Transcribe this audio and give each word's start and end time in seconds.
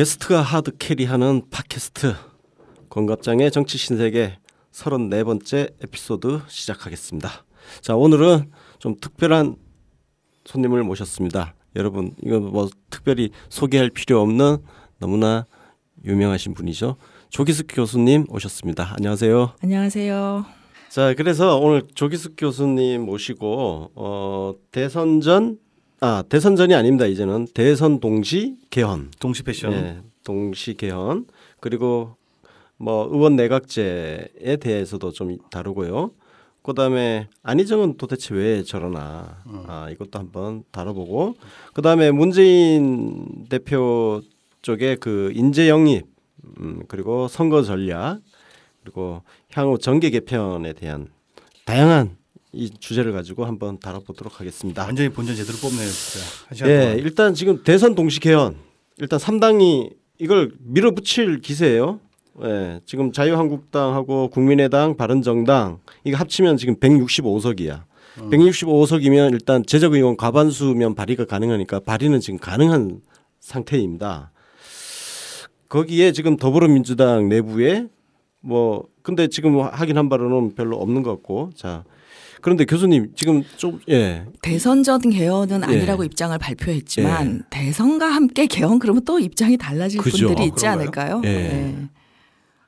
게스트가 0.00 0.40
hard 0.40 0.78
carry하는 0.78 1.42
팟캐스트 1.50 2.14
권갑장의 2.88 3.50
정치 3.50 3.76
신세계 3.76 4.38
34번째 4.72 5.74
에피소드 5.82 6.40
시작하겠습니다. 6.48 7.44
자, 7.82 7.96
오늘은 7.96 8.50
좀 8.78 8.94
특별한 8.98 9.56
손님을 10.46 10.84
모셨습니다. 10.84 11.52
여러분, 11.76 12.14
이거 12.22 12.40
뭐 12.40 12.70
특별히 12.88 13.28
소개할 13.50 13.90
필요 13.90 14.22
없는 14.22 14.64
너무나 15.00 15.44
유명하신 16.02 16.54
분이죠. 16.54 16.96
조기숙 17.28 17.66
교수님 17.68 18.24
오셨습니다. 18.30 18.94
안녕하세요. 18.96 19.56
안녕하세요. 19.62 20.46
자, 20.88 21.12
그래서 21.12 21.58
오늘 21.58 21.82
조기숙 21.94 22.36
교수님 22.38 23.02
모시고 23.02 23.90
어 23.94 24.54
대선 24.72 25.20
전 25.20 25.58
아 26.00 26.24
대선전이 26.28 26.74
아닙니다. 26.74 27.04
이제는 27.06 27.46
대선 27.52 28.00
동시 28.00 28.56
개헌, 28.70 29.10
동시 29.20 29.42
패션. 29.42 29.70
네, 29.72 30.00
동시 30.24 30.74
개헌 30.74 31.26
그리고 31.60 32.16
뭐 32.78 33.06
의원 33.12 33.36
내각제에 33.36 34.56
대해서도 34.60 35.12
좀 35.12 35.36
다루고요. 35.50 36.12
그다음에 36.62 37.28
안희정은 37.42 37.98
도대체 37.98 38.34
왜 38.34 38.62
저러나 38.62 39.42
아 39.66 39.88
이것도 39.90 40.18
한번 40.18 40.64
다뤄보고 40.70 41.34
그다음에 41.74 42.10
문재인 42.10 43.46
대표 43.48 44.22
쪽에 44.62 44.96
그 44.96 45.32
인재 45.34 45.68
영입 45.68 46.06
음, 46.60 46.82
그리고 46.88 47.28
선거 47.28 47.62
전략 47.62 48.20
그리고 48.82 49.22
향후 49.52 49.78
정계 49.78 50.10
개편에 50.10 50.72
대한 50.74 51.08
다양한 51.64 52.16
이 52.52 52.70
주제를 52.70 53.12
가지고 53.12 53.44
한번 53.44 53.78
다뤄보도록 53.78 54.40
하겠습니다. 54.40 54.84
완전히 54.84 55.08
본전 55.08 55.36
제대로 55.36 55.56
뽑네요, 55.58 55.88
진짜. 55.88 56.26
한 56.48 56.70
예, 56.70 56.80
동안. 56.80 56.98
일단 56.98 57.34
지금 57.34 57.62
대선 57.62 57.94
동시 57.94 58.18
개헌 58.18 58.56
일단 58.98 59.18
3당이 59.18 59.94
이걸 60.18 60.52
밀어붙일 60.58 61.40
기세예요. 61.40 62.00
예, 62.42 62.80
지금 62.86 63.12
자유한국당하고 63.12 64.28
국민의당, 64.30 64.96
바른정당 64.96 65.78
이거 66.04 66.16
합치면 66.16 66.56
지금 66.56 66.76
165석이야. 66.76 67.84
165석이면 68.16 69.32
일단 69.32 69.64
제적 69.64 69.94
의원 69.94 70.16
과반수면 70.16 70.94
발의가 70.94 71.24
가능하니까 71.24 71.80
발의는 71.80 72.20
지금 72.20 72.38
가능한 72.38 73.00
상태입니다. 73.38 74.32
거기에 75.68 76.10
지금 76.12 76.36
더불어민주당 76.36 77.28
내부에 77.28 77.86
뭐 78.40 78.88
근데 79.02 79.28
지금 79.28 79.60
확인한 79.60 80.08
바로는 80.08 80.54
별로 80.56 80.76
없는 80.78 81.02
것 81.02 81.10
같고 81.10 81.50
자 81.54 81.84
그런데 82.40 82.64
교수님 82.64 83.12
지금 83.14 83.42
좀 83.56 83.80
예 83.88 84.24
대선전 84.42 85.10
개헌은 85.10 85.60
예. 85.62 85.64
아니라고 85.64 86.04
입장을 86.04 86.36
발표했지만 86.38 87.44
대선과 87.50 88.06
함께 88.06 88.46
개헌 88.46 88.78
그러면 88.78 89.04
또 89.04 89.18
입장이 89.18 89.56
달라질 89.56 90.00
그죠. 90.00 90.26
분들이 90.28 90.42
아, 90.42 90.46
있지 90.46 90.66
그런가요? 90.66 90.72
않을까요? 91.18 91.22
예. 91.24 91.28
네. 91.48 91.88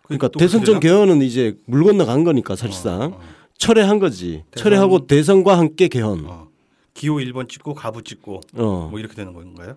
그러니까 0.04 0.28
대선전 0.28 0.80
그래요? 0.80 1.00
개헌은 1.00 1.22
이제 1.22 1.56
물 1.66 1.84
건너 1.84 2.04
간 2.06 2.24
거니까 2.24 2.56
사실상 2.56 3.00
어, 3.00 3.04
어. 3.16 3.20
철회한 3.58 3.98
거지. 3.98 4.42
대선- 4.50 4.62
철회하고 4.64 5.06
대선과 5.06 5.56
함께 5.58 5.88
개헌. 5.88 6.24
어. 6.26 6.48
기호 6.94 7.16
1번 7.16 7.48
찍고 7.48 7.74
가부 7.74 8.02
찍고 8.02 8.41
어. 8.56 8.88
뭐 8.91 8.98
이렇게 8.98 9.14
되는 9.14 9.32
건가요? 9.32 9.76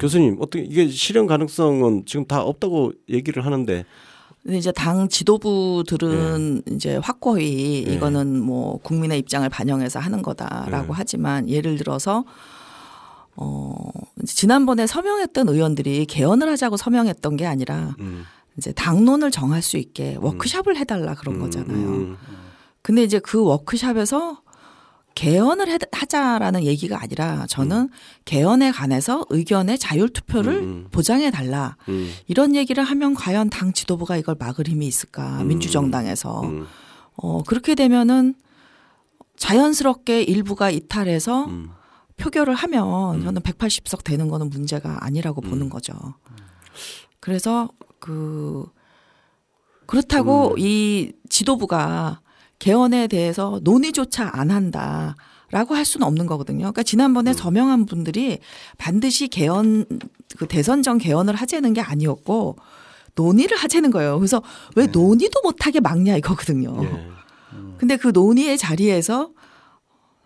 교수님 0.00 0.36
어떻게 0.40 0.62
이게 0.64 0.88
실현 0.88 1.26
가능성은 1.26 2.04
지금 2.06 2.24
다 2.24 2.42
없다고 2.42 2.92
얘기를 3.08 3.44
하는데 3.44 3.84
근데 4.42 4.56
이제 4.56 4.72
당 4.72 5.08
지도부들은 5.08 6.62
이제 6.72 6.96
확고히 6.96 7.84
예. 7.86 7.92
이거는 7.92 8.40
뭐 8.40 8.78
국민의 8.78 9.18
입장을 9.18 9.46
반영해서 9.48 9.98
하는 9.98 10.22
거다라고 10.22 10.88
예. 10.88 10.92
하지만 10.92 11.48
예를 11.48 11.76
들어서 11.76 12.24
어 13.36 13.90
지난번에 14.26 14.86
서명했던 14.86 15.48
의원들이 15.48 16.06
개헌을 16.06 16.48
하자고 16.50 16.76
서명했던 16.76 17.36
게 17.36 17.46
아니라 17.46 17.94
음. 18.00 18.24
이제 18.56 18.72
당론을 18.72 19.30
정할 19.30 19.62
수 19.62 19.76
있게 19.76 20.16
워크샵을 20.20 20.76
해달라 20.76 21.14
그런 21.14 21.38
거잖아요. 21.38 21.76
음, 21.76 22.16
근데 22.82 23.02
이제 23.02 23.18
그 23.18 23.42
워크샵에서 23.42 24.42
개헌을 25.14 25.68
해- 25.68 25.78
하자라는 25.92 26.64
얘기가 26.64 27.00
아니라 27.02 27.46
저는 27.46 27.88
개헌에 28.24 28.70
관해서 28.72 29.24
의견의 29.28 29.78
자율 29.78 30.08
투표를 30.08 30.52
음. 30.54 30.88
보장해 30.90 31.30
달라 31.30 31.76
음, 31.88 32.10
이런 32.26 32.54
얘기를 32.54 32.82
하면 32.82 33.14
과연 33.14 33.50
당 33.50 33.72
지도부가 33.72 34.16
이걸 34.16 34.36
막을 34.38 34.68
힘이 34.68 34.86
있을까 34.86 35.42
음. 35.42 35.48
민주정당에서 35.48 36.42
음, 36.42 36.66
어 37.16 37.42
그렇게 37.42 37.74
되면은 37.74 38.34
자연스럽게 39.36 40.22
일부가 40.22 40.70
이탈해서 40.70 41.46
음. 41.46 41.70
표결을 42.16 42.54
하면 42.54 43.22
저는 43.22 43.42
180석 43.42 44.04
되는 44.04 44.28
거는 44.28 44.50
문제가 44.50 44.98
아니라고 45.04 45.40
보는 45.40 45.62
음. 45.62 45.70
거죠. 45.70 45.94
그래서 47.18 47.68
그 47.98 48.66
그렇다고 49.86 50.52
음. 50.52 50.58
이 50.58 51.12
지도부가 51.28 52.20
개헌에 52.60 53.08
대해서 53.08 53.58
논의조차 53.64 54.30
안 54.32 54.52
한다 54.52 55.16
라고 55.50 55.74
할 55.74 55.84
수는 55.84 56.06
없는 56.06 56.26
거거든요. 56.26 56.58
그러니까 56.58 56.82
음. 56.82 56.84
지난번에 56.84 57.32
서명한 57.32 57.86
분들이 57.86 58.38
반드시 58.78 59.26
개헌 59.26 59.84
그 60.36 60.46
대선 60.46 60.84
전 60.84 60.98
개헌을 60.98 61.34
하자는 61.34 61.72
게 61.72 61.80
아니었고 61.80 62.56
논의를 63.16 63.56
하자는 63.56 63.90
거예요. 63.90 64.18
그래서 64.18 64.42
왜 64.76 64.86
네. 64.86 64.92
논의도 64.92 65.40
못하게 65.42 65.80
막냐 65.80 66.16
이거거든요. 66.18 66.84
예. 66.84 67.10
근데 67.78 67.96
그 67.96 68.08
논의의 68.08 68.56
자리에서 68.56 69.30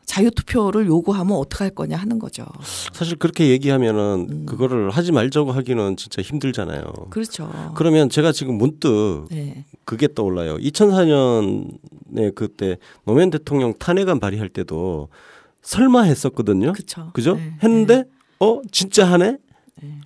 자유 0.05 0.31
투표를 0.31 0.87
요구하면 0.87 1.37
어떡할 1.39 1.71
거냐 1.71 1.97
하는 1.97 2.19
거죠. 2.19 2.45
사실 2.93 3.17
그렇게 3.17 3.49
얘기하면은 3.49 4.27
음. 4.31 4.47
그거를 4.47 4.91
하지 4.91 5.13
말자고 5.13 5.53
하기는 5.53 5.97
진짜 5.97 6.21
힘들잖아요. 6.21 6.85
그렇죠. 7.09 7.51
그러면 7.75 8.11
제가 8.11 8.33
지금 8.33 8.57
문득 8.57 9.27
네. 9.31 9.65
그게 9.85 10.09
떠올라요. 10.13 10.59
2004년 10.59 11.79
에 12.17 12.31
그때 12.31 12.79
노무현 13.05 13.31
대통령 13.31 13.75
탄핵안 13.79 14.21
발의할 14.21 14.49
때도 14.49 15.09
설마 15.63 16.03
했었거든요. 16.03 16.73
그렇죠. 16.73 17.11
그죠? 17.13 17.35
네. 17.37 17.57
했는데 17.63 18.05
어 18.41 18.61
진짜 18.71 19.05
하네? 19.05 19.39
네. 19.83 20.01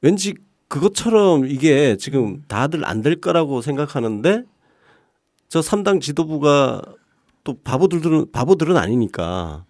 왠지 0.00 0.34
그것처럼 0.68 1.46
이게 1.46 1.96
지금 1.96 2.42
다들 2.48 2.84
안 2.84 3.02
될 3.02 3.20
거라고 3.20 3.60
생각하는데 3.62 4.44
저 5.48 5.60
3당 5.60 6.00
지도부가 6.00 6.82
또 7.44 7.58
바보들은 7.62 8.32
바보들은 8.32 8.76
아니니까 8.76 9.66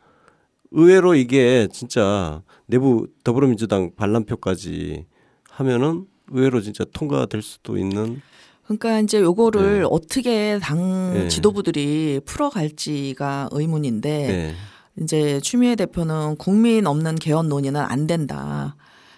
의외로 0.71 1.15
이게 1.15 1.69
진짜 1.73 2.43
내부 2.67 3.07
더불어민주당 3.25 3.91
반란표까지 3.97 5.07
하면은 5.51 6.07
의외로 6.29 6.61
진짜 6.61 6.85
통과될 6.93 7.43
수도 7.43 7.77
있는 7.79 8.21
그러니까 8.65 9.01
이제 9.01 9.21
요거를 9.21 9.81
네. 9.81 9.87
어떻게 9.91 10.59
당 10.63 11.13
네. 11.15 11.29
지도부들이 11.29 12.21
풀어갈지가 12.25 13.51
의문인데 13.53 14.27
네. 14.27 14.55
이제 15.03 15.41
추미애 15.41 15.75
대표는 15.77 16.37
국민 16.37 16.87
없는 16.87 17.17
개헌 17.17 17.49
논의는 17.49 17.81
안 17.81 18.07
된다. 18.07 18.77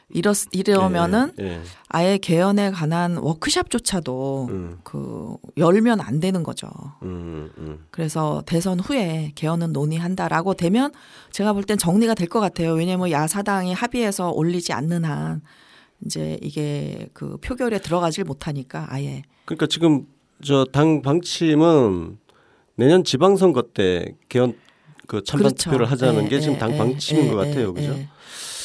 이러 0.08 0.32
이러면은 0.52 1.32
예, 1.40 1.44
예. 1.44 1.60
아예 1.88 2.16
개헌에 2.16 2.70
관한 2.70 3.16
워크샵조차도 3.16 4.46
음, 4.50 4.78
그 4.84 5.36
열면 5.56 6.00
안 6.00 6.20
되는 6.20 6.44
거죠. 6.44 6.68
음, 7.02 7.50
음. 7.58 7.84
그래서 7.90 8.40
대선 8.46 8.78
후에 8.78 9.32
개헌은 9.34 9.72
논의한다라고 9.72 10.54
되면 10.54 10.92
제가 11.32 11.52
볼 11.54 11.64
땐 11.64 11.76
정리가 11.76 12.14
될 12.14 12.28
것 12.28 12.38
같아요. 12.38 12.72
왜냐하면 12.74 13.10
야사당이 13.10 13.74
합의해서 13.74 14.30
올리지 14.30 14.72
않는 14.72 15.04
한 15.04 15.42
이제 16.04 16.38
이게 16.42 17.08
그 17.12 17.36
표결에 17.38 17.78
들어가질 17.78 18.24
못하니까 18.24 18.86
아예 18.90 19.22
그러니까 19.44 19.66
지금 19.66 20.06
저 20.44 20.66
당 20.72 21.02
방침은 21.02 22.18
내년 22.76 23.04
지방선거 23.04 23.62
때 23.74 24.14
개헌 24.28 24.54
그 25.06 25.22
찬반 25.22 25.50
그렇죠. 25.50 25.70
투표를 25.70 25.90
하자는 25.90 26.24
예, 26.24 26.28
게 26.28 26.40
지금 26.40 26.54
예, 26.54 26.58
당 26.58 26.72
예, 26.72 26.78
방침인 26.78 27.26
예, 27.26 27.30
것 27.30 27.36
같아요, 27.36 27.68
예, 27.68 27.72
그죠? 27.72 27.92
예. 27.92 28.08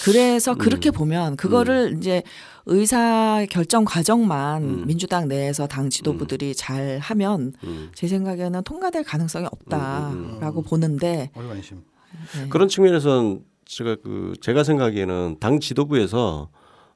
그래서 0.04 0.54
음. 0.54 0.58
그렇게 0.58 0.90
보면 0.92 1.38
그거를 1.38 1.96
이제 1.98 2.24
의사 2.66 3.46
결정 3.50 3.86
과정만 3.86 4.64
음. 4.64 4.84
민주당 4.88 5.28
내에서 5.28 5.68
당 5.68 5.90
지도부들이 5.90 6.56
잘 6.56 6.98
하면 7.00 7.54
음. 7.64 7.92
제 7.94 8.08
생각에는 8.08 8.64
통과될 8.64 9.04
가능성이 9.04 9.46
없다라고 9.46 10.12
음, 10.12 10.40
음. 10.42 10.64
보는데. 10.64 11.30
네. 11.34 12.50
그런 12.50 12.68
측면에서는 12.68 13.42
제가 13.66 13.96
그 14.04 14.34
제가 14.42 14.64
생각에는 14.64 15.38
당 15.40 15.60
지도부에서 15.60 16.50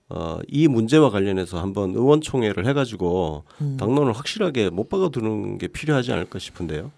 어, 0.09 0.39
이 0.47 0.67
문제와 0.67 1.09
관련해서 1.09 1.59
한번 1.59 1.95
의원총회를 1.95 2.67
해가지고 2.67 3.43
음. 3.61 3.77
당론을 3.79 4.13
확실하게 4.13 4.69
못 4.69 4.89
박아두는 4.89 5.57
게 5.57 5.67
필요하지 5.67 6.11
않을까 6.11 6.37
싶은데요. 6.39 6.91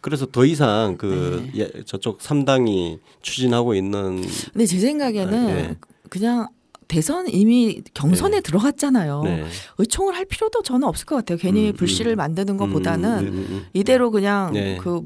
그래서 0.00 0.26
더 0.26 0.44
이상 0.44 0.96
그 0.96 1.50
네. 1.52 1.60
예, 1.60 1.82
저쪽 1.84 2.18
3당이 2.18 3.00
추진하고 3.22 3.74
있는 3.74 4.22
근데 4.52 4.66
제 4.66 4.78
생각에는 4.78 5.34
아, 5.34 5.52
네. 5.52 5.76
그냥 6.08 6.48
대선 6.86 7.28
이미 7.28 7.82
경선에 7.94 8.36
네. 8.36 8.40
들어갔잖아요. 8.40 9.22
네. 9.22 9.44
의총을 9.78 10.14
할 10.14 10.24
필요도 10.24 10.62
저는 10.62 10.86
없을 10.86 11.04
것 11.04 11.16
같아요. 11.16 11.36
괜히 11.38 11.70
음, 11.70 11.72
불씨를 11.74 12.14
음. 12.14 12.16
만드는 12.16 12.56
것보다는 12.56 13.18
음, 13.18 13.26
음, 13.26 13.46
음. 13.50 13.66
이대로 13.72 14.10
그냥 14.10 14.52
네. 14.52 14.76
그 14.78 15.02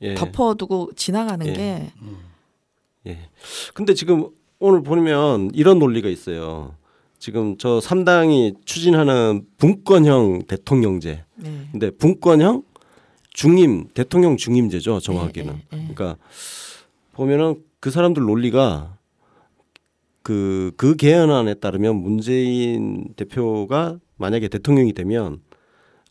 예. 0.00 0.14
덮어두고 0.14 0.92
지나가는 0.94 1.44
예. 1.46 1.52
게 1.52 1.92
음. 2.02 2.18
예. 3.06 3.18
근데 3.74 3.94
지금 3.94 4.28
오늘 4.58 4.82
보면 4.82 5.50
이런 5.54 5.78
논리가 5.78 6.08
있어요. 6.08 6.74
지금 7.18 7.56
저 7.58 7.78
3당이 7.78 8.64
추진하는 8.64 9.44
분권형 9.56 10.42
대통령제. 10.46 11.24
네. 11.36 11.68
근데 11.72 11.90
분권형 11.90 12.62
중임 13.30 13.88
대통령 13.94 14.36
중임제죠 14.36 15.00
정확하게는. 15.00 15.52
네, 15.52 15.58
네, 15.70 15.76
네. 15.76 15.94
그러니까 15.94 16.16
보면은 17.12 17.62
그 17.80 17.90
사람들 17.90 18.22
논리가 18.22 18.96
그 20.22 20.72
그 20.76 20.94
개헌안에 20.94 21.54
따르면 21.54 21.96
문재인 21.96 23.14
대표가 23.16 23.98
만약에 24.16 24.48
대통령이 24.48 24.92
되면 24.92 25.40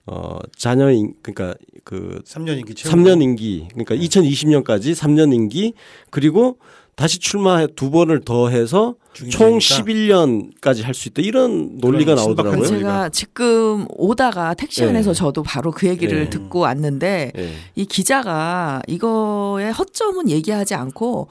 어 0.07 0.39
자녀 0.55 0.89
인 0.89 1.13
그러니까 1.21 1.53
그 1.83 2.21
3년 2.25 2.57
임기 2.57 2.73
채우 2.73 2.91
3년 2.91 3.21
임기 3.21 3.67
그러니까 3.69 3.95
2020년까지 3.95 4.95
3년 4.95 5.35
임기 5.35 5.73
그리고 6.09 6.57
다시 6.97 7.19
출마 7.19 7.67
두 7.67 7.91
번을 7.91 8.21
더 8.25 8.49
해서 8.49 8.95
총 9.29 9.59
11년까지 9.59 10.81
할 10.81 10.95
수 10.95 11.09
있다 11.09 11.21
이런 11.21 11.77
논리가 11.77 12.15
나오더라고요. 12.15 12.63
논리. 12.63 12.79
제가 12.79 13.09
지금 13.09 13.85
오다가 13.89 14.55
택시 14.55 14.81
네. 14.81 14.89
안에서 14.89 15.13
저도 15.13 15.43
바로 15.43 15.71
그 15.71 15.87
얘기를 15.87 16.23
네. 16.23 16.29
듣고 16.31 16.59
왔는데 16.59 17.33
예. 17.37 17.53
이 17.75 17.85
기자가 17.85 18.81
이거의 18.87 19.71
허점은 19.73 20.27
얘기하지 20.29 20.73
않고 20.73 21.27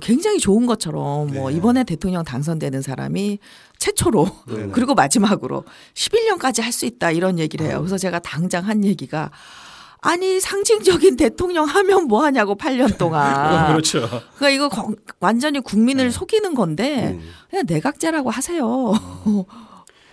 굉장히 0.00 0.38
좋은 0.38 0.64
것처럼 0.64 1.34
뭐 1.34 1.50
네. 1.50 1.56
이번에 1.56 1.84
대통령 1.84 2.24
당선되는 2.24 2.80
사람이 2.80 3.40
최초로 3.76 4.26
네. 4.48 4.68
그리고 4.72 4.94
마지막으로 4.94 5.64
11년까지 5.94 6.62
할 6.62 6.72
수 6.72 6.86
있다 6.86 7.10
이런 7.10 7.38
얘기를 7.38 7.66
해요. 7.66 7.78
그래서 7.80 7.98
제가 7.98 8.20
당장 8.20 8.64
한 8.66 8.84
얘기가 8.86 9.30
아니 10.02 10.40
상징적인 10.40 11.16
대통령 11.16 11.66
하면 11.66 12.06
뭐 12.08 12.24
하냐고 12.24 12.54
8년 12.56 12.96
동안. 12.96 13.68
그렇죠. 13.72 14.00
그러니까 14.36 14.48
이거 14.50 14.68
거- 14.68 14.94
완전히 15.20 15.60
국민을 15.60 16.10
속이는 16.10 16.54
건데 16.54 17.18
음. 17.20 17.28
그냥 17.50 17.64
내각제라고 17.68 18.30
하세요. 18.30 18.92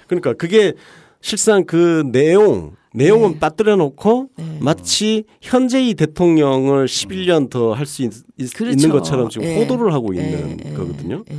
그러니까 0.08 0.34
그게 0.34 0.74
실상 1.22 1.66
그 1.66 2.04
내용 2.12 2.76
내용은 2.94 3.34
네. 3.34 3.40
빠뜨려 3.40 3.76
놓고 3.76 4.30
네. 4.38 4.58
마치 4.62 5.26
현재의 5.42 5.94
대통령을 5.94 6.88
11년 6.88 7.50
더 7.50 7.74
할 7.74 7.86
수 7.86 8.10
그렇죠. 8.56 8.66
있는 8.72 8.90
것처럼 8.90 9.30
지금 9.30 9.46
예. 9.48 9.56
호도를 9.62 9.94
하고 9.94 10.14
있는 10.14 10.60
예, 10.64 10.70
예, 10.70 10.74
거거든요. 10.74 11.24
예. 11.30 11.36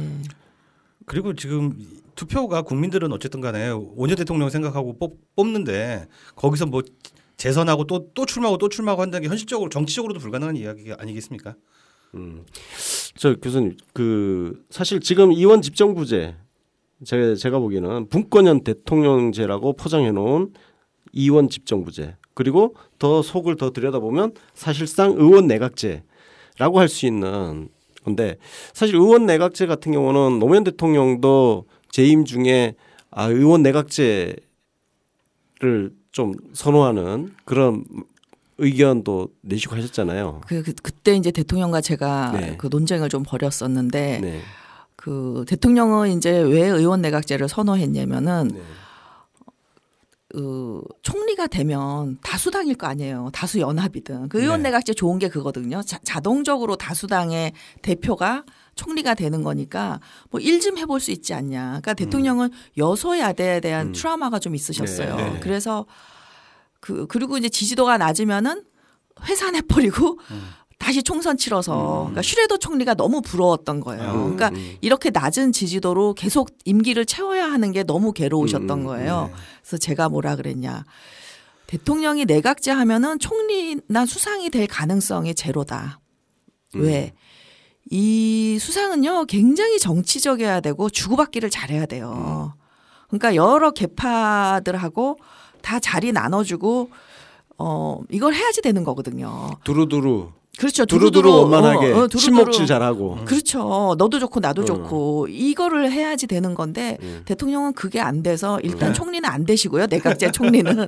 그리고 1.04 1.34
지금 1.34 1.72
투표가 2.14 2.62
국민들은 2.62 3.12
어쨌든 3.12 3.40
간에 3.40 3.70
5년 3.70 4.16
대통령 4.16 4.50
생각하고 4.50 4.98
뽑, 4.98 5.16
뽑는데 5.36 6.06
거기서 6.36 6.66
뭐 6.66 6.82
재선하고 7.38 7.84
또 7.84 8.12
또 8.14 8.26
출마하고 8.26 8.58
또 8.58 8.68
출마하고 8.68 9.00
한다는 9.02 9.22
게 9.22 9.28
현실적으로 9.30 9.70
정치적으로도 9.70 10.20
불가능한 10.20 10.56
이야기 10.56 10.92
아니겠습니까? 10.92 11.54
음. 12.14 12.44
저 13.16 13.34
교수님 13.36 13.76
그 13.92 14.62
사실 14.70 15.00
지금 15.00 15.32
이원 15.32 15.62
집정부제 15.62 16.36
제, 17.04 17.34
제가 17.36 17.58
보기에는 17.60 18.08
분권형 18.08 18.64
대통령제라고 18.64 19.74
포장해 19.74 20.10
놓은 20.10 20.52
이원 21.12 21.48
집정부제 21.48 22.16
그리고 22.34 22.74
더 22.98 23.22
속을 23.22 23.56
더 23.56 23.70
들여다보면 23.70 24.32
사실상 24.54 25.12
의원 25.12 25.46
내각제라고 25.46 26.78
할 26.78 26.88
수 26.88 27.06
있는 27.06 27.68
건데 28.04 28.36
사실 28.72 28.96
의원 28.96 29.26
내각제 29.26 29.66
같은 29.66 29.92
경우는 29.92 30.38
노무현 30.38 30.64
대통령도 30.64 31.66
재임 31.90 32.24
중에 32.24 32.74
아 33.10 33.26
의원 33.28 33.62
내각제를 33.62 34.40
좀 36.12 36.34
선호하는 36.52 37.34
그런 37.44 37.84
의견도 38.58 39.28
내시고 39.42 39.76
하셨잖아요. 39.76 40.40
그, 40.46 40.62
그 40.62 40.72
그 40.74 40.90
때 40.90 41.14
이제 41.14 41.30
대통령과 41.30 41.80
제가 41.80 42.32
네. 42.32 42.56
그 42.58 42.66
논쟁을 42.70 43.08
좀 43.08 43.22
벌였었는데 43.22 44.20
네. 44.20 44.40
그 44.96 45.44
대통령은 45.46 46.16
이제 46.16 46.30
왜 46.40 46.66
의원 46.66 47.00
내각제를 47.02 47.48
선호했냐면은 47.48 48.48
네. 48.52 48.60
그 50.30 50.82
총리가 51.02 51.46
되면 51.46 52.18
다수당일 52.22 52.74
거 52.74 52.86
아니에요. 52.86 53.30
다수 53.32 53.60
연합이든 53.60 54.28
그 54.28 54.42
의원 54.42 54.62
네. 54.62 54.68
내각제 54.68 54.92
좋은 54.92 55.18
게 55.18 55.28
그거든요. 55.28 55.80
자, 55.82 55.98
자동적으로 56.04 56.76
다수당의 56.76 57.52
대표가 57.80 58.44
총리가 58.78 59.14
되는 59.14 59.42
거니까 59.42 60.00
뭐 60.30 60.40
일 60.40 60.60
좀 60.60 60.78
해볼 60.78 61.00
수 61.00 61.10
있지 61.10 61.34
않냐. 61.34 61.60
그러니까 61.66 61.94
대통령은 61.94 62.50
여소야대에 62.78 63.60
대한 63.60 63.88
음. 63.88 63.92
트라우마가 63.92 64.38
좀 64.38 64.54
있으셨어요. 64.54 65.16
네, 65.16 65.30
네. 65.34 65.40
그래서 65.40 65.84
그 66.80 67.06
그리고 67.08 67.36
이제 67.36 67.48
지지도가 67.48 67.98
낮으면은 67.98 68.64
회산해 69.24 69.62
버리고 69.62 70.18
음. 70.30 70.48
다시 70.78 71.02
총선 71.02 71.36
치러서 71.36 71.98
그러니까 72.04 72.22
슈레더 72.22 72.56
총리가 72.58 72.94
너무 72.94 73.20
부러웠던 73.20 73.80
거예요. 73.80 74.12
음, 74.12 74.36
그러니까 74.36 74.48
음. 74.50 74.76
이렇게 74.80 75.10
낮은 75.10 75.50
지지도로 75.52 76.14
계속 76.14 76.50
임기를 76.64 77.04
채워야 77.04 77.50
하는 77.50 77.72
게 77.72 77.82
너무 77.82 78.12
괴로우셨던 78.12 78.70
음, 78.70 78.84
거예요. 78.84 79.28
네. 79.32 79.34
그래서 79.62 79.76
제가 79.76 80.08
뭐라 80.08 80.36
그랬냐. 80.36 80.84
대통령이 81.66 82.24
내각제 82.26 82.70
하면은 82.70 83.18
총리나 83.18 84.06
수상이 84.06 84.50
될 84.50 84.66
가능성이 84.68 85.34
제로다. 85.34 86.00
음. 86.76 86.82
왜? 86.82 87.12
이 87.90 88.58
수상은요, 88.60 89.26
굉장히 89.26 89.78
정치적이어야 89.78 90.60
되고 90.60 90.90
주고받기를 90.90 91.50
잘해야 91.50 91.86
돼요. 91.86 92.54
그러니까 93.08 93.34
여러 93.34 93.70
개파들하고 93.70 95.18
다 95.62 95.80
자리 95.80 96.12
나눠주고, 96.12 96.90
어, 97.58 98.00
이걸 98.10 98.34
해야지 98.34 98.62
되는 98.62 98.84
거거든요. 98.84 99.50
두루두루 99.64 100.32
그렇죠. 100.58 100.84
두루두루 100.86 101.30
원만하게 101.30 101.86
어, 101.86 101.90
어, 101.90 102.08
두루두루. 102.08 102.20
친목질 102.20 102.66
잘하고 102.66 103.18
그렇죠. 103.24 103.94
너도 103.96 104.18
좋고 104.18 104.40
나도 104.40 104.62
음. 104.62 104.66
좋고 104.66 105.28
이거를 105.30 105.92
해야지 105.92 106.26
되는 106.26 106.54
건데 106.54 106.98
음. 107.02 107.22
대통령은 107.24 107.74
그게 107.74 108.00
안 108.00 108.22
돼서 108.24 108.58
일단 108.64 108.88
네. 108.88 108.92
총리는 108.92 109.24
안 109.28 109.44
되시고요. 109.46 109.86
내각제 109.86 110.30
총리는 110.32 110.80
어, 110.80 110.86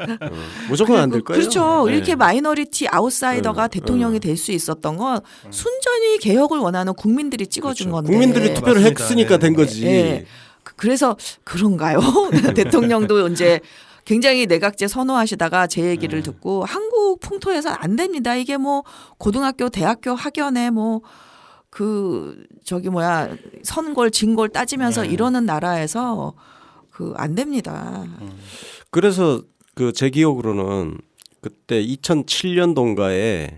무조건 0.69 0.99
안 0.99 1.11
될 1.11 1.23
거예요. 1.23 1.39
그렇죠. 1.41 1.85
네. 1.87 1.95
이렇게 1.95 2.17
minority 2.17 2.89
아웃사이더가 2.89 3.65
음, 3.65 3.69
대통령이 3.71 4.17
음. 4.17 4.21
될수 4.21 4.51
있었던 4.53 4.97
건 4.97 5.21
순전히 5.51 6.19
개혁을 6.19 6.59
원하는 6.59 6.93
국민들이 6.95 7.47
찍어준 7.47 7.91
그렇죠. 7.91 7.95
건데. 7.95 8.11
국민들이 8.13 8.55
투표를 8.55 8.81
맞습니다. 8.83 9.03
했으니까 9.05 9.37
된 9.39 9.53
네. 9.53 9.57
거지. 9.57 9.87
예. 9.87 10.27
그- 10.65 10.75
그래서 10.77 11.17
그런가요? 11.45 12.01
대통령도 12.57 13.29
이제 13.29 13.61
굉장히 14.05 14.47
내각제 14.47 14.89
선호하시다가 14.89 15.67
제 15.67 15.85
얘기를 15.85 16.21
네. 16.21 16.23
듣고 16.23 16.65
한국 16.65 17.21
풍토에서 17.21 17.71
안 17.71 17.97
됩니다. 17.97 18.35
이게 18.35 18.57
뭐 18.57 18.85
고등학교, 19.19 19.69
대학교 19.69 20.15
학연에 20.15 20.71
뭐 20.71 21.03
그 21.71 22.45
저기 22.65 22.91
뭐야 22.91 23.37
선골 23.63 24.11
진골 24.11 24.49
따지면서 24.51 25.03
네. 25.03 25.09
이러는 25.09 25.47
나라에서 25.47 26.35
그 26.91 27.15
안 27.17 27.35
됩니다. 27.35 28.05
그래서 28.91 29.43
그 29.75 29.93
제 29.93 30.11
기억으로는 30.11 30.99
그때 31.41 31.83
2007년도인가에 31.83 33.51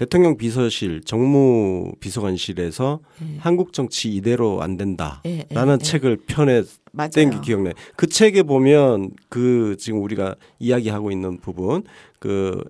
대통령 0.00 0.38
비서실 0.38 1.02
정무 1.04 1.92
비서관실에서 2.00 3.00
예. 3.20 3.36
한국 3.36 3.74
정치 3.74 4.08
이대로 4.14 4.62
안 4.62 4.78
된다라는 4.78 5.20
예, 5.26 5.44
예, 5.50 5.72
예. 5.72 5.78
책을 5.78 6.16
펴냈 6.26 6.66
맞아요. 6.92 7.10
게 7.10 7.30
기억나요. 7.44 7.74
그 7.96 8.06
책에 8.06 8.42
보면 8.42 9.10
그 9.28 9.76
지금 9.78 10.02
우리가 10.02 10.36
이야기하고 10.58 11.10
있는 11.10 11.38
부분 11.38 11.82
그 12.18 12.64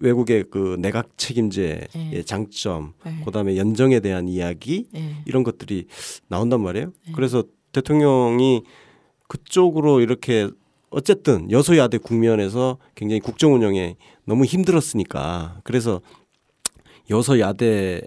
외국의 0.00 0.44
그 0.50 0.76
내각 0.78 1.16
책임제의 1.16 1.88
예. 2.12 2.22
장점, 2.22 2.92
예. 3.06 3.24
그다음에 3.24 3.56
연정에 3.56 4.00
대한 4.00 4.28
이야기 4.28 4.86
예. 4.94 5.16
이런 5.24 5.42
것들이 5.42 5.86
나온단 6.28 6.60
말이에요. 6.60 6.92
네. 7.06 7.12
그래서 7.14 7.44
대통령이 7.72 8.62
그쪽으로 9.26 10.00
이렇게 10.00 10.50
어쨌든 10.90 11.50
여소야대 11.50 11.96
국면에서 11.96 12.76
굉장히 12.94 13.20
국정 13.20 13.54
운영에 13.54 13.96
너무 14.26 14.44
힘들었으니까 14.44 15.60
그래서 15.64 16.02
여소야대 17.10 18.02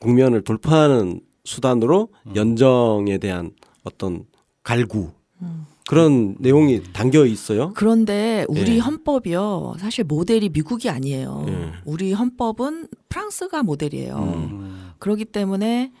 국면을 0.00 0.42
돌파하는 0.42 1.20
수단으로 1.44 2.08
음. 2.26 2.36
연정에 2.36 3.18
대한 3.18 3.52
어떤 3.84 4.24
갈구 4.62 5.10
음. 5.42 5.66
그런 5.88 6.36
내용이 6.38 6.82
담겨 6.92 7.26
있어요. 7.26 7.72
그런데 7.74 8.44
우리 8.48 8.76
예. 8.76 8.78
헌법이요. 8.78 9.74
사실 9.78 10.04
모델이 10.04 10.48
미국이 10.50 10.88
아니에요. 10.88 11.44
예. 11.48 11.72
우리 11.84 12.12
헌법은 12.12 12.86
프랑스가 13.08 13.62
모델이에요. 13.64 14.16
음. 14.16 14.92
그렇기 15.00 15.24
때문에 15.26 15.92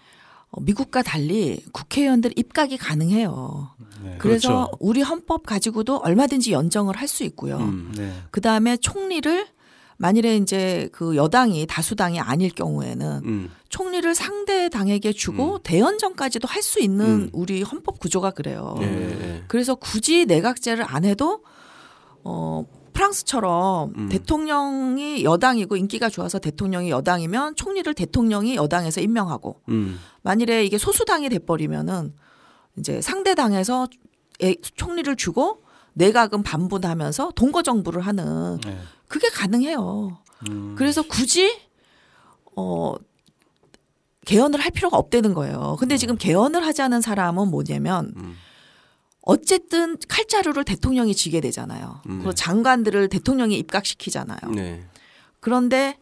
어, 0.50 0.60
미국과 0.60 1.02
달리 1.02 1.60
국회의원들 1.72 2.32
입각이 2.36 2.76
가능해요. 2.76 3.70
네. 4.04 4.14
그래서 4.18 4.48
그렇죠. 4.48 4.70
우리 4.80 5.02
헌법 5.02 5.44
가지고도 5.46 5.98
얼마든지 5.98 6.52
연정을 6.52 6.96
할 6.96 7.08
수 7.08 7.24
있고요. 7.24 7.58
음. 7.58 7.92
네. 7.96 8.12
그 8.30 8.40
다음에 8.40 8.76
총리를 8.76 9.46
만일에 10.02 10.36
이제 10.36 10.88
그 10.90 11.14
여당이 11.14 11.64
다수당이 11.68 12.18
아닐 12.18 12.50
경우에는 12.50 13.22
음. 13.24 13.50
총리를 13.68 14.12
상대 14.16 14.68
당에게 14.68 15.12
주고 15.12 15.54
음. 15.54 15.58
대연정까지도 15.62 16.48
할 16.48 16.60
수 16.62 16.80
있는 16.80 17.06
음. 17.06 17.30
우리 17.32 17.62
헌법 17.62 18.00
구조가 18.00 18.32
그래요. 18.32 18.74
예, 18.80 18.84
예. 18.84 19.44
그래서 19.46 19.76
굳이 19.76 20.26
내각제를 20.26 20.84
안 20.86 21.04
해도 21.04 21.44
어 22.24 22.64
프랑스처럼 22.92 23.92
음. 23.96 24.08
대통령이 24.08 25.22
여당이고 25.22 25.76
인기가 25.76 26.08
좋아서 26.08 26.40
대통령이 26.40 26.90
여당이면 26.90 27.54
총리를 27.54 27.92
대통령이 27.94 28.56
여당에서 28.56 29.00
임명하고 29.00 29.60
음. 29.68 30.00
만일에 30.22 30.64
이게 30.64 30.78
소수당이 30.78 31.28
돼버리면은 31.28 32.12
이제 32.76 33.00
상대 33.00 33.36
당에서 33.36 33.86
총리를 34.76 35.14
주고 35.14 35.62
내각은 35.94 36.42
반분하면서 36.42 37.32
동거 37.34 37.62
정부를 37.62 38.02
하는 38.02 38.58
네. 38.60 38.78
그게 39.08 39.28
가능해요. 39.28 40.18
음. 40.48 40.74
그래서 40.76 41.02
굳이 41.02 41.58
어 42.56 42.94
개헌을 44.24 44.60
할 44.60 44.70
필요가 44.70 44.96
없다는 44.96 45.34
거예요. 45.34 45.76
근데 45.78 45.96
지금 45.96 46.16
개헌을 46.16 46.64
하자는 46.64 47.00
사람은 47.00 47.48
뭐냐면 47.48 48.12
음. 48.16 48.36
어쨌든 49.22 49.96
칼자루를 50.08 50.64
대통령이 50.64 51.14
쥐게 51.14 51.40
되잖아요. 51.40 52.00
음. 52.08 52.18
그리고 52.18 52.32
장관들을 52.32 53.08
대통령이 53.08 53.56
입각시키잖아요. 53.58 54.50
네. 54.54 54.84
그런데 55.40 55.98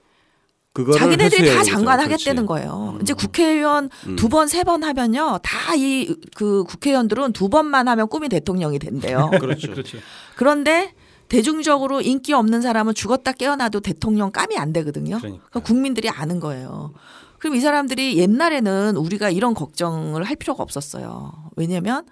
그거를 0.85 0.99
자기네들이 0.99 1.49
다 1.49 1.59
해소해야 1.59 1.63
장관 1.65 1.99
되죠. 1.99 2.13
하겠다는 2.13 2.47
그렇지. 2.47 2.65
거예요. 2.67 2.99
이제 3.03 3.13
국회의원 3.15 3.91
음. 4.07 4.17
두 4.17 4.29
번, 4.29 4.47
세 4.49 4.63
번 4.65 4.83
하면요. 4.85 5.39
다 5.43 5.75
이 5.77 6.15
그 6.37 6.65
국회의원들은 6.65 7.33
두 7.33 7.49
번만 7.49 7.89
하면 7.89 8.09
꿈이 8.09 8.29
대통령이 8.29 8.79
된대요. 8.79 9.31
그렇죠. 9.41 9.71
그렇죠. 9.71 9.99
그런데 10.37 10.95
대중적으로 11.29 12.01
인기 12.01 12.33
없는 12.33 12.61
사람은 12.61 12.95
죽었다 12.95 13.33
깨어나도 13.33 13.81
대통령 13.81 14.33
감이 14.33 14.57
안 14.59 14.73
되거든요. 14.73 15.19
그러니까. 15.19 15.45
그러니까 15.49 15.61
국민들이 15.61 16.09
아는 16.09 16.41
거예요. 16.41 16.93
그럼 17.39 17.55
이 17.55 17.61
사람들이 17.61 18.19
옛날에는 18.19 18.97
우리가 18.97 19.31
이런 19.31 19.55
걱정을 19.55 20.25
할 20.25 20.37
필요가 20.37 20.63
없었어요. 20.63 21.33
왜냐하면 21.57 22.05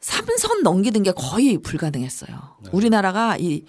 삼선 0.00 0.62
넘기는 0.62 1.00
게 1.02 1.12
거의 1.12 1.58
불가능했어요. 1.58 2.36
네. 2.64 2.70
우리나라가 2.72 3.36
이 3.38 3.64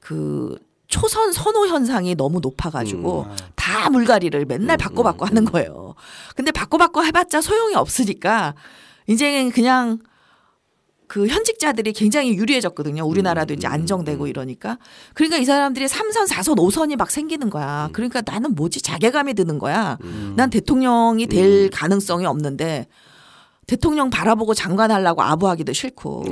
그 0.00 0.58
초선 0.94 1.32
선호 1.32 1.66
현상이 1.66 2.14
너무 2.14 2.38
높아가지고 2.38 3.26
음. 3.28 3.36
다 3.56 3.90
물갈이를 3.90 4.44
맨날 4.44 4.76
음, 4.76 4.78
바꿔바꿔 4.78 5.24
음, 5.24 5.28
하는 5.28 5.42
음. 5.42 5.50
거예요. 5.50 5.96
근데 6.36 6.52
바꿔바꿔 6.52 7.02
해봤자 7.02 7.40
소용이 7.40 7.74
없으니까 7.74 8.54
이제는 9.08 9.50
그냥 9.50 9.98
그 11.08 11.26
현직자들이 11.26 11.94
굉장히 11.94 12.36
유리해졌거든요. 12.36 13.04
우리나라도 13.04 13.54
음, 13.54 13.56
이제 13.56 13.66
음, 13.66 13.72
안정되고 13.72 14.22
음. 14.22 14.28
이러니까. 14.28 14.78
그러니까 15.14 15.38
이 15.38 15.44
사람들이 15.44 15.88
삼선사선오선이막 15.88 17.10
생기는 17.10 17.48
음. 17.48 17.50
거야. 17.50 17.88
그러니까 17.92 18.22
나는 18.24 18.54
뭐지? 18.54 18.80
자괴감이 18.80 19.34
드는 19.34 19.58
거야. 19.58 19.98
음. 20.04 20.34
난 20.36 20.48
대통령이 20.48 21.26
될 21.26 21.64
음. 21.64 21.70
가능성이 21.72 22.24
없는데 22.24 22.86
대통령 23.66 24.10
바라보고 24.10 24.54
장관 24.54 24.92
하려고 24.92 25.22
아부하기도 25.22 25.72
싫고. 25.72 26.26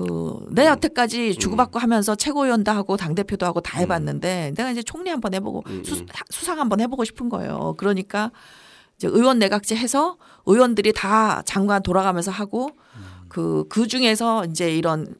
음. 0.00 0.06
그, 0.06 0.46
내 0.50 0.66
여태까지 0.66 1.36
주고받고 1.36 1.78
하면서 1.78 2.14
최고위원도 2.14 2.70
하고 2.70 2.96
당 2.96 3.14
대표도 3.14 3.44
하고 3.44 3.60
다 3.60 3.78
해봤는데 3.78 4.52
내가 4.56 4.70
이제 4.70 4.82
총리 4.82 5.10
한번 5.10 5.34
해보고 5.34 5.64
음, 5.66 5.84
수, 5.84 5.96
음. 5.96 6.06
수상 6.30 6.60
한번 6.60 6.80
해보고 6.80 7.04
싶은 7.04 7.28
거예요. 7.28 7.74
그러니까 7.78 8.30
이제 8.96 9.08
의원 9.08 9.38
내각제 9.38 9.76
해서 9.76 10.16
의원들이 10.46 10.92
다 10.92 11.42
장관 11.44 11.82
돌아가면서 11.82 12.30
하고 12.30 12.70
그, 13.28 13.64
그 13.68 13.86
중에서 13.86 14.44
이제 14.46 14.74
이런 14.74 15.14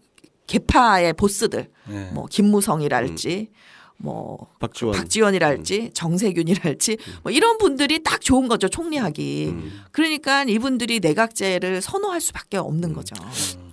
개파의 0.47 1.13
보스들 1.13 1.71
네. 1.89 2.11
뭐 2.13 2.27
김무성이랄지 2.27 3.51
뭐 3.99 4.47
박지원. 4.61 4.95
박지원이랄지 4.95 5.91
정세균이랄지 5.93 6.99
뭐 7.23 7.33
이런 7.33 7.59
분들이 7.59 8.03
딱 8.03 8.21
좋은 8.21 8.49
거죠 8.49 8.69
총리하기. 8.69 9.49
음. 9.51 9.81
그러니까 9.93 10.45
이분들이 10.45 11.01
내각제를 11.01 11.83
선호할 11.83 12.21
수밖에 12.21 12.57
없는 12.57 12.93
거죠. 12.93 13.15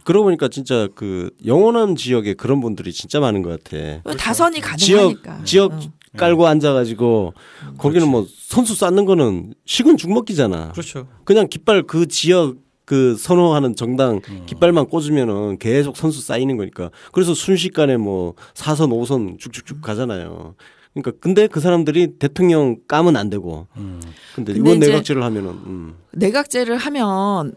그러고 0.05 0.25
보니까 0.25 0.47
진짜 0.47 0.87
그 0.95 1.31
영원한 1.45 1.95
지역에 1.95 2.35
그런 2.35 2.61
분들이 2.61 2.93
진짜 2.93 3.19
많은 3.19 3.41
것 3.41 3.61
같아. 3.63 4.15
다선이 4.17 4.61
지역 4.77 4.97
가능하니까. 4.99 5.43
지역 5.43 5.73
응. 5.73 5.79
깔고 6.15 6.47
앉아가지고 6.47 7.33
거기는 7.77 8.07
뭐 8.07 8.25
선수 8.29 8.75
쌓는 8.75 9.03
거는 9.05 9.55
식은 9.65 9.97
죽 9.97 10.13
먹기잖아. 10.13 10.71
그렇죠. 10.71 11.07
그냥 11.25 11.47
깃발 11.49 11.83
그 11.83 12.07
지역 12.07 12.57
그 12.85 13.17
선호하는 13.17 13.75
정당 13.75 14.21
음. 14.29 14.43
깃발만 14.45 14.87
꽂으면은 14.87 15.57
계속 15.57 15.97
선수 15.97 16.21
쌓이는 16.21 16.55
거니까. 16.55 16.91
그래서 17.11 17.33
순식간에 17.33 17.97
뭐 17.97 18.35
4선, 18.53 18.91
5선 18.91 19.39
쭉쭉쭉 19.39 19.81
가잖아요. 19.81 20.53
그러니까 20.93 21.19
근데 21.19 21.47
그 21.47 21.59
사람들이 21.59 22.19
대통령 22.19 22.77
까면 22.87 23.17
안 23.17 23.31
되고. 23.31 23.65
음. 23.75 23.99
근데 24.35 24.53
근데 24.53 24.75
이제 24.77 24.87
내각제를 24.87 25.23
하면은 25.23 25.49
음. 25.49 25.95
내각제를 26.11 26.77
하면 26.77 27.53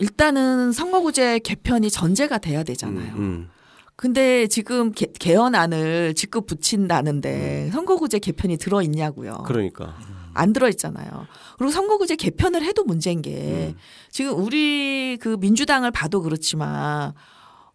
일단은 0.00 0.72
선거구제 0.72 1.40
개편이 1.40 1.90
전제가 1.90 2.38
돼야 2.38 2.62
되잖아요. 2.64 3.14
음, 3.16 3.50
근데 3.96 4.46
지금 4.46 4.92
개, 4.92 5.06
개헌안을 5.06 6.14
직급 6.14 6.46
붙인다는데 6.46 7.70
선거구제 7.72 8.18
개편이 8.18 8.56
들어 8.56 8.82
있냐고요. 8.82 9.36
음. 9.40 9.44
그러니까. 9.44 9.94
안 10.32 10.52
들어 10.52 10.68
있잖아요. 10.68 11.26
그리고 11.58 11.72
선거구제 11.72 12.16
개편을 12.16 12.62
해도 12.62 12.84
문제인 12.84 13.20
게 13.20 13.74
음. 13.74 13.78
지금 14.10 14.38
우리 14.38 15.18
그 15.20 15.36
민주당을 15.40 15.90
봐도 15.90 16.22
그렇지만 16.22 17.12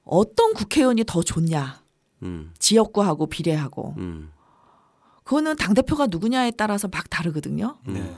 어떤 0.03 0.53
국회의원이 0.53 1.03
더 1.05 1.21
좋냐? 1.21 1.81
음. 2.23 2.53
지역구하고 2.57 3.27
비례하고 3.27 3.93
음. 3.97 4.31
그거는 5.23 5.57
당 5.57 5.73
대표가 5.73 6.07
누구냐에 6.07 6.51
따라서 6.51 6.87
막 6.87 7.09
다르거든요. 7.09 7.77
네. 7.85 8.15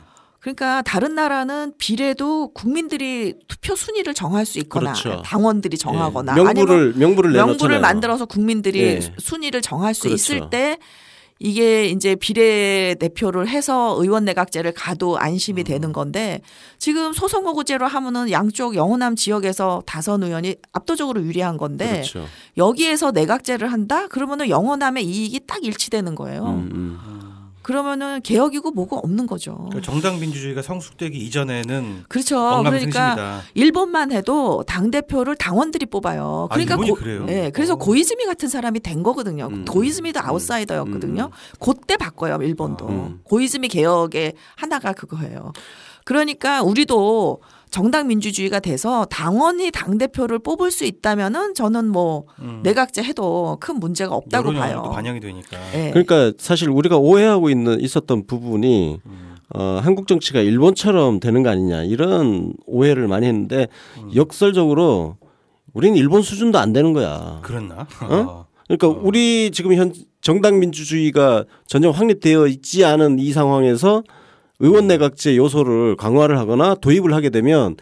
그러니까 0.47 0.81
다른 0.83 1.13
나라는 1.13 1.73
비례도 1.77 2.53
국민들이 2.53 3.33
투표 3.49 3.75
순위를 3.75 4.13
정할 4.13 4.45
수 4.45 4.59
있거나 4.59 4.93
그렇죠. 4.93 5.21
당원들이 5.25 5.77
정하거나 5.77 6.37
예. 6.37 6.41
명부를 6.41 6.93
명부를 6.95 7.31
내놓잖아요. 7.31 7.45
명부를 7.45 7.79
만들어서 7.81 8.25
국민들이 8.25 8.79
예. 8.79 8.99
순위를 9.17 9.61
정할 9.61 9.93
수 9.93 10.03
그렇죠. 10.03 10.15
있을 10.15 10.49
때 10.49 10.77
이게 11.39 11.85
이제 11.87 12.15
비례 12.15 12.95
대표를 12.97 13.49
해서 13.49 13.95
의원 13.99 14.23
내각제를 14.23 14.71
가도 14.71 15.19
안심이 15.19 15.61
음. 15.61 15.65
되는 15.65 15.91
건데 15.91 16.41
지금 16.79 17.11
소선거구제로 17.11 17.85
하면은 17.85 18.31
양쪽 18.31 18.75
영호남 18.75 19.15
지역에서 19.17 19.83
다선 19.85 20.23
의원이 20.23 20.55
압도적으로 20.71 21.21
유리한 21.21 21.57
건데 21.57 21.91
그렇죠. 21.91 22.25
여기에서 22.55 23.11
내각제를 23.11 23.71
한다 23.71 24.07
그러면은 24.07 24.47
영호남의 24.47 25.05
이익이 25.05 25.41
딱 25.45 25.63
일치되는 25.63 26.15
거예요. 26.15 26.45
음, 26.45 26.69
음. 26.73 27.16
그러면은 27.67 28.21
개혁이고 28.21 28.71
뭐고 28.71 28.99
없는 28.99 29.27
거죠. 29.27 29.55
그러니까 29.55 29.81
정당 29.81 30.21
민주주의가 30.21 30.61
성숙되기 30.61 31.17
이전에는 31.17 32.05
그렇죠. 32.07 32.63
그러니까 32.63 33.41
일본만 33.55 34.13
해도 34.13 34.63
당 34.65 34.89
대표를 34.89 35.35
당원들이 35.35 35.87
뽑아요. 35.87 36.47
아, 36.49 36.53
그러니까 36.53 36.75
일본이 36.75 36.91
고, 36.91 36.95
그래요? 36.95 37.25
네, 37.25 37.49
그래서 37.49 37.73
어. 37.73 37.75
고이즈미 37.75 38.23
같은 38.25 38.47
사람이 38.47 38.79
된 38.79 39.03
거거든요. 39.03 39.49
음. 39.51 39.65
고이즈미도 39.65 40.17
음. 40.17 40.29
아웃사이더였거든요. 40.29 41.23
음. 41.23 41.57
그때 41.59 41.97
바꿔요, 41.97 42.39
일본도. 42.41 42.87
음. 42.87 43.19
고이즈미 43.23 43.67
개혁의 43.67 44.35
하나가 44.55 44.93
그거예요. 44.93 45.51
그러니까 46.05 46.63
우리도 46.63 47.41
정당 47.69 48.07
민주주의가 48.07 48.59
돼서 48.59 49.05
당원이 49.05 49.71
당 49.71 49.97
대표를 49.97 50.39
뽑을 50.39 50.71
수 50.71 50.85
있다면은 50.85 51.53
저는 51.53 51.87
뭐 51.87 52.25
음. 52.39 52.61
내각제 52.63 53.03
해도 53.03 53.57
큰 53.59 53.79
문제가 53.79 54.15
없다고 54.15 54.53
봐요. 54.53 54.81
또 54.85 54.91
반영이 54.91 55.19
되니까. 55.19 55.57
네. 55.71 55.91
그러니까 55.91 56.33
사실 56.37 56.69
우리가 56.69 56.97
오해하고 56.97 57.49
있는 57.49 57.79
있었던 57.79 58.25
부분이 58.27 58.99
음. 59.05 59.35
어, 59.55 59.79
한국 59.81 60.07
정치가 60.07 60.39
일본처럼 60.39 61.19
되는 61.19 61.43
거 61.43 61.49
아니냐 61.49 61.83
이런 61.83 62.53
오해를 62.65 63.07
많이 63.07 63.27
했는데 63.27 63.67
음. 63.97 64.11
역설적으로 64.15 65.17
우리는 65.73 65.95
일본 65.97 66.21
수준도 66.21 66.57
안 66.59 66.73
되는 66.73 66.93
거야. 66.93 67.39
그랬나? 67.43 67.87
어? 68.01 68.45
그러니까 68.67 68.87
우리 68.87 69.51
지금 69.51 69.73
현 69.73 69.93
정당 70.21 70.59
민주주의가 70.59 71.45
전혀 71.67 71.89
확립되어 71.89 72.47
있지 72.47 72.83
않은 72.83 73.19
이 73.19 73.31
상황에서 73.31 74.03
의원 74.59 74.87
내각제 74.87 75.37
요소를 75.37 75.95
강화를 75.95 76.37
하거나 76.37 76.75
도입을 76.75 77.13
하게 77.13 77.29
되면 77.29 77.75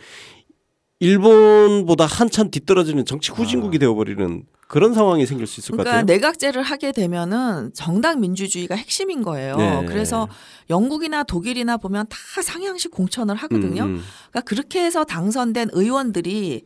일본보다 0.99 2.05
한참 2.05 2.49
뒤떨어지는 2.49 3.05
정치 3.05 3.31
후진국이 3.31 3.79
되어버리는 3.79 4.43
그런 4.67 4.93
상황이 4.93 5.25
생길 5.25 5.45
수 5.45 5.59
있을 5.59 5.71
것 5.71 5.83
그러니까 5.83 6.01
같아요. 6.01 6.05
내각제를 6.05 6.63
하게 6.63 6.91
되면은 6.91 7.71
정당 7.73 8.19
민주주의가 8.19 8.75
핵심인 8.75 9.21
거예요. 9.21 9.57
네. 9.57 9.85
그래서 9.85 10.27
영국이나 10.69 11.23
독일이나 11.23 11.77
보면 11.77 12.07
다 12.09 12.17
상향식 12.41 12.91
공천을 12.91 13.35
하거든요. 13.35 13.83
음, 13.83 13.89
음. 13.89 14.03
그러니까 14.31 14.41
그렇게 14.41 14.83
해서 14.83 15.03
당선된 15.03 15.69
의원들이 15.73 16.63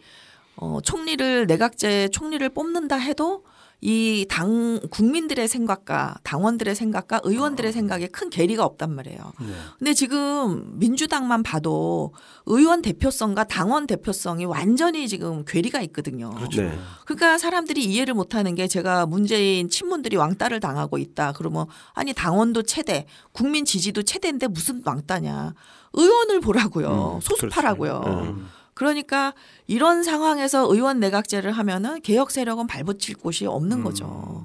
어, 0.56 0.80
총리를 0.84 1.48
내각제 1.48 2.10
총리를 2.10 2.48
뽑는다 2.50 2.96
해도 2.98 3.44
이 3.82 4.26
당 4.30 4.80
국민들의 4.92 5.48
생각과 5.48 6.18
당원들의 6.24 6.76
생각과 6.76 7.22
의원들의 7.24 7.72
생각에 7.72 8.08
큰 8.08 8.30
괴리가 8.30 8.66
없단 8.66 8.94
말이에요. 8.94 9.20
네. 9.40 9.48
근데 9.78 9.94
지금 9.94 10.78
민주당만 10.78 11.44
봐도 11.44 12.14
의원 12.46 12.82
대표성과 12.82 13.46
당원 13.46 13.88
대표성이 13.88 14.44
완전히 14.46 15.08
지금 15.08 15.46
괴리가 15.46 15.82
있거든요. 15.84 16.32
그렇죠. 16.32 16.62
네. 16.62 16.78
그러니까 17.06 17.38
사람들이 17.38 17.86
이해를 17.86 18.14
못 18.14 18.36
하는 18.36 18.54
게 18.56 18.68
제가 18.68 19.06
문재인 19.06 19.70
친문들이 19.70 20.18
왕따를 20.18 20.60
당하고 20.60 20.98
있다. 20.98 21.32
그러면 21.32 21.66
아니 21.94 22.14
당원도 22.14 22.64
최대, 22.64 23.06
국민 23.32 23.64
지지도 23.64 24.04
최대인데 24.04 24.48
무슨 24.48 24.82
왕따냐? 24.84 25.54
의원을 25.94 26.42
보라고요. 26.42 27.16
음, 27.16 27.22
소수파라고요. 27.22 28.36
그러니까 28.80 29.34
이런 29.68 30.04
상황에서 30.04 30.74
의원 30.74 31.02
내각제를 31.02 31.52
하면은 31.52 32.00
개혁 32.00 32.32
세력은 32.32 32.66
발붙일 32.68 33.18
곳이 33.18 33.46
없는 33.46 33.80
음. 33.80 33.84
거죠. 33.84 34.42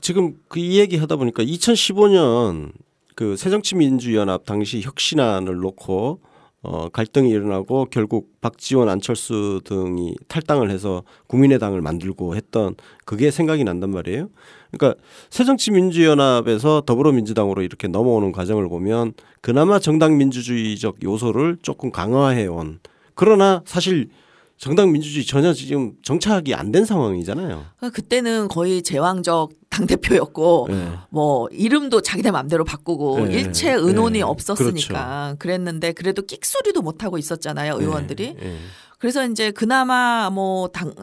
지금 0.00 0.36
그 0.46 0.60
이 0.60 0.78
얘기 0.78 0.96
하다 0.96 1.16
보니까 1.16 1.42
2015년 1.42 2.70
그 3.16 3.36
새정치민주연합 3.36 4.44
당시 4.46 4.80
혁신안을 4.82 5.56
놓고 5.56 6.20
어, 6.62 6.88
갈등이 6.90 7.28
일어나고 7.30 7.86
결국 7.90 8.40
박지원, 8.40 8.88
안철수 8.88 9.60
등이 9.64 10.14
탈당을 10.28 10.70
해서 10.70 11.02
국민의당을 11.26 11.80
만들고 11.80 12.36
했던 12.36 12.76
그게 13.04 13.32
생각이 13.32 13.64
난단 13.64 13.90
말이에요. 13.90 14.28
그러니까 14.70 15.00
새정치민주연합에서 15.30 16.82
더불어민주당으로 16.86 17.62
이렇게 17.62 17.88
넘어오는 17.88 18.30
과정을 18.30 18.68
보면 18.68 19.14
그나마 19.40 19.80
정당 19.80 20.18
민주주의적 20.18 21.02
요소를 21.02 21.58
조금 21.62 21.90
강화해온 21.90 22.78
그러나 23.18 23.62
사실 23.66 24.10
정당 24.58 24.92
민주주의 24.92 25.24
전혀 25.24 25.52
지금 25.52 25.94
정착이 26.02 26.54
안 26.54 26.70
된 26.70 26.84
상황이잖아요. 26.84 27.64
그러니까 27.76 27.90
그때는 27.90 28.46
거의 28.46 28.82
제왕적 28.82 29.50
당 29.68 29.86
대표였고 29.86 30.66
네. 30.70 30.92
뭐 31.10 31.48
이름도 31.50 32.00
자기네 32.00 32.30
맘대로 32.30 32.64
바꾸고 32.64 33.26
네, 33.26 33.32
일체 33.34 33.72
의논이 33.72 34.18
네, 34.18 34.22
없었으니까 34.22 35.34
그랬는데 35.40 35.92
그래도 35.92 36.22
끽소리도 36.22 36.80
못 36.82 37.02
하고 37.02 37.18
있었잖아요 37.18 37.78
의원들이. 37.80 38.34
네, 38.34 38.40
네. 38.40 38.58
그래서 39.00 39.26
이제 39.26 39.50
그나마 39.50 40.30
뭐당 40.30 40.94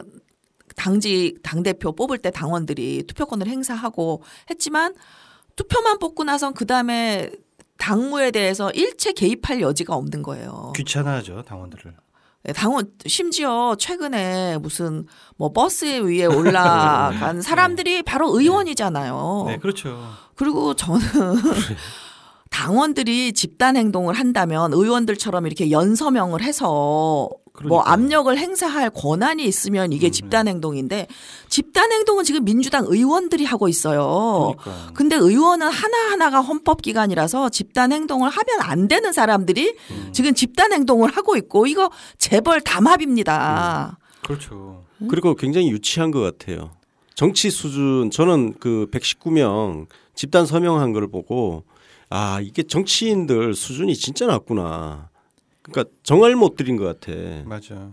당직 0.74 1.36
당 1.42 1.62
대표 1.62 1.92
뽑을 1.92 2.16
때 2.16 2.30
당원들이 2.30 3.04
투표권을 3.06 3.46
행사하고 3.46 4.22
했지만 4.50 4.94
투표만 5.56 5.98
뽑고 5.98 6.24
나선 6.24 6.54
그 6.54 6.64
다음에 6.66 7.30
당무에 7.78 8.30
대해서 8.30 8.70
일체 8.70 9.12
개입할 9.12 9.60
여지가 9.60 9.94
없는 9.94 10.22
거예요. 10.22 10.72
귀찮아하죠 10.76 11.42
당원들을. 11.42 11.94
네, 12.46 12.52
당원 12.52 12.86
심지어 13.06 13.74
최근에 13.76 14.58
무슨 14.58 15.06
뭐 15.36 15.52
버스 15.52 15.84
위에 15.84 16.26
올라간 16.26 17.42
사람들이 17.42 18.02
바로 18.04 18.38
의원이잖아요. 18.38 19.44
네 19.48 19.58
그렇죠. 19.58 19.98
그리고 20.36 20.74
저는 20.74 21.00
당원들이 22.50 23.32
집단 23.32 23.76
행동을 23.76 24.14
한다면 24.14 24.72
의원들처럼 24.72 25.46
이렇게 25.46 25.72
연서명을 25.72 26.40
해서 26.42 26.66
뭐 26.66 27.30
그러니까요. 27.56 27.80
압력을 27.80 28.36
행사할 28.36 28.90
권한이 28.90 29.44
있으면 29.44 29.92
이게 29.92 30.10
집단 30.10 30.46
행동인데 30.46 31.08
집단 31.48 31.90
행동은 31.90 32.24
지금 32.24 32.44
민주당 32.44 32.84
의원들이 32.86 33.44
하고 33.44 33.68
있어요. 33.68 34.54
그러니까. 34.60 34.92
근데 34.92 35.16
의원은 35.16 35.68
하나하나가 35.68 36.40
헌법 36.40 36.82
기관이라서 36.82 37.48
집단 37.48 37.92
행동을 37.92 38.28
하면 38.28 38.60
안 38.60 38.88
되는 38.88 39.12
사람들이 39.12 39.74
음. 39.90 40.08
지금 40.12 40.34
집단 40.34 40.72
행동을 40.72 41.10
하고 41.10 41.36
있고 41.36 41.66
이거 41.66 41.90
재벌 42.18 42.60
담합입니다. 42.60 43.98
그렇죠. 44.22 44.84
그리고 45.08 45.34
굉장히 45.34 45.70
유치한 45.70 46.10
것 46.10 46.20
같아요. 46.20 46.72
정치 47.14 47.50
수준 47.50 48.10
저는 48.10 48.54
그 48.60 48.88
119명 48.90 49.86
집단 50.14 50.44
서명한 50.44 50.92
걸 50.92 51.08
보고 51.08 51.64
아 52.10 52.40
이게 52.42 52.62
정치인들 52.62 53.54
수준이 53.54 53.94
진짜 53.94 54.26
낮구나. 54.26 55.08
그러니까 55.70 55.90
정말 56.02 56.34
못 56.36 56.56
들인 56.56 56.76
것 56.76 56.84
같아. 56.84 57.12
맞아. 57.44 57.90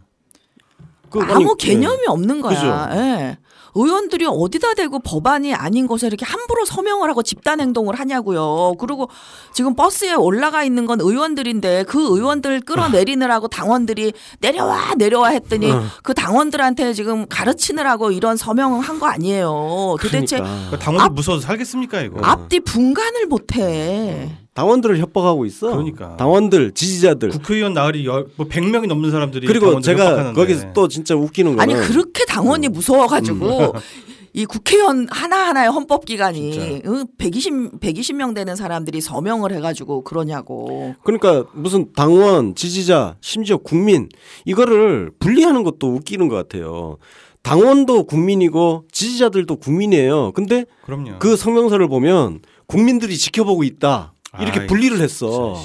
그 1.09 1.19
아니, 1.19 1.33
아무 1.33 1.55
개념이 1.55 1.97
네. 1.97 2.03
없는 2.07 2.41
거야. 2.41 2.89
예. 2.95 3.37
의원들이 3.75 4.25
어디다 4.27 4.75
대고 4.75 4.99
법안이 4.99 5.53
아닌 5.55 5.87
것에 5.87 6.05
이렇게 6.05 6.25
함부로 6.25 6.63
서명을 6.63 7.09
하고 7.09 7.23
집단 7.23 7.59
행동을 7.59 7.99
하냐고요. 7.99 8.73
그리고 8.79 9.09
지금 9.51 9.75
버스에 9.75 10.13
올라가 10.13 10.63
있는 10.63 10.85
건 10.85 11.01
의원들인데 11.01 11.85
그 11.87 11.99
의원들 11.99 12.61
끌어내리느라고 12.61 13.47
당원들이 13.47 14.13
내려와 14.41 14.93
내려와 14.97 15.29
했더니 15.29 15.71
어. 15.71 15.83
그 16.03 16.13
당원들한테 16.13 16.93
지금 16.93 17.25
가르치느라고 17.27 18.11
이런 18.11 18.37
서명을 18.37 18.81
한 18.81 18.99
거 18.99 19.07
아니에요. 19.07 19.95
도대체 19.99 20.37
그러니까. 20.37 20.55
그러니까 20.67 20.77
당원들 20.79 21.13
무서워서 21.15 21.47
살겠습니까 21.47 22.01
이거? 22.01 22.19
앞뒤 22.23 22.59
분간을 22.59 23.25
못 23.25 23.55
해. 23.55 24.37
당원들을 24.53 24.99
협박하고 24.99 25.45
있어. 25.45 25.71
그러니까. 25.71 26.15
당원들, 26.17 26.73
지지자들. 26.73 27.29
국회의원 27.29 27.73
나으리 27.73 28.05
열, 28.05 28.27
뭐 28.35 28.47
100명이 28.47 28.87
넘는 28.87 29.09
사람들이 29.11 29.47
그리고 29.47 29.79
제가 29.81 30.03
협박하는데. 30.03 30.39
거기서 30.39 30.73
또 30.73 30.87
진짜 30.87 31.15
웃기는 31.15 31.55
거는 31.55 31.61
아니 31.61 31.87
그렇게 31.87 32.23
당원이 32.25 32.67
음. 32.67 32.71
무서워 32.71 33.07
가지고 33.07 33.73
이 34.35 34.45
국회의원 34.45 35.07
하나하나의 35.11 35.69
헌법 35.71 36.05
기관이 36.05 36.81
진짜. 36.81 37.05
120, 37.17 37.79
120명 37.79 38.33
되는 38.33 38.55
사람들이 38.55 38.99
서명을 39.01 39.51
해 39.53 39.59
가지고 39.59 40.03
그러냐고. 40.03 40.95
그러니까 41.03 41.45
무슨 41.53 41.91
당원, 41.93 42.55
지지자, 42.55 43.15
심지어 43.21 43.57
국민 43.57 44.09
이거를 44.45 45.11
분리하는 45.19 45.63
것도 45.63 45.93
웃기는 45.93 46.27
것 46.27 46.35
같아요. 46.35 46.97
당원도 47.43 48.05
국민이고 48.05 48.85
지지자들도 48.91 49.57
국민이에요. 49.57 50.31
근데 50.31 50.65
그럼요. 50.85 51.19
그 51.19 51.35
성명서를 51.35 51.87
보면 51.87 52.39
국민들이 52.67 53.17
지켜보고 53.17 53.63
있다. 53.63 54.12
이렇게 54.41 54.61
아이, 54.61 54.67
분리를 54.67 54.99
했어. 54.99 55.61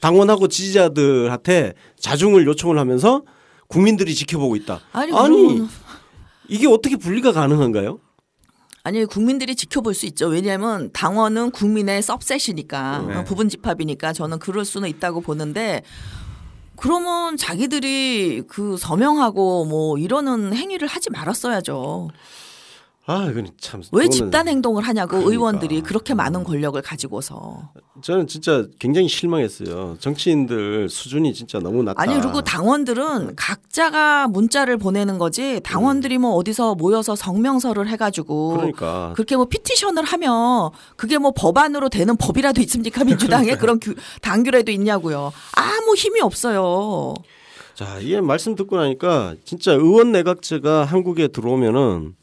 당원하고 0.00 0.48
지지자들한테 0.48 1.74
자중을 1.98 2.46
요청을 2.46 2.78
하면서 2.78 3.22
국민들이 3.68 4.14
지켜보고 4.14 4.56
있다. 4.56 4.80
아니, 4.92 5.12
아니 5.12 5.62
이게 6.48 6.66
어떻게 6.66 6.96
분리가 6.96 7.32
가능한가요? 7.32 7.98
아니 8.84 9.04
국민들이 9.04 9.56
지켜볼 9.56 9.94
수 9.94 10.06
있죠. 10.06 10.28
왜냐하면 10.28 10.90
당원은 10.92 11.50
국민의 11.50 12.02
섭셋이니까 12.02 13.04
네. 13.08 13.14
어, 13.16 13.24
부분 13.24 13.48
집합이니까 13.48 14.12
저는 14.12 14.38
그럴 14.38 14.64
수는 14.64 14.88
있다고 14.88 15.22
보는데 15.22 15.82
그러면 16.76 17.36
자기들이 17.36 18.42
그 18.46 18.76
서명하고 18.76 19.64
뭐 19.64 19.98
이러는 19.98 20.54
행위를 20.54 20.86
하지 20.86 21.10
말았어야죠. 21.10 22.10
아, 23.08 23.28
이건 23.30 23.46
참. 23.60 23.82
왜 23.92 24.08
집단 24.08 24.48
행동을 24.48 24.82
하냐고 24.82 25.10
그러니까. 25.10 25.30
의원들이 25.30 25.82
그렇게 25.82 26.12
많은 26.12 26.42
권력을 26.42 26.80
가지고서. 26.82 27.70
저는 28.02 28.26
진짜 28.26 28.66
굉장히 28.80 29.06
실망했어요. 29.06 29.96
정치인들 30.00 30.88
수준이 30.88 31.32
진짜 31.32 31.60
너무 31.60 31.84
낮다. 31.84 32.02
아니 32.02 32.20
그리고 32.20 32.42
당원들은 32.42 33.36
각자가 33.36 34.26
문자를 34.26 34.76
보내는 34.76 35.18
거지 35.18 35.60
당원들이 35.62 36.18
뭐 36.18 36.32
어디서 36.32 36.74
모여서 36.74 37.14
성명서를 37.14 37.86
해가지고 37.88 38.56
그러니까 38.56 39.12
그렇게 39.14 39.36
뭐 39.36 39.44
피티션을 39.46 40.02
하면 40.04 40.70
그게 40.96 41.18
뭐 41.18 41.32
법안으로 41.34 41.88
되는 41.88 42.16
법이라도 42.16 42.60
있습니까 42.62 43.04
민주당에 43.04 43.54
그런 43.56 43.80
규, 43.80 43.94
당규라도 44.20 44.72
있냐고요 44.72 45.32
아무 45.52 45.94
힘이 45.94 46.20
없어요 46.20 47.14
자, 47.74 47.98
이게 48.00 48.20
말씀 48.20 48.54
듣고 48.54 48.76
나니까 48.76 49.34
진짜 49.44 49.72
의원 49.72 50.12
내각제가 50.12 50.84
한국에 50.84 51.28
들어오면은 51.28 52.14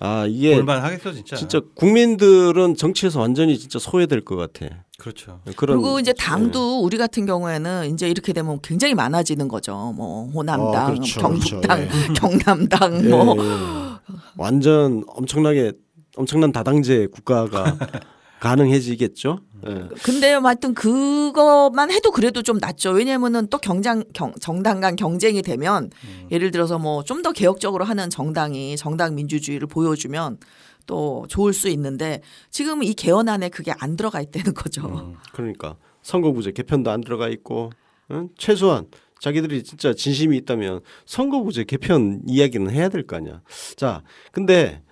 아 0.00 0.26
이게 0.26 0.54
볼만 0.54 0.82
하겠어 0.82 1.12
진짜. 1.12 1.36
진짜 1.36 1.60
국민들은 1.74 2.74
정치에서 2.74 3.20
완전히 3.20 3.58
진짜 3.58 3.78
소외될 3.78 4.22
것 4.22 4.36
같아. 4.36 4.66
그렇죠. 4.98 5.40
그리고 5.56 6.00
이제 6.00 6.12
네. 6.12 6.24
당도 6.24 6.80
우리 6.82 6.96
같은 6.96 7.26
경우에는 7.26 7.90
이제 7.92 8.08
이렇게 8.08 8.32
되면 8.32 8.58
굉장히 8.62 8.94
많아지는 8.94 9.48
거죠 9.48 9.94
뭐 9.96 10.26
호남당 10.28 10.86
어, 10.90 10.94
그렇죠, 10.94 11.20
경북당 11.20 11.88
그렇죠. 11.88 12.12
경남당 12.14 13.04
예, 13.04 13.08
뭐 13.08 13.36
예. 13.38 14.14
완전 14.36 15.02
엄청나게 15.06 15.72
엄청난 16.16 16.52
다당제 16.52 17.08
국가가 17.12 17.76
가능해지겠죠. 18.40 19.38
예. 19.66 19.88
근데 20.02 20.32
하여튼 20.32 20.74
그것만 20.74 21.90
해도 21.90 22.10
그래도 22.10 22.42
좀 22.42 22.58
낫죠. 22.58 22.90
왜냐면은 22.92 23.46
또 23.48 23.58
경장 23.58 24.04
경, 24.12 24.32
정당 24.40 24.80
간 24.80 24.96
경쟁이 24.96 25.42
되면 25.42 25.90
예를 26.30 26.50
들어서 26.50 26.78
뭐 26.78 27.02
좀 27.04 27.20
더 27.22 27.32
개혁적으로 27.32 27.84
하는 27.84 28.08
정당이 28.08 28.76
정당 28.78 29.14
민주주의를 29.14 29.68
보여주면 29.68 30.38
또 30.86 31.26
좋을 31.28 31.52
수 31.52 31.68
있는데 31.68 32.22
지금 32.50 32.82
이 32.82 32.94
개헌안에 32.94 33.50
그게 33.50 33.72
안 33.78 33.96
들어가 33.96 34.20
있다는 34.22 34.54
거죠. 34.54 34.86
음. 34.86 35.14
그러니까 35.32 35.76
선거구제 36.02 36.52
개편도 36.52 36.90
안 36.90 37.02
들어가 37.02 37.28
있고 37.28 37.70
응? 38.10 38.30
최소한 38.38 38.86
자기들이 39.20 39.62
진짜 39.64 39.92
진심이 39.92 40.34
있다면 40.38 40.80
선거구제 41.04 41.64
개편 41.64 42.22
이야기는 42.26 42.70
해야 42.70 42.88
될 42.88 43.06
거 43.06 43.16
아니야. 43.16 43.42
자, 43.76 44.02
근데 44.32 44.82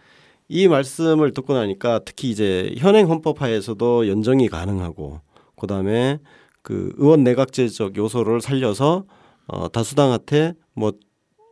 이 0.49 0.67
말씀을 0.67 1.33
듣고 1.33 1.53
나니까 1.55 2.01
특히 2.05 2.31
이제 2.31 2.75
현행 2.79 3.09
헌법 3.11 3.43
하에서도 3.43 4.09
연정이 4.09 4.49
가능하고 4.49 5.21
그다음에 5.57 6.19
그 6.63 6.93
의원 6.97 7.23
내각제적 7.25 7.97
요소를 7.97 8.41
살려서 8.41 9.05
어 9.47 9.69
다수당한테 9.69 10.55
뭐 10.75 10.93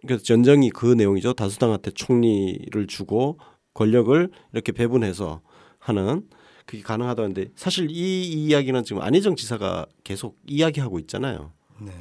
그래서 0.06 0.22
연정이 0.30 0.70
그 0.70 0.86
내용이죠. 0.86 1.34
다수당한테 1.34 1.90
총리를 1.90 2.86
주고 2.86 3.38
권력을 3.74 4.30
이렇게 4.52 4.72
배분해서 4.72 5.40
하는 5.78 6.22
그게 6.64 6.82
가능하다는데 6.82 7.48
사실 7.54 7.88
이 7.90 8.24
이야기는 8.24 8.84
지금 8.84 9.02
안희정 9.02 9.36
지사가 9.36 9.86
계속 10.04 10.38
이야기하고 10.46 10.98
있잖아요. 11.00 11.52
네. 11.80 11.92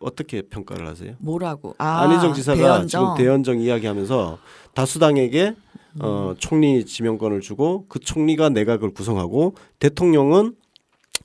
어떻게 0.00 0.42
평가를 0.42 0.86
하세요? 0.86 1.14
뭐라고? 1.18 1.74
아, 1.78 2.02
안희정 2.02 2.32
지사가 2.32 2.56
대연정. 2.56 2.88
지금 2.88 3.14
대연정 3.16 3.60
이야기하면서 3.60 4.38
다수당에게 4.74 5.56
어, 6.00 6.34
총리 6.38 6.84
지명권을 6.84 7.40
주고 7.40 7.86
그 7.88 7.98
총리가 7.98 8.50
내각을 8.50 8.92
구성하고 8.92 9.54
대통령은 9.78 10.54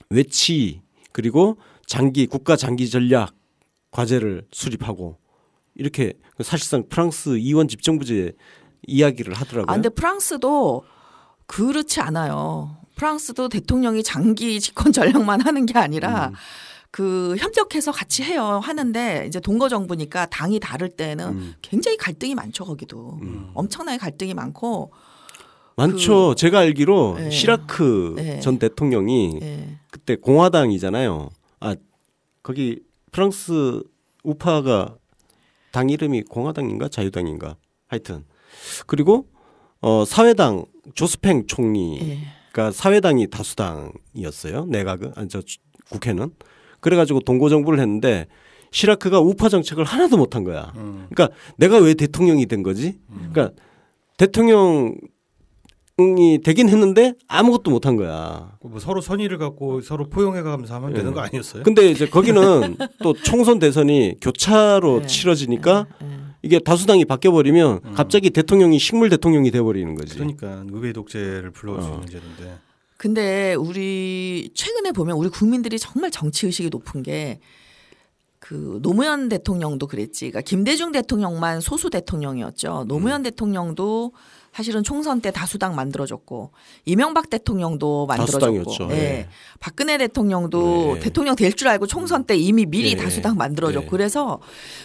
외치 0.10 0.82
그리고 1.12 1.58
장기 1.86 2.28
국가 2.28 2.56
장기 2.56 2.90
전략 2.90 3.34
과제를 3.92 4.48
수립하고 4.52 5.18
이렇게 5.76 6.14
사실상 6.42 6.88
프랑스 6.88 7.38
이원 7.38 7.68
집정부제 7.68 8.34
이야기를 8.88 9.34
하더라고요. 9.34 9.66
아, 9.72 9.74
근데 9.74 9.90
프랑스도 9.90 10.84
그렇지 11.46 12.02
않아요. 12.02 12.78
프랑스도 12.96 13.50
대통령이 13.50 14.04
장기 14.04 14.60
집권 14.60 14.92
전략만 14.92 15.42
하는 15.42 15.66
게 15.66 15.78
아니라 15.78 16.30
음. 16.30 16.34
그 16.94 17.36
협력해서 17.40 17.92
같이 17.92 18.22
해요 18.22 18.62
하는데 18.62 19.26
이제 19.28 19.40
동거 19.40 19.68
정부니까 19.68 20.28
당이 20.28 20.60
다를 20.60 20.90
때는 20.90 21.26
음. 21.26 21.54
굉장히 21.64 21.98
갈등이 21.98 22.36
많죠 22.36 22.66
거기도 22.66 23.18
음. 23.24 23.50
엄청나게 23.56 23.98
갈등이 23.98 24.36
많고 24.36 24.92
많죠. 25.76 26.36
제가 26.36 26.60
알기로 26.60 27.16
네. 27.18 27.30
시라크 27.32 28.14
네. 28.16 28.40
전 28.42 28.60
대통령이 28.60 29.40
예. 29.42 29.80
그때 29.90 30.16
공화당이잖아요. 30.16 31.32
아 31.62 31.76
거기 32.44 32.84
프랑스 33.12 33.82
우파가 34.24 34.96
당 35.72 35.90
이름이 35.90 36.26
공화당인가 36.26 36.90
자유당인가 36.90 37.58
하여튼 37.88 38.24
그리고 38.86 39.26
어 39.82 40.06
사회당 40.06 40.66
조스팽 40.94 41.48
총리가 41.48 42.68
예. 42.68 42.72
사회당이 42.72 43.32
다수당이었어요. 43.32 44.68
내각은 44.68 45.14
아저 45.16 45.42
국회는 45.90 46.30
그래가지고 46.84 47.22
동고 47.22 47.50
정부를 47.50 47.80
했는데 47.80 48.28
시라크가 48.72 49.20
우파 49.20 49.50
정책을 49.50 49.84
하나도 49.84 50.18
못한 50.18 50.44
거야. 50.44 50.74
음. 50.76 51.08
그러니까 51.10 51.36
내가 51.58 51.78
왜 51.78 51.94
대통령이 51.94 52.46
된 52.46 52.62
거지? 52.62 53.00
그러니까 53.32 53.52
대통령 54.18 54.96
이 56.00 56.40
되긴 56.44 56.70
했는데 56.70 57.14
아무것도 57.28 57.70
못한 57.70 57.96
거야. 57.96 58.58
뭐 58.62 58.80
서로 58.80 59.00
선의를 59.00 59.38
갖고 59.38 59.80
서로 59.82 60.10
포용해가면서 60.10 60.74
하면 60.76 60.92
예. 60.92 60.96
되는 60.96 61.14
거 61.14 61.22
아니었어요? 61.22 61.64
근데 61.64 61.90
이제 61.90 62.08
거기는 62.08 62.78
또 63.04 63.14
총선 63.14 63.60
대선이 63.60 64.16
교차로 64.20 65.02
네. 65.02 65.08
치러지니까 65.08 65.86
예. 66.02 66.08
이게 66.42 66.60
다수당이 66.60 67.06
바뀌어 67.06 67.32
버리면 67.32 67.80
음. 67.86 67.94
갑자기 67.94 68.32
대통령이 68.32 68.80
식물 68.80 69.10
대통령이 69.10 69.52
돼 69.52 69.62
버리는 69.62 69.94
거지. 69.96 70.16
그러니까 70.16 70.66
의회 70.72 70.94
독재를 70.94 71.52
불러올 71.52 71.82
수 71.82 71.88
어. 71.90 71.94
있는 71.94 72.08
제도인데. 72.08 72.58
근데 73.04 73.54
우리 73.54 74.50
최근에 74.56 74.94
보면 74.94 75.18
우리 75.18 75.28
국민들이 75.28 75.78
정말 75.78 76.10
정치 76.10 76.46
의식이 76.46 76.70
높은 76.70 77.04
게 77.04 77.40
그 78.44 78.80
노무현 78.82 79.30
대통령도 79.30 79.88
그랬지. 79.88 80.30
그러니까 80.30 80.42
김대중 80.42 80.92
대통령만 80.92 81.62
소수 81.62 81.90
대통령이었죠. 81.90 82.84
노무현 82.90 83.22
음. 83.22 83.24
대통령도 83.24 84.12
사실은 84.54 84.84
총선 84.84 85.20
때 85.20 85.32
다수당 85.32 85.76
만들어줬고 85.76 86.52
이명박 86.86 87.30
대통령도 87.30 88.06
만들어줬고, 88.06 88.40
다수당이었죠. 88.40 88.96
예. 88.96 88.96
네. 88.96 89.30
박근혜 89.60 89.98
대통령도 89.98 90.96
네. 90.96 91.00
대통령 91.00 91.36
될 91.36 91.54
줄 91.54 91.68
알고 91.68 91.88
총선 91.88 92.26
때 92.26 92.36
이미 92.36 92.66
미리 92.66 92.96
네. 92.96 93.04
다수당 93.04 93.36
만들어줬고 93.36 93.86
네. 93.86 93.90
그래서 93.90 94.40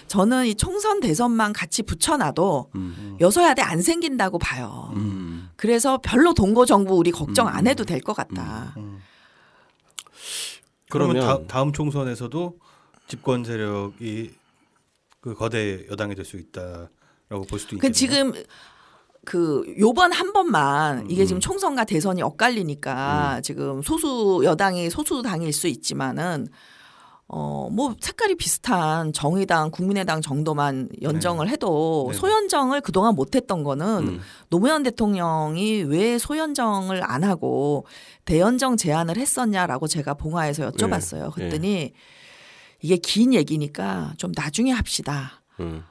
저는 0.06 0.46
이 0.46 0.54
총선 0.54 1.00
대선만 1.00 1.52
같이 1.52 1.82
붙여놔도 1.82 2.70
음. 2.76 3.16
여소야대 3.20 3.60
안 3.62 3.82
생긴다고 3.82 4.38
봐요. 4.38 4.92
음. 4.96 5.50
그래서 5.56 5.98
별로 6.02 6.32
동거 6.34 6.64
정부 6.66 6.94
우리 6.96 7.10
걱정 7.10 7.46
안 7.48 7.66
해도 7.66 7.84
될 7.84 8.00
것 8.00 8.14
같다. 8.14 8.72
음. 8.78 9.00
그러면 10.90 11.16
그러면 11.16 11.46
다, 11.46 11.46
다음 11.46 11.72
총선에서도 11.72 12.54
집권 13.08 13.44
세력이 13.44 14.32
그 15.20 15.34
거대 15.34 15.84
여당이 15.90 16.14
될 16.14 16.24
수 16.24 16.36
있다라고 16.38 17.44
볼 17.48 17.58
수도 17.58 17.76
있겠네요. 17.76 17.80
그 17.80 17.92
지금 17.92 18.32
그 19.24 19.62
요번 19.78 20.12
한 20.12 20.32
번만 20.32 21.10
이게 21.10 21.22
음. 21.22 21.26
지금 21.26 21.40
총선과 21.40 21.84
대선이 21.84 22.22
엇갈리니까 22.22 23.40
지금 23.42 23.82
소수 23.82 24.40
여당이 24.44 24.90
소수 24.90 25.22
당일 25.22 25.52
수 25.52 25.68
있지만은 25.68 26.48
어뭐 27.30 27.96
색깔이 28.00 28.36
비슷한 28.36 29.12
정의당, 29.12 29.70
국민의당 29.70 30.22
정도만 30.22 30.88
연정을 31.02 31.50
해도 31.50 32.08
네. 32.10 32.16
소연정을 32.16 32.80
그동안 32.80 33.14
못했던 33.14 33.64
거는 33.64 34.08
음. 34.08 34.20
노무현 34.48 34.82
대통령이 34.82 35.82
왜 35.82 36.16
소연정을 36.16 37.02
안 37.04 37.24
하고 37.24 37.84
대연정 38.24 38.78
제안을 38.78 39.18
했었냐라고 39.18 39.88
제가 39.88 40.14
봉화에서 40.14 40.70
여쭤봤어요. 40.70 41.24
네. 41.24 41.30
그랬더니 41.34 41.92
이게 42.80 42.96
긴 42.96 43.34
얘기니까 43.34 44.14
좀 44.16 44.32
나중에 44.34 44.72
합시다. 44.72 45.42
음. 45.60 45.84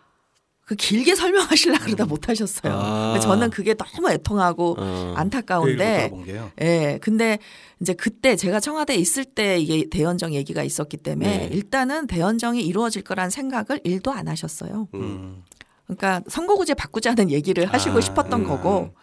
그 0.68 0.76
길게 0.76 1.16
설명하시려 1.16 1.80
그러다 1.80 2.06
못 2.06 2.28
하셨어요. 2.28 2.74
아. 2.76 3.20
저는 3.22 3.52
그게 3.52 3.74
너무 3.74 4.12
애통하고 4.12 4.72
어. 4.72 4.76
그 4.76 5.14
안타까운데 5.16 6.12
게요. 6.26 6.52
예. 6.60 7.00
근데 7.02 7.40
이제 7.80 7.94
그때 7.94 8.36
제가 8.36 8.60
청와대에 8.60 8.98
있을 8.98 9.24
때 9.24 9.58
이게 9.60 9.88
대연정 9.90 10.34
얘기가 10.34 10.64
있었기 10.64 10.98
때문에 10.98 11.38
네. 11.38 11.50
일단은 11.54 12.08
대연정이 12.08 12.62
이루어질 12.66 13.02
거란 13.04 13.30
생각을 13.30 13.80
일도 13.86 14.12
안 14.12 14.28
하셨어요. 14.28 14.90
음. 14.94 15.00
음. 15.02 15.44
그러니까 15.86 16.22
선거구제 16.28 16.74
바꾸자는 16.74 17.32
얘기를 17.32 17.66
하시고 17.66 18.00
아, 18.00 18.02
싶었던 18.02 18.42
음. 18.42 18.48
거고. 18.48 18.94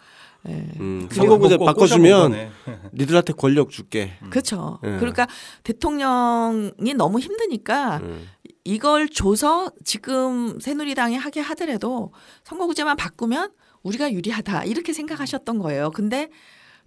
예. 0.47 0.51
음. 0.79 1.09
선거구제 1.11 1.57
뭐 1.57 1.65
꽂- 1.65 1.73
바꿔주면 1.73 2.29
거네. 2.29 2.51
니들한테 2.93 3.33
권력 3.33 3.71
줄게. 3.71 4.11
그렇죠. 4.29 4.77
예. 4.83 4.97
그러니까 4.99 5.25
대통령이 5.63 6.93
너무 6.95 7.19
힘드니까 7.19 7.97
음. 8.03 8.29
이걸 8.65 9.07
줘서 9.07 9.71
지금 9.83 10.59
새누리당이 10.59 11.15
하게 11.15 11.39
하더라도 11.39 12.11
선거구제만 12.43 12.97
바꾸면 12.97 13.51
우리가 13.83 14.11
유리하다 14.11 14.65
이렇게 14.65 14.91
생각하셨던 14.91 15.59
거예요. 15.59 15.91
근데 15.91 16.29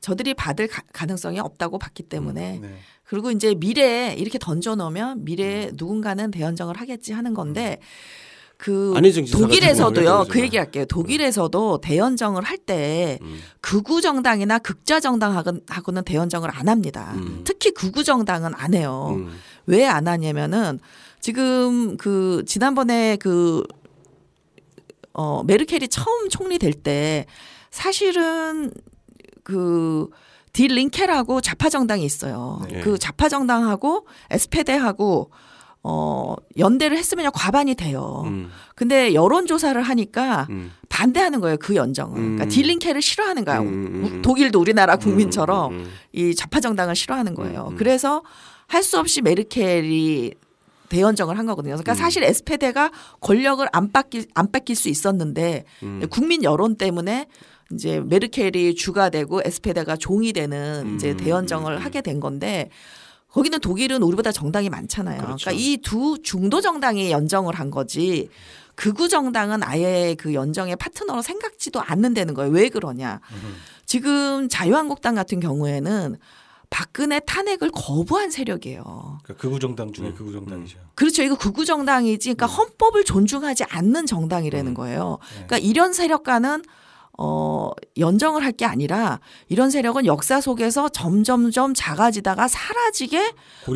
저들이 0.01 0.35
받을 0.35 0.67
가, 0.67 0.83
가능성이 0.93 1.39
없다고 1.39 1.79
봤기 1.79 2.03
때문에 2.05 2.59
네. 2.61 2.79
그리고 3.05 3.31
이제 3.31 3.55
미래에 3.55 4.15
이렇게 4.15 4.39
던져 4.39 4.75
놓으면 4.75 5.25
미래에 5.25 5.71
누군가는 5.75 6.31
대연정을 6.31 6.77
하겠지 6.77 7.13
하는 7.13 7.33
건데 7.33 7.79
그 8.57 8.93
안희정 8.97 9.25
지사가 9.25 9.45
독일에서도요 9.45 10.27
그 10.29 10.41
얘기 10.41 10.57
할게요. 10.57 10.85
독일에서도 10.85 11.81
대연정을 11.81 12.43
할때 12.43 13.21
음. 13.23 13.39
극우 13.61 14.01
정당이나 14.01 14.59
극자 14.59 14.99
정당하고는 14.99 16.03
대연정을 16.05 16.51
안 16.53 16.69
합니다. 16.69 17.13
음. 17.15 17.43
특히 17.45 17.71
극우 17.71 18.03
정당은 18.03 18.53
안 18.57 18.75
해요. 18.75 19.15
음. 19.17 19.39
왜안 19.67 20.09
하냐면은 20.09 20.81
지금 21.21 21.97
그 21.97 22.43
지난번에 22.47 23.17
그 23.17 23.63
어, 25.13 25.43
메르켈이 25.45 25.89
처음 25.89 26.29
총리 26.29 26.59
될 26.59 26.73
때 26.73 27.27
사실은 27.71 28.73
그 29.43 30.09
딜링케라고 30.53 31.41
좌파 31.41 31.69
정당이 31.69 32.05
있어요. 32.05 32.61
네. 32.71 32.81
그 32.81 32.99
좌파 32.99 33.29
정당하고 33.29 34.07
에스페데하고 34.31 35.31
어 35.85 36.35
연대를 36.59 36.97
했으면 36.97 37.31
과반이 37.33 37.75
돼요. 37.75 38.23
음. 38.27 38.51
근데 38.75 39.15
여론 39.15 39.47
조사를 39.47 39.81
하니까 39.81 40.47
음. 40.51 40.73
반대하는 40.89 41.41
거예요. 41.41 41.57
그. 41.59 42.13
그러니까 42.15 42.45
음. 42.45 42.49
딜링케를 42.49 43.01
싫어하는 43.03 43.45
거야. 43.45 43.61
음, 43.61 43.67
음, 43.67 44.05
음. 44.15 44.23
독일도 44.23 44.59
우리나라 44.61 44.97
국민처럼 44.97 45.73
음, 45.73 45.79
음, 45.79 45.91
이 46.13 46.35
좌파 46.35 46.59
정당을 46.61 46.97
싫어하는 46.97 47.35
거예요. 47.35 47.73
그래서 47.77 48.23
할 48.67 48.83
수 48.83 48.99
없이 48.99 49.23
메르켈이 49.23 50.33
대연정을 50.89 51.39
한 51.39 51.47
거거든요. 51.47 51.75
그러니까 51.75 51.93
음. 51.93 51.95
사실 51.95 52.23
에스페데가 52.25 52.91
권력을 53.21 53.67
안 53.73 53.93
뺏길 53.93 54.27
안 54.35 54.51
뺏길 54.51 54.77
수 54.77 54.89
있었는데 54.89 55.65
음. 55.83 56.03
국민 56.11 56.43
여론 56.45 56.77
때문에 56.77 57.27
이제 57.73 58.01
메르켈이 58.01 58.75
주가 58.75 59.11
되고 59.11 59.41
에스페데가 59.45 59.97
종이 59.97 60.33
되는 60.33 60.95
이제 60.95 61.11
음, 61.13 61.17
대연정을 61.19 61.73
음, 61.73 61.77
음. 61.79 61.85
하게 61.85 62.01
된 62.01 62.19
건데 62.21 62.71
거기는 63.31 63.61
독일은 63.61 64.03
우리보다 64.03 64.33
정당이 64.33 64.71
많잖아요. 64.71 65.21
그렇죠. 65.21 65.45
그러니까 65.45 65.53
이 65.53 65.77
두 65.83 66.19
중도 66.23 66.61
정당이 66.63 67.11
연정을 67.11 67.55
한 67.55 67.71
거지. 67.71 68.29
극우 68.75 69.09
정당은 69.09 69.63
아예 69.65 70.15
그 70.19 70.33
연정의 70.35 70.77
파트너로 70.77 71.21
생각지도 71.21 71.81
않는다는 71.83 72.33
거예요. 72.35 72.51
왜 72.53 72.69
그러냐? 72.69 73.21
음. 73.33 73.57
지금 73.85 74.49
자유한국당 74.49 75.15
같은 75.15 75.41
경우에는 75.41 76.17
박근혜 76.71 77.21
탄핵을 77.21 77.71
거부한 77.71 78.31
세력이에요. 78.31 78.83
그러니까 79.23 79.35
극우 79.43 79.59
정당 79.59 79.89
음. 79.89 79.93
중에 79.93 80.13
극우 80.13 80.33
정당이죠. 80.33 80.79
그렇죠. 80.95 81.23
이거 81.23 81.37
극우 81.37 81.65
정당이지. 81.65 82.35
그러니까 82.35 82.47
헌법을 82.47 83.05
존중하지 83.05 83.65
않는 83.65 84.07
정당이라는 84.07 84.73
음. 84.73 84.75
거예요. 84.75 85.19
네. 85.23 85.47
그러니까 85.47 85.59
이런 85.59 85.93
세력과는 85.93 86.63
어 87.21 87.71
연정을 87.99 88.45
할 88.45 88.53
게 88.53 88.65
아니라 88.65 89.19
이런 89.49 89.71
세력은 89.71 90.07
역사 90.07 90.41
속에서 90.41 90.89
점점점 90.89 91.75
작아지다가 91.75 92.47
사라지게 92.47 93.33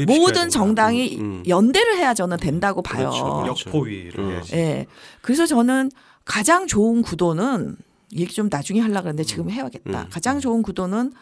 모든. 0.06 0.48
정당이 0.48 1.18
음. 1.18 1.42
연대를 1.48 1.96
해야 1.96 2.14
저는 2.14 2.36
된다고 2.36 2.82
봐요. 2.82 3.10
그렇죠. 3.10 3.42
그렇죠. 3.42 3.70
역포위를 3.70 4.20
음. 4.20 4.30
해야지. 4.30 4.54
예. 4.54 4.86
그래서 5.22 5.46
저는 5.46 5.90
가장 6.24 6.66
좋은 6.68 7.02
구도는 7.02 7.76
얘기 8.14 8.32
좀 8.32 8.48
나중에 8.50 8.78
하려고 8.80 9.02
그랬는데 9.04 9.24
지금 9.24 9.50
해야겠다. 9.50 10.02
음. 10.02 10.06
가장 10.10 10.38
좋은 10.38 10.62
구도는 10.62 11.12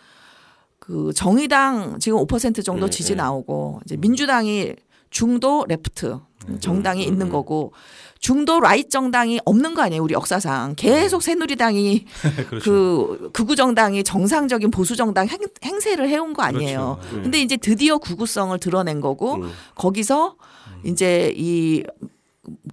그 0.90 1.12
정의당 1.14 1.98
지금 2.00 2.18
5% 2.18 2.64
정도 2.64 2.86
네, 2.86 2.90
지지 2.90 3.12
네. 3.12 3.22
나오고 3.22 3.80
이제 3.84 3.96
민주당이 3.96 4.74
중도 5.10 5.64
left 5.68 6.18
정당이 6.60 7.06
음, 7.06 7.12
있는 7.12 7.26
음. 7.26 7.32
거고 7.32 7.72
중도 8.18 8.60
right 8.60 8.88
정당이 8.88 9.40
없는 9.44 9.74
거 9.74 9.82
아니에요 9.82 10.02
우리 10.02 10.14
역사상 10.14 10.74
계속 10.76 11.22
새누리당이 11.22 12.04
그렇죠. 12.50 12.64
그 12.64 13.30
극우 13.32 13.56
정당이 13.56 14.02
정상적인 14.04 14.70
보수 14.70 14.96
정당 14.96 15.28
행, 15.28 15.38
행세를 15.64 16.08
해온 16.08 16.32
거 16.34 16.42
아니에요. 16.42 16.98
그렇죠. 17.00 17.16
네. 17.16 17.22
근데 17.22 17.42
이제 17.42 17.56
드디어 17.56 17.98
극우성을 17.98 18.58
드러낸 18.58 19.00
거고 19.00 19.36
음. 19.36 19.50
거기서 19.74 20.36
이제 20.84 21.32
이 21.36 21.84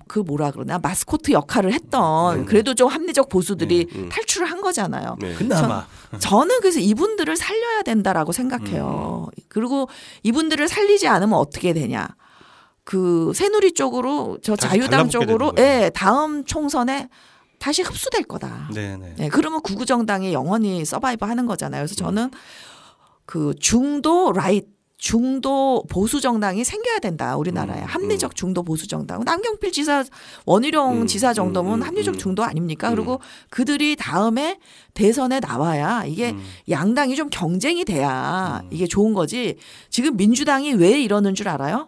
그 0.07 0.19
뭐라 0.19 0.51
그러나 0.51 0.79
마스코트 0.79 1.31
역할을 1.31 1.73
했던 1.73 2.39
네. 2.39 2.45
그래도 2.45 2.73
좀 2.73 2.87
합리적 2.87 3.27
보수들이 3.27 3.87
음, 3.93 4.03
음. 4.03 4.09
탈출을 4.09 4.49
한 4.49 4.61
거잖아요. 4.61 5.17
네. 5.19 5.33
그나마 5.35 5.85
저는 6.19 6.61
그래서 6.61 6.79
이분들을 6.79 7.35
살려야 7.35 7.81
된다라고 7.83 8.31
음. 8.31 8.33
생각해요. 8.33 9.27
그리고 9.49 9.89
이분들을 10.23 10.67
살리지 10.67 11.07
않으면 11.07 11.37
어떻게 11.37 11.73
되냐? 11.73 12.07
그 12.85 13.33
새누리 13.35 13.73
쪽으로 13.73 14.37
저 14.41 14.55
자유당 14.55 15.09
쪽으로. 15.09 15.51
예, 15.57 15.91
다음 15.93 16.45
총선에 16.45 17.09
다시 17.59 17.81
흡수될 17.81 18.23
거다. 18.23 18.69
네네. 18.73 19.15
예, 19.19 19.29
그러면 19.29 19.61
구구정당이 19.61 20.31
영원히 20.31 20.85
서바이브 20.85 21.25
하는 21.25 21.45
거잖아요. 21.45 21.81
그래서 21.81 21.95
저는 21.95 22.31
그 23.25 23.53
중도 23.59 24.31
라이 24.31 24.61
중도 24.97 25.83
보수 25.89 26.19
정당이 26.19 26.63
생겨야 26.63 26.99
된다 26.99 27.37
우리나라에 27.37 27.81
음, 27.81 27.85
합리적 27.85 28.35
중도 28.35 28.63
보수 28.63 28.87
정당 28.87 29.23
남경필 29.23 29.71
지사 29.71 30.03
원희룡 30.45 31.01
음, 31.03 31.07
지사 31.07 31.33
정도면 31.33 31.73
음, 31.73 31.81
음, 31.81 31.87
합리적 31.87 32.15
음. 32.15 32.17
중도 32.17 32.43
아닙니까 32.43 32.89
음. 32.89 32.95
그리고 32.95 33.19
그들이 33.51 33.95
다음에 33.95 34.59
대선에 34.95 35.39
나와야 35.39 36.03
이게 36.05 36.31
음. 36.31 36.43
양당이 36.69 37.15
좀 37.15 37.29
경쟁이 37.29 37.85
돼야 37.85 38.61
음. 38.63 38.69
이게 38.71 38.87
좋은 38.87 39.13
거지 39.13 39.57
지금 39.91 40.17
민주당이 40.17 40.73
왜 40.73 40.99
이러는 40.99 41.35
줄 41.35 41.47
알아요? 41.47 41.87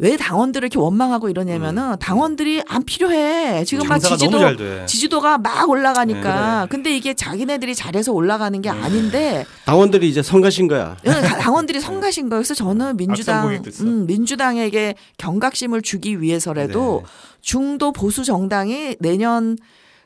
왜 0.00 0.16
당원들을 0.16 0.66
이렇게 0.66 0.78
원망하고 0.78 1.28
이러냐면은 1.28 1.96
당원들이 1.98 2.62
안 2.68 2.84
필요해 2.84 3.64
지금 3.64 3.88
막 3.88 3.98
지지도. 3.98 4.38
지지도가 4.86 5.38
막 5.38 5.68
올라가니까 5.68 6.62
네. 6.62 6.66
근데 6.68 6.96
이게 6.96 7.14
자기네들이 7.14 7.74
잘해서 7.74 8.12
올라가는 8.12 8.62
게 8.62 8.70
아닌데 8.70 9.44
당원들이 9.64 10.08
이제 10.08 10.22
성가신 10.22 10.68
거야. 10.68 10.96
응, 11.04 11.12
당원들이 11.12 11.80
성가신. 11.80 12.28
그래서 12.28 12.54
저는 12.54 12.96
민주당. 12.96 13.48
음, 13.80 14.06
민주당에게 14.06 14.94
경각심을 15.16 15.82
주기 15.82 16.20
위해서라도 16.20 17.02
네. 17.04 17.10
중도 17.40 17.92
보수 17.92 18.22
정당이 18.24 18.96
내년 19.00 19.56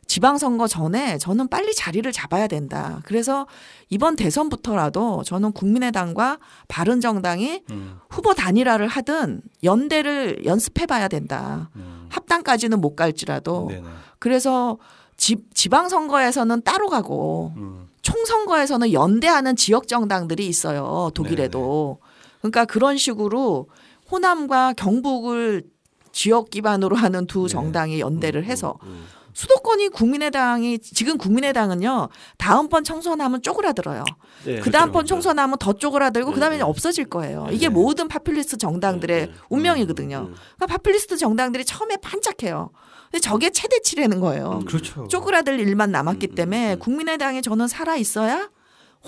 지방선거 0.06 0.68
전에 0.68 1.18
저는 1.18 1.48
빨리 1.48 1.74
자리를 1.74 2.10
잡아야 2.12 2.46
된다. 2.46 3.00
그래서 3.04 3.46
이번 3.88 4.16
대선부터라도 4.16 5.22
저는 5.24 5.52
국민의당과 5.52 6.38
바른정당이 6.68 7.62
음. 7.70 7.96
후보 8.10 8.34
단일화를 8.34 8.88
하든 8.88 9.42
연대를 9.62 10.44
연습해 10.44 10.86
봐야 10.86 11.08
된다. 11.08 11.70
음. 11.76 12.06
합당까지는 12.08 12.80
못 12.80 12.96
갈지라도. 12.96 13.68
네네. 13.68 13.88
그래서 14.18 14.78
지, 15.16 15.36
지방 15.54 15.88
선거에서는 15.88 16.62
따로 16.62 16.88
가고 16.88 17.52
음. 17.56 17.88
총선거에서는 18.02 18.92
연대하는 18.92 19.56
지역 19.56 19.86
정당들이 19.86 20.46
있어요. 20.46 21.10
독일에도. 21.14 21.98
그러니까 22.40 22.64
그런 22.64 22.96
식으로 22.96 23.68
호남과 24.10 24.74
경북을 24.74 25.62
지역 26.10 26.50
기반으로 26.50 26.96
하는 26.96 27.26
두 27.26 27.42
네. 27.42 27.48
정당이 27.48 28.00
연대를 28.00 28.44
해서 28.44 28.78
음. 28.82 29.04
수도권이 29.32 29.88
국민의당이 29.88 30.78
지금 30.80 31.18
국민의당은요 31.18 32.08
다음번 32.38 32.84
총선하면 32.84 33.42
쪼그라들어요. 33.42 34.04
네, 34.44 34.60
그 34.60 34.70
다음번 34.70 34.92
그렇죠. 35.04 35.14
총선하면 35.14 35.58
더 35.58 35.72
쪼그라들고 35.72 36.30
네, 36.30 36.34
그 36.34 36.40
다음에 36.40 36.56
네. 36.58 36.62
없어질 36.62 37.06
거예요. 37.06 37.46
네. 37.46 37.54
이게 37.54 37.68
모든 37.68 38.08
파퓰리스트 38.08 38.58
정당들의 38.58 39.20
네, 39.20 39.26
네. 39.26 39.32
운명이거든요. 39.48 40.18
음. 40.28 40.34
그러니까 40.56 40.66
파퓰리스트 40.66 41.16
정당들이 41.16 41.64
처음에 41.64 41.96
반짝해요. 41.96 42.70
근데 43.10 43.20
저게 43.20 43.50
최대치라는 43.50 44.20
거예요. 44.20 44.60
음. 44.62 44.64
그렇죠. 44.64 45.06
쪼그라들 45.08 45.60
일만 45.60 45.92
남았기 45.92 46.28
음, 46.28 46.32
음, 46.32 46.34
때문에 46.34 46.74
음. 46.74 46.78
국민의당이 46.78 47.42
저는 47.42 47.68
살아 47.68 47.96
있어야 47.96 48.50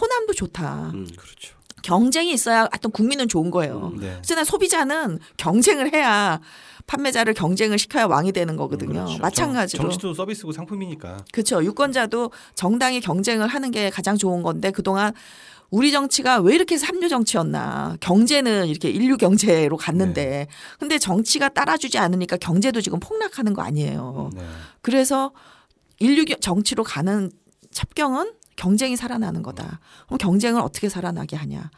호남도 0.01 0.33
좋다. 0.35 0.91
음. 0.95 1.07
그렇죠. 1.17 1.55
경쟁이 1.83 2.33
있어야 2.33 2.61
하여튼 2.61 2.91
국민은 2.91 3.29
좋은 3.29 3.51
거예요. 3.51 3.93
음. 3.95 4.01
네. 4.01 4.11
그렇잖아 4.13 4.45
소비자는 4.45 5.19
경쟁을 5.37 5.93
해야 5.93 6.41
판매자를 6.87 7.35
경쟁을 7.35 7.79
시켜야 7.79 8.07
왕이 8.07 8.33
되는 8.33 8.57
거거든요. 8.57 8.93
그렇죠. 9.05 9.19
마찬가지로. 9.19 9.83
정, 9.85 9.91
정치도 9.91 10.15
서비스고 10.15 10.53
상품이니까. 10.53 11.25
그렇죠. 11.33 11.65
유권자도 11.65 12.31
정당이 12.55 13.01
경쟁을 13.01 13.47
하는 13.49 13.71
게 13.71 13.91
가장 13.91 14.17
좋은 14.17 14.43
건데 14.43 14.71
그동안 14.71 15.13
우리 15.71 15.91
정치가 15.91 16.39
왜 16.41 16.55
이렇게 16.55 16.77
삼류 16.77 17.09
정치였나. 17.09 17.97
경제는 18.01 18.67
이렇게 18.67 18.91
인류 18.91 19.17
경제로 19.17 19.77
갔는데. 19.77 20.25
네. 20.25 20.47
근데 20.79 20.99
정치가 20.99 21.49
따라주지 21.49 21.99
않으니까 21.99 22.37
경제도 22.37 22.81
지금 22.81 23.01
폭락하는 23.01 23.55
거 23.55 23.63
아니에요. 23.63 24.31
네. 24.35 24.43
그래서 24.83 25.33
인류 25.99 26.25
겨- 26.27 26.37
정치로 26.37 26.85
가는 26.85 27.31
첩경은 27.73 28.33
경쟁이 28.57 28.95
살아나는 28.97 29.43
거다. 29.43 29.81
그럼 30.07 30.19
경쟁을 30.19 30.61
어떻게 30.61 30.89
살아나게 30.89 31.35
하냐. 31.37 31.71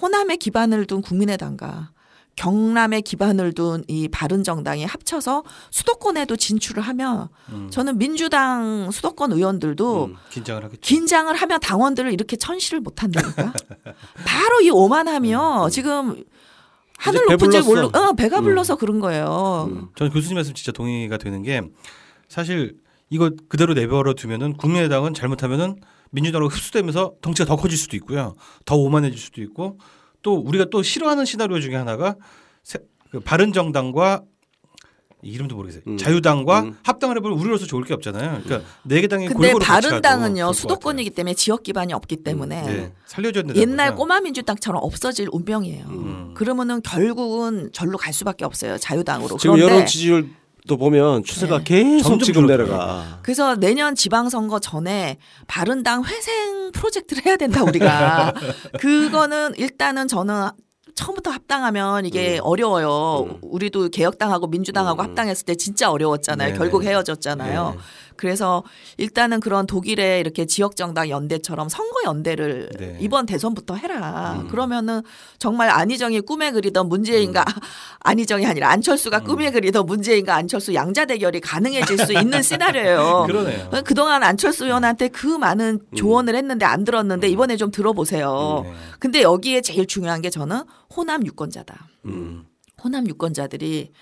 호남에 0.00 0.36
기반을 0.36 0.86
둔 0.86 1.00
국민의당과 1.02 1.90
경남에 2.36 3.00
기반을 3.02 3.52
둔 3.52 3.84
이 3.88 4.08
바른정당이 4.08 4.84
합쳐서 4.84 5.44
수도권에도 5.70 6.36
진출을 6.36 6.82
하면 6.82 7.28
음. 7.50 7.68
저는 7.70 7.98
민주당 7.98 8.90
수도권 8.90 9.32
의원들도 9.32 10.04
음. 10.06 10.16
긴장을 10.30 10.62
하겠죠. 10.64 10.80
긴장을 10.80 11.34
하면 11.34 11.60
당원들을 11.60 12.12
이렇게 12.12 12.36
천시를 12.36 12.80
못 12.80 13.02
한다니까. 13.02 13.52
바로 14.24 14.60
이 14.62 14.70
오만하며 14.70 15.68
지금 15.70 16.24
하늘 16.98 17.20
이제 17.24 17.32
높은 17.32 17.50
줄 17.50 17.60
배불렀어. 17.62 17.88
모르, 17.90 17.98
어, 17.98 18.12
배가 18.12 18.38
음. 18.38 18.44
불러서 18.44 18.76
그런 18.76 19.00
거예요. 19.00 19.68
음. 19.70 19.88
저는 19.96 20.12
교수님 20.12 20.36
말씀 20.36 20.54
진짜 20.54 20.72
동의가 20.72 21.18
되는 21.18 21.42
게 21.42 21.60
사실 22.28 22.76
이거 23.10 23.30
그대로 23.48 23.74
내버려 23.74 24.14
두면은 24.14 24.54
국민의당은 24.54 25.12
잘못하면은 25.12 25.76
민주당으로 26.10 26.48
흡수되면서 26.48 27.14
덩치가 27.20 27.46
더 27.46 27.56
커질 27.56 27.76
수도 27.76 27.96
있고요. 27.96 28.34
더 28.64 28.76
오만해질 28.76 29.18
수도 29.18 29.42
있고 29.42 29.78
또 30.22 30.34
우리가 30.36 30.66
또 30.70 30.82
싫어하는 30.82 31.24
시나리오 31.24 31.60
중에 31.60 31.74
하나가 31.74 32.16
세- 32.62 32.78
그 33.10 33.20
바른 33.20 33.52
정당과 33.52 34.22
이름도 35.24 35.54
모르겠어요. 35.54 35.82
음. 35.86 35.96
자유당과 35.96 36.60
음. 36.62 36.76
합당을 36.82 37.16
해보면 37.18 37.38
우리로서 37.38 37.64
좋을 37.66 37.84
게 37.84 37.94
없잖아요. 37.94 38.40
그러니까 38.42 38.68
네 38.82 39.00
개 39.00 39.06
당이 39.06 39.28
근데 39.28 39.52
바른당은요 39.60 40.52
수도권이기 40.52 41.10
때문에 41.10 41.34
지역 41.34 41.62
기반이 41.62 41.92
없기 41.92 42.16
때문에 42.24 42.56
같아요. 42.60 42.76
네. 42.76 42.92
살려줘야 43.06 43.44
된다. 43.44 43.60
옛날 43.60 43.94
꼬마 43.94 44.18
민주당처럼 44.20 44.82
없어질 44.82 45.28
운명이에요. 45.30 45.84
음. 45.86 46.34
그러면은 46.34 46.82
결국은 46.82 47.70
절로 47.72 47.98
갈 47.98 48.12
수밖에 48.12 48.44
없어요 48.44 48.78
자유당으로. 48.78 49.36
지금 49.36 49.54
그런데 49.56 49.72
여론 49.74 49.86
지지율 49.86 50.28
도 50.68 50.76
보면 50.76 51.24
추세가 51.24 51.58
네. 51.58 51.64
계속 51.64 52.22
지금. 52.22 52.46
내려가. 52.46 53.18
그래서 53.22 53.56
내년 53.56 53.96
지방선거 53.96 54.60
전에 54.60 55.18
바른당 55.48 56.04
회생 56.04 56.70
프로젝트를 56.72 57.26
해야 57.26 57.36
된다 57.36 57.64
우리가. 57.64 58.32
그거는 58.78 59.54
일단은 59.56 60.06
저는 60.06 60.50
처음부터 60.94 61.30
합당하면 61.30 62.06
이게 62.06 62.38
어려워요. 62.42 63.26
음. 63.28 63.38
우리도 63.42 63.88
개혁당하고 63.88 64.46
민주당하고 64.46 65.02
음. 65.02 65.08
합당했을 65.08 65.46
때 65.46 65.54
진짜 65.54 65.90
어려웠잖아요. 65.90 66.48
네네. 66.48 66.58
결국 66.58 66.84
헤어졌잖아요. 66.84 67.70
네. 67.70 67.78
그래서 68.16 68.62
일단은 68.96 69.40
그런 69.40 69.66
독일의 69.66 70.20
이렇게 70.20 70.46
지역 70.46 70.76
정당 70.76 71.08
연대처럼 71.08 71.68
선거 71.68 72.00
연대를 72.04 72.70
네. 72.78 72.98
이번 73.00 73.26
대선부터 73.26 73.74
해라. 73.76 74.40
음. 74.40 74.48
그러면은 74.48 75.02
정말 75.38 75.70
안희정이 75.70 76.20
꿈에 76.22 76.50
그리던 76.50 76.88
문재인과 76.88 77.44
안희정이 78.00 78.46
아니라 78.46 78.70
안철수가 78.70 79.18
음. 79.18 79.24
꿈에 79.24 79.50
그리던 79.50 79.86
문재인과 79.86 80.34
안철수 80.34 80.74
양자 80.74 81.04
대결이 81.06 81.40
가능해질 81.40 81.98
수 81.98 82.12
있는 82.12 82.42
시나리오예요. 82.42 83.24
그러네요. 83.28 83.70
그동안 83.84 84.22
안철수 84.22 84.64
의원한테 84.64 85.08
그 85.08 85.26
많은 85.26 85.80
조언을 85.96 86.34
했는데 86.34 86.64
안 86.64 86.84
들었는데 86.84 87.28
이번에 87.28 87.56
좀 87.56 87.70
들어보세요. 87.70 88.62
네. 88.64 88.72
근데 88.98 89.22
여기에 89.22 89.60
제일 89.62 89.86
중요한 89.86 90.22
게 90.22 90.30
저는 90.30 90.62
호남 90.94 91.24
유권자다. 91.26 91.88
음. 92.06 92.44
호남 92.82 93.06
유권자들이 93.06 93.92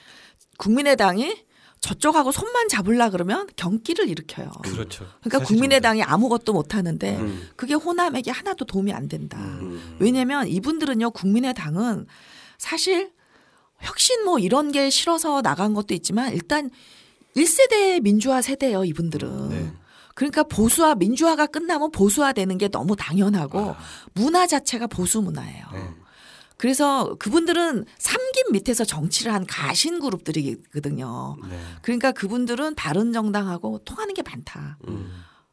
국민의당이 0.59 1.37
저쪽하고 1.81 2.31
손만 2.31 2.69
잡으려 2.69 3.11
그러면 3.11 3.47
경기를 3.57 4.09
일으켜요. 4.09 4.51
그렇죠. 4.63 5.07
그러니까. 5.23 5.47
국민의당이 5.47 6.03
아무것도 6.03 6.53
못 6.53 6.75
하는데 6.75 7.17
음. 7.17 7.49
그게 7.57 7.75
호남에게 7.75 8.31
하나도 8.31 8.67
도움이 8.67 8.93
안 8.93 9.09
된다. 9.09 9.39
음. 9.39 9.97
왜냐면 9.99 10.47
이분들은요 10.47 11.11
국민의당은 11.13 12.07
사실 12.59 13.13
혁신 13.81 14.25
뭐 14.25 14.39
이런 14.39 14.73
게 14.73 14.91
싫어서 14.91 15.41
나간 15.41 15.73
것도 15.73 15.95
있지만 15.95 16.35
일단 16.35 16.71
1세대 17.35 18.03
민주화 18.03 18.43
세대예요 18.43 18.85
이분들은. 18.85 19.49
네. 19.49 19.73
그러니까 20.15 20.43
보수화 20.43 20.97
민주화가 20.97 21.47
끝나면 21.47 21.91
보수화 21.93 22.35
되는 22.35 22.59
게 22.59 22.69
너무 22.69 22.95
당연하고 22.95 23.75
문화 24.13 24.47
자체가 24.47 24.87
보수 24.87 25.23
문화예요. 25.23 25.65
네. 25.73 25.89
그래서 26.61 27.15
그분들은 27.19 27.87
삼김 27.97 28.53
밑에서 28.53 28.85
정치를 28.85 29.33
한 29.33 29.47
가신 29.47 29.99
그룹들이거든요. 29.99 31.37
네. 31.49 31.59
그러니까 31.81 32.13
그분들은 32.13 32.75
다른 32.75 33.15
정당하고 33.15 33.79
통하는 33.87 34.13
게 34.13 34.21
많다. 34.21 34.77
음. 34.87 35.11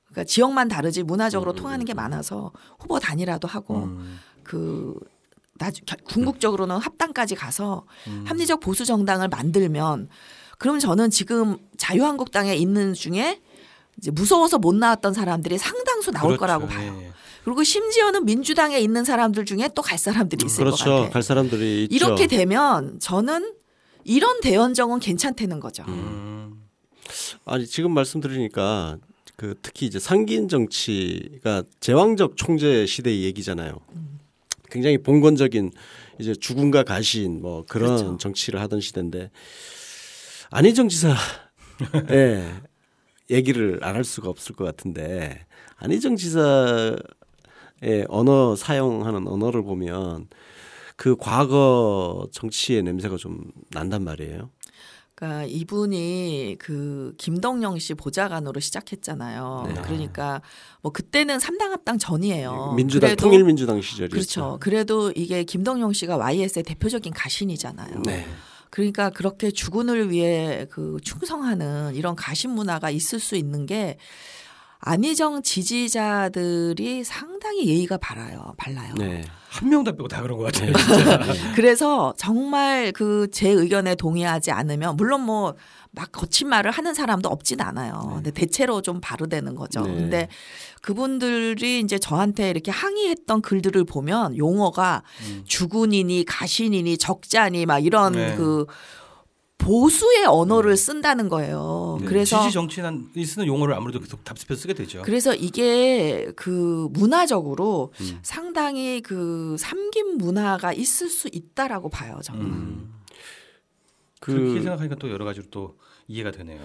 그러니까 0.08 0.26
지역만 0.26 0.68
다르지 0.68 1.04
문화적으로 1.04 1.52
음, 1.52 1.56
통하는 1.56 1.86
게 1.86 1.94
음, 1.94 1.96
많아서 1.96 2.52
후보 2.78 3.00
단일화도 3.00 3.48
하고 3.48 3.84
음. 3.86 4.20
그 4.44 5.00
나중 5.58 5.86
겨- 5.86 5.96
궁극적으로는 6.04 6.76
합당까지 6.76 7.36
가서 7.36 7.86
음. 8.08 8.26
합리적 8.28 8.60
보수 8.60 8.84
정당을 8.84 9.30
만들면 9.30 10.10
그럼 10.58 10.78
저는 10.80 11.10
지금 11.10 11.58
자유한국당에 11.78 12.54
있는 12.54 12.94
중에 12.94 13.42
이제 13.98 14.12
무서워서 14.12 14.58
못 14.58 14.76
나왔던 14.76 15.14
사람들이 15.14 15.58
상당수 15.58 16.12
나올 16.12 16.36
그렇죠. 16.36 16.40
거라고 16.42 16.68
봐요. 16.68 17.02
그리고 17.48 17.64
심지어는 17.64 18.26
민주당에 18.26 18.78
있는 18.78 19.06
사람들 19.06 19.46
중에 19.46 19.70
또 19.74 19.82
갈 19.82 19.98
사람들이 19.98 20.46
있을 20.46 20.66
것 20.66 20.72
그렇죠. 20.76 20.98
같아. 21.04 21.10
갈 21.12 21.24
사람들이 21.24 21.86
있죠. 21.86 21.96
이렇게 21.96 22.28
되면 22.28 23.00
저는 23.00 23.54
이런 24.04 24.42
대연정은 24.42 25.00
괜찮다는 25.00 25.62
거죠. 25.62 25.86
음. 25.88 26.68
아니 27.46 27.66
지금 27.66 27.94
말씀드리니까 27.94 28.98
그 29.38 29.56
특히 29.62 29.86
이제 29.86 29.98
상기인 29.98 30.50
정치가 30.50 31.64
제왕적 31.80 32.36
총재 32.36 32.86
시대의 32.86 33.24
얘기잖아요. 33.24 33.80
굉장히 34.70 34.98
봉건적인 34.98 35.72
이제 36.20 36.36
죽음과 36.36 36.84
가신 36.84 37.42
뭐 37.42 37.64
그런 37.70 37.96
그렇죠. 37.96 38.18
정치를 38.18 38.60
하던 38.60 38.82
시대인데 38.82 39.32
안희정 40.50 40.90
지사 40.90 41.16
예 42.12 42.46
얘기를 43.32 43.80
안 43.84 43.96
할 43.96 44.04
수가 44.04 44.28
없을 44.28 44.54
것 44.54 44.66
같은데 44.66 45.46
안희정 45.78 46.18
지사의 46.18 46.98
언어 48.10 48.56
사용하는 48.56 49.28
언어를 49.28 49.64
보면 49.64 50.28
그 50.96 51.16
과거 51.18 52.28
정치의 52.32 52.84
냄새가 52.84 53.18
좀 53.18 53.52
난단 53.72 54.04
말이에요. 54.04 54.50
그러니까 55.14 55.46
이분이 55.46 56.58
그 56.60 57.14
김덕영 57.18 57.80
씨 57.80 57.96
보좌관으로 57.96 58.60
시작했잖아요. 58.60 59.66
네. 59.68 59.82
그러니까 59.82 60.42
뭐 60.82 60.92
그때는 60.92 61.40
삼당 61.40 61.72
합당 61.72 61.98
전이에요. 61.98 62.74
민주당 62.76 63.10
그래도- 63.10 63.24
통일민주당 63.24 63.82
시절이었죠. 63.82 64.12
그렇죠. 64.12 64.58
그래도 64.60 65.12
이게 65.16 65.44
김덕영 65.44 65.94
씨가 65.94 66.18
YS의 66.18 66.64
대표적인 66.64 67.14
가신이잖아요. 67.14 68.02
네. 68.06 68.28
그러니까 68.70 69.10
그렇게 69.10 69.50
주군을 69.50 70.12
위해 70.12 70.68
그 70.70 70.98
충성하는 71.04 71.96
이런 71.96 72.16
가신 72.16 72.52
문화가 72.52 72.90
있을 72.92 73.20
수 73.20 73.36
있는 73.36 73.66
게 73.66 73.98
안희정 74.80 75.42
지지자들이 75.44 77.04
상당히 77.04 77.68
예의가 77.68 77.98
바라요. 77.98 78.54
발라요. 78.58 78.94
네. 78.98 79.24
한명다 79.50 79.92
빼고 79.94 80.08
다 80.08 80.22
그런 80.22 80.38
것 80.38 80.52
같아요. 80.52 80.72
그래서 81.56 82.14
정말 82.18 82.92
그 82.92 83.28
제 83.32 83.50
의견에 83.50 83.96
동의하지 83.96 84.52
않으면 84.52 84.96
물론 84.98 85.22
뭐 85.22 85.56
막 85.92 86.12
거친 86.12 86.48
말을 86.48 86.70
하는 86.70 86.94
사람도 86.94 87.28
없진 87.28 87.60
않아요. 87.60 88.12
근데 88.14 88.30
대체로 88.30 88.84
좀 88.84 89.02
바르되는 89.02 89.56
거죠. 89.56 89.82
네. 89.82 89.96
근데 89.96 90.28
그분들이 90.82 91.80
이제 91.80 91.98
저한테 91.98 92.52
이렇게 92.52 92.70
항의했던 92.70 93.42
글들을 93.42 93.84
보면 93.86 94.38
용어가 94.38 95.02
주군이니 95.46 96.26
가신이니 96.26 97.00
적자니 97.00 97.66
막 97.66 97.80
이런 97.84 98.12
네. 98.14 98.36
그 98.36 98.68
보수의 99.58 100.26
언어를 100.26 100.78
쓴다는 100.78 101.30
거예요. 101.30 101.98
네. 102.02 102.08
그래서 102.08 102.42
지지 102.42 102.54
정치인이 102.54 103.26
쓰는 103.26 103.48
용어를 103.48 103.74
아무래도 103.74 104.00
계속 104.00 104.24
답습해 104.24 104.56
쓰게 104.56 104.74
되죠. 104.74 105.02
그래서 105.04 105.34
이게 105.36 106.32
그 106.36 106.88
문화적으로 106.92 107.92
음. 108.00 108.20
상당히 108.22 109.02
그 109.02 109.56
삼김 109.60 110.18
문화가 110.18 110.74
있을 110.74 111.10
수 111.10 111.28
있다라고 111.32 111.90
봐요. 111.90 112.20
저는. 112.24 112.42
음. 112.42 112.94
그 114.20 114.34
그렇게 114.34 114.62
생각하니까 114.62 114.96
또 114.96 115.10
여러 115.10 115.26
가지로 115.26 115.46
또 115.52 115.78
이해가 116.08 116.32
되네요. 116.32 116.62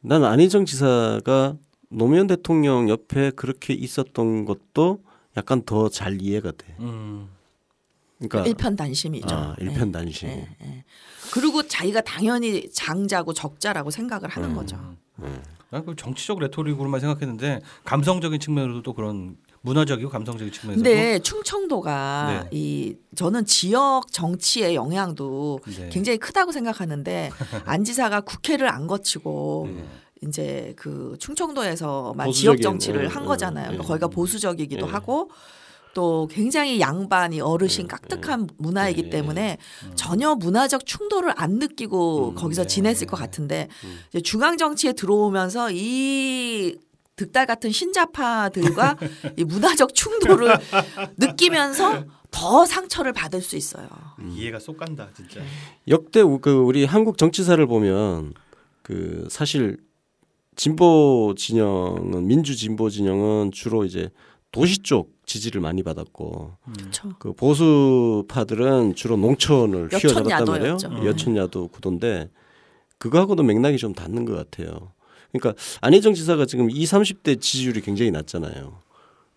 난 0.00 0.24
안희정 0.24 0.64
지사가 0.66 1.56
노무현 1.88 2.26
대통령 2.26 2.88
옆에 2.88 3.30
그렇게 3.30 3.74
있었던 3.74 4.44
것도 4.44 5.02
약간 5.36 5.62
더 5.62 5.88
잘 5.88 6.20
이해가 6.22 6.52
돼. 6.52 6.76
음. 6.80 7.28
그러니까 8.28 8.48
일편단심이죠. 8.48 9.34
아, 9.34 9.56
네. 9.58 9.66
일편단심. 9.66 10.28
네, 10.28 10.48
네. 10.60 10.84
그리고 11.32 11.66
자기가 11.66 12.00
당연히 12.02 12.70
장자고 12.72 13.32
적자라고 13.32 13.90
생각을 13.90 14.28
하는 14.28 14.50
음. 14.50 14.54
거죠. 14.54 14.78
난그 15.70 15.96
정치적 15.96 16.38
레토릭으로만 16.40 17.00
생각했는데 17.00 17.60
감성적인 17.84 18.38
측면으로도 18.40 18.82
또 18.82 18.92
그런 18.92 19.36
문화적이고 19.62 20.10
감성적인 20.10 20.52
측면에서도 20.52 20.84
근데 20.84 21.18
충청도가 21.20 22.44
네. 22.44 22.48
이 22.52 22.96
저는 23.16 23.46
지역 23.46 24.12
정치의 24.12 24.74
영향도 24.74 25.60
네. 25.64 25.88
굉장히 25.88 26.18
크다고 26.18 26.52
생각하는데 26.52 27.30
안 27.64 27.82
지사가 27.82 28.20
국회를 28.20 28.68
안 28.68 28.86
거치고 28.86 29.68
네. 29.74 29.84
이제 30.28 30.74
그 30.76 31.16
충청도에서만 31.18 32.30
지역 32.32 32.60
정치를 32.60 33.04
예, 33.04 33.08
한 33.08 33.22
예, 33.22 33.26
거잖아요. 33.26 33.64
그러니까 33.68 33.84
예. 33.84 33.88
거기가 33.88 34.08
보수적이기도 34.08 34.86
예. 34.86 34.90
하고 34.90 35.30
또 35.94 36.28
굉장히 36.30 36.80
양반이 36.80 37.40
어르신 37.40 37.84
예, 37.84 37.88
깍듯한 37.88 38.48
문화이기 38.58 39.04
예, 39.06 39.10
때문에 39.10 39.58
전혀 39.94 40.34
문화적 40.34 40.84
충돌을 40.84 41.32
안 41.36 41.58
느끼고 41.58 42.30
음, 42.30 42.34
거기서 42.34 42.62
네. 42.62 42.68
지냈을 42.68 43.06
것 43.06 43.16
같은데 43.16 43.68
음. 43.84 43.98
이제 44.10 44.20
중앙 44.20 44.56
정치에 44.58 44.92
들어오면서 44.92 45.70
이 45.72 46.76
득달 47.16 47.46
같은 47.46 47.70
신자파들과 47.70 48.96
이 49.38 49.44
문화적 49.44 49.94
충돌을 49.94 50.58
느끼면서 51.16 52.04
더 52.32 52.66
상처를 52.66 53.12
받을 53.12 53.40
수 53.40 53.56
있어요. 53.56 53.88
이해가 54.32 54.58
쏙 54.58 54.76
간다 54.76 55.08
진짜. 55.16 55.40
역대 55.86 56.20
우- 56.20 56.40
그 56.40 56.50
우리 56.52 56.84
한국 56.84 57.16
정치사를 57.16 57.64
보면 57.68 58.34
그 58.82 59.28
사실 59.30 59.78
진보 60.56 61.34
진영은 61.36 62.26
민주 62.26 62.56
진보 62.56 62.90
진영은 62.90 63.52
주로 63.52 63.84
이제 63.84 64.10
도시 64.54 64.78
쪽 64.78 65.12
지지를 65.26 65.60
많이 65.60 65.82
받았고 65.82 66.52
그렇죠. 66.76 67.12
그 67.18 67.32
보수파들은 67.32 68.94
주로 68.94 69.16
농촌을 69.16 69.88
휘어잡았단 69.92 70.44
말이에요. 70.44 70.76
음. 70.84 71.04
여촌야도 71.04 71.68
구도인데 71.68 72.30
그거하고도 72.98 73.42
맥락이 73.42 73.78
좀 73.78 73.92
닿는 73.94 74.24
것 74.24 74.34
같아요. 74.34 74.92
그러니까 75.32 75.60
안희정 75.80 76.14
지사가 76.14 76.46
지금 76.46 76.70
20, 76.70 76.94
30대 77.00 77.40
지지율이 77.40 77.80
굉장히 77.80 78.12
낮잖아요. 78.12 78.80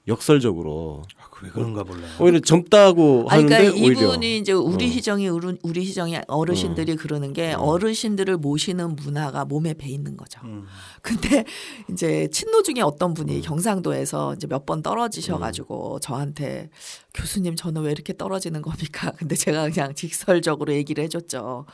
역설적으로 0.08 1.04
아, 1.20 1.28
왜 1.44 1.50
그런가 1.50 1.84
몰라요. 1.84 2.10
오히려 2.20 2.40
젊다고 2.40 3.28
아니, 3.30 3.44
하는데 3.44 3.58
그러니까 3.58 3.86
오히려 3.86 4.02
이분이 4.14 4.38
이제 4.38 4.52
우리 4.54 4.86
어. 4.86 4.88
희정이 4.88 5.28
우리, 5.28 5.58
우리 5.64 5.82
희정이 5.86 6.18
어르신들이 6.28 6.96
그러는 6.96 7.34
게 7.34 7.54
어. 7.54 7.60
어르신들을 7.60 8.38
모시는 8.38 8.96
문화가 8.96 9.46
몸에 9.46 9.74
배 9.74 9.90
있는 9.90 10.16
거죠. 10.18 10.40
음. 10.46 10.66
근데 11.02 11.44
이제 11.92 12.28
친노 12.32 12.64
중에 12.64 12.82
어떤 12.82 13.12
음. 13.12 13.14
분이 13.14 13.42
경상도에서 13.42 14.36
이제 14.36 14.48
몇 14.48 14.66
번 14.66 14.82
떨어지셔 14.82 15.38
가지고 15.38 16.00
저한테 16.00 16.70
교수님 17.14 17.56
저는 17.56 17.84
왜 17.84 17.92
이렇게 17.92 18.16
떨어지는 18.16 18.62
겁니까? 18.62 19.12
근데 19.20 19.36
제가 19.36 19.70
그냥 19.70 19.94
직설적으로 19.94 20.74
얘기를 20.74 21.04
해 21.04 21.08
줬죠. 21.08 21.66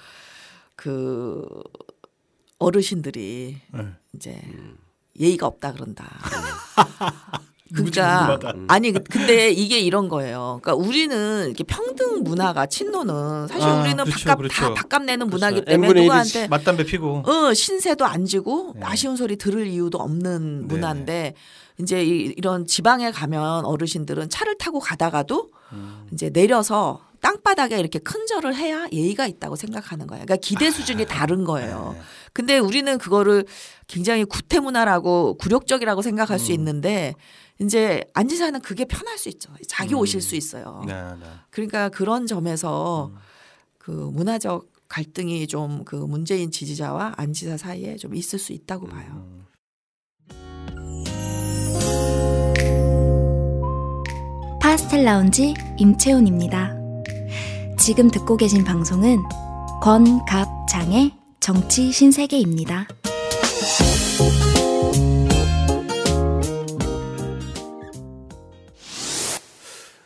그 0.76 1.48
어르신들이 2.60 3.58
네. 3.74 3.88
이제 4.14 4.42
음. 4.48 4.78
예의가 5.20 5.48
없다 5.48 5.74
그런다. 5.74 6.06
그러니까. 7.74 8.38
아니 8.68 8.92
그- 8.92 9.02
근데 9.04 9.50
이게 9.50 9.80
이런 9.80 10.08
거예요. 10.10 10.60
그러니까 10.62 10.76
우리는 10.88 11.46
이렇게 11.48 11.64
평등 11.64 12.24
문화가 12.24 12.66
친노는 12.66 13.48
사실 13.48 13.68
아, 13.68 13.82
우리는 13.82 14.04
그렇죠, 14.04 14.20
밥값 14.26 14.38
그렇죠. 14.38 14.56
다 14.56 14.74
밥값 14.74 15.04
내는 15.04 15.28
문화기 15.28 15.62
그렇죠. 15.62 15.72
때문에 15.72 16.02
누구한테 16.02 16.48
맞담배 16.48 16.86
피고 16.86 17.24
어 17.26 17.54
신세도 17.54 18.06
안 18.06 18.26
지고 18.26 18.74
네. 18.76 18.82
아쉬운 18.84 19.16
소리 19.16 19.36
들을 19.38 19.66
이유도 19.68 19.98
없는 19.98 20.68
네. 20.68 20.74
문화인데 20.74 21.34
이제 21.80 22.04
이- 22.04 22.34
이런 22.38 22.66
지방에 22.68 23.12
가면 23.12 23.66
어르신들은 23.66 24.30
차를 24.30 24.58
타고 24.58 24.80
가다가도 24.80 25.50
음. 25.72 26.08
이제 26.14 26.30
내려서 26.30 27.02
땅바닥에 27.22 27.80
이렇게 27.80 28.00
큰 28.00 28.26
절을 28.28 28.54
해야 28.54 28.86
예의가 28.92 29.26
있다고 29.28 29.56
생각하는 29.56 30.08
거예요. 30.08 30.26
그러니까 30.26 30.46
기대 30.46 30.70
수준이 30.70 31.06
다른 31.06 31.46
거예요. 31.46 31.94
네. 31.96 32.02
근데 32.34 32.60
우리는 32.60 32.98
그거를 32.98 33.46
굉장히 33.88 34.26
구태 34.26 34.60
문화라고 34.60 35.38
굴욕적이라고 35.38 36.02
생각할 36.02 36.38
수 36.38 36.52
음. 36.52 36.56
있는데 36.56 37.16
이제 37.64 38.04
안지사는 38.14 38.60
그게 38.62 38.86
편할 38.86 39.18
수 39.18 39.30
있죠. 39.30 39.52
자기 39.68 39.94
음. 39.94 40.00
오실 40.00 40.22
수 40.22 40.36
있어요. 40.36 40.84
네, 40.88 40.94
네. 40.94 41.26
그러니까 41.50 41.90
그런 41.90 42.26
점에서 42.28 43.08
음. 43.14 43.18
그 43.78 43.92
문화적 43.92 44.72
갈등이 44.88 45.48
좀 45.48 45.84
그 45.86 45.96
문재인 45.96 46.52
지지자와 46.52 47.14
안 47.18 47.34
지사 47.34 47.58
사이에 47.58 47.96
좀 47.98 48.14
있을 48.16 48.38
수 48.40 48.54
있다고 48.54 48.88
봐요. 48.88 49.12
음. 49.14 49.46
파스텔 54.62 55.04
라운지 55.04 55.54
임채훈입니다. 55.78 56.76
지금 57.78 58.10
듣고 58.10 58.38
계신 58.38 58.64
방송은 58.64 59.24
권 59.82 60.26
갑 60.26 60.48
장의 60.70 61.12
정치 61.40 61.92
신세계입니다. 61.92 62.88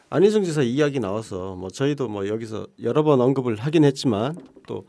안희정 0.10 0.44
지사 0.44 0.62
이야기 0.62 1.00
나와서 1.00 1.56
뭐 1.56 1.70
저희도 1.70 2.08
뭐 2.08 2.28
여기서 2.28 2.68
여러 2.82 3.04
번 3.04 3.20
언급을 3.20 3.58
하긴 3.58 3.84
했지만 3.84 4.38
또 4.66 4.86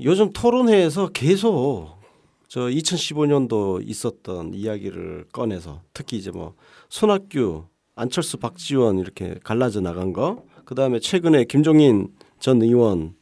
요즘 0.00 0.32
토론회에서 0.32 1.08
계속 1.08 1.98
저 2.46 2.62
2015년도 2.62 3.82
있었던 3.84 4.54
이야기를 4.54 5.26
꺼내서 5.32 5.82
특히 5.92 6.16
이제 6.16 6.30
뭐 6.30 6.54
손학규, 6.88 7.64
안철수, 7.96 8.36
박지원 8.36 8.98
이렇게 8.98 9.36
갈라져 9.42 9.80
나간 9.80 10.12
거, 10.12 10.44
그 10.64 10.76
다음에 10.76 11.00
최근에 11.00 11.44
김종인 11.44 12.08
전 12.38 12.62
의원 12.62 13.14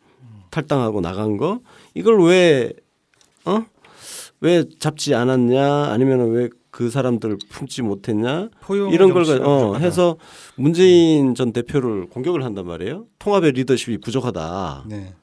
탈당하고 0.50 1.00
나간 1.00 1.38
거 1.38 1.60
이걸 1.94 2.22
왜 2.22 2.72
어? 3.46 3.64
왜 4.40 4.64
잡지 4.78 5.14
않았냐 5.14 5.84
아니면 5.84 6.30
왜 6.32 6.50
그 6.72 6.88
사람들 6.88 7.36
품지 7.50 7.82
못했냐 7.82 8.48
이런 8.90 9.12
걸 9.12 9.42
어. 9.42 9.76
해서 9.76 10.16
문재인 10.56 11.34
전 11.34 11.52
대표를 11.52 12.06
공격을 12.06 12.42
한단 12.42 12.66
말이에요. 12.66 13.04
통합의 13.18 13.52
리더십이 13.52 13.98
부족하다. 13.98 14.86
네. 14.88 15.14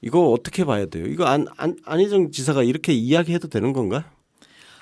이거 0.00 0.30
어떻게 0.30 0.64
봐야 0.64 0.86
돼요? 0.86 1.04
이거 1.06 1.26
안, 1.26 1.46
안 1.58 1.76
안희정 1.84 2.30
지사가 2.30 2.62
이렇게 2.62 2.94
이야기해도 2.94 3.48
되는 3.48 3.74
건가? 3.74 4.10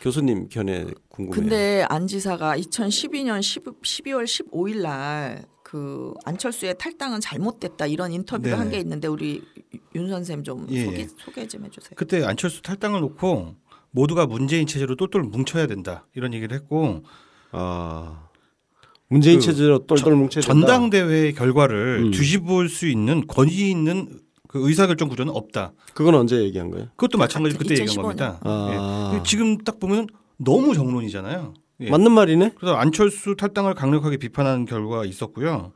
교수님 0.01 0.49
견해 0.49 0.87
궁금해요. 1.09 1.41
근데 1.43 1.85
안 1.89 2.07
지사가 2.07 2.57
2012년 2.57 3.43
10, 3.43 3.65
12월 3.83 4.25
15일 4.25 4.81
날 4.83 5.53
그 5.73 6.13
안철수의 6.27 6.77
탈당은 6.77 7.23
잘못됐다 7.23 7.87
이런 7.87 8.13
인터뷰를 8.13 8.51
네. 8.51 8.59
한게 8.59 8.79
있는데 8.81 9.09
우리 9.09 9.41
윤 9.95 10.07
선생 10.11 10.45
좀 10.45 10.67
예, 10.69 10.85
소개 10.85 10.99
예. 10.99 11.09
소개 11.17 11.49
좀 11.49 11.65
해주세요. 11.65 11.93
그때 11.97 12.23
안철수 12.23 12.61
탈당을 12.61 13.01
놓고 13.01 13.55
모두가 13.93 14.27
문재인 14.27 14.67
체제로 14.67 14.97
똘똘 14.97 15.23
뭉쳐야 15.23 15.67
된다 15.67 16.07
이런 16.15 16.35
얘기를 16.35 16.55
했고 16.57 17.03
아 17.53 18.29
문재인 19.09 19.39
그 19.39 19.45
체제로 19.45 19.87
똘똘 19.87 20.17
뭉쳐 20.17 20.41
전당대회 20.41 21.33
결과를 21.33 22.05
음. 22.07 22.11
뒤집을 22.11 22.69
수 22.69 22.89
있는 22.89 23.27
권위 23.27 23.71
있는 23.71 24.09
그 24.49 24.69
의사결정 24.69 25.09
구조는 25.09 25.35
없다. 25.35 25.73
그건 25.95 26.15
언제 26.15 26.43
얘기한 26.43 26.71
거예요? 26.71 26.89
그것도 26.97 27.17
마찬가지로 27.19 27.59
그때 27.59 27.73
얘기한 27.73 27.87
2015 27.89 28.03
년. 28.03 28.17
겁니다. 28.17 28.41
아. 28.45 29.13
예. 29.15 29.23
지금 29.25 29.57
딱 29.59 29.81
보면 29.81 30.09
너무 30.37 30.75
정론이잖아요. 30.75 31.55
예. 31.81 31.91
맞는 31.91 32.13
말이네. 32.13 32.53
그래서 32.57 32.75
안철수 32.77 33.35
탈당을 33.35 33.75
강력하게 33.75 34.19
비판한 34.19 34.67
결과가 34.67 35.07
있었고요. 35.07 35.73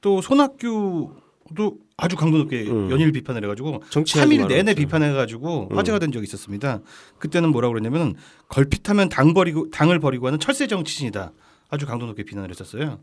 또 0.00 0.22
손학규 0.22 1.10
도 1.54 1.78
아주 1.96 2.16
강도 2.16 2.38
높게 2.38 2.68
음. 2.68 2.90
연일 2.90 3.12
비판을 3.12 3.44
해가지고 3.44 3.82
정치하지 3.90 4.30
3일 4.30 4.40
말아라 4.42 4.54
내내. 4.54 4.74
비판해가지고 4.74 5.68
음. 5.70 5.76
화제가 5.76 5.98
된 5.98 6.12
적이 6.12 6.24
있었습니다. 6.24 6.80
그때는 7.18 7.50
뭐라고 7.50 7.74
그랬냐면 7.74 8.14
걸핏하면 8.48 9.08
당 9.08 9.34
버리고 9.34 9.70
당을 9.70 10.00
버리고 10.00 10.26
하는 10.26 10.38
철새 10.38 10.66
정치인이다. 10.66 11.32
아주 11.68 11.86
강도 11.86 12.06
높게 12.06 12.22
비난을 12.24 12.50
했었어요. 12.50 13.00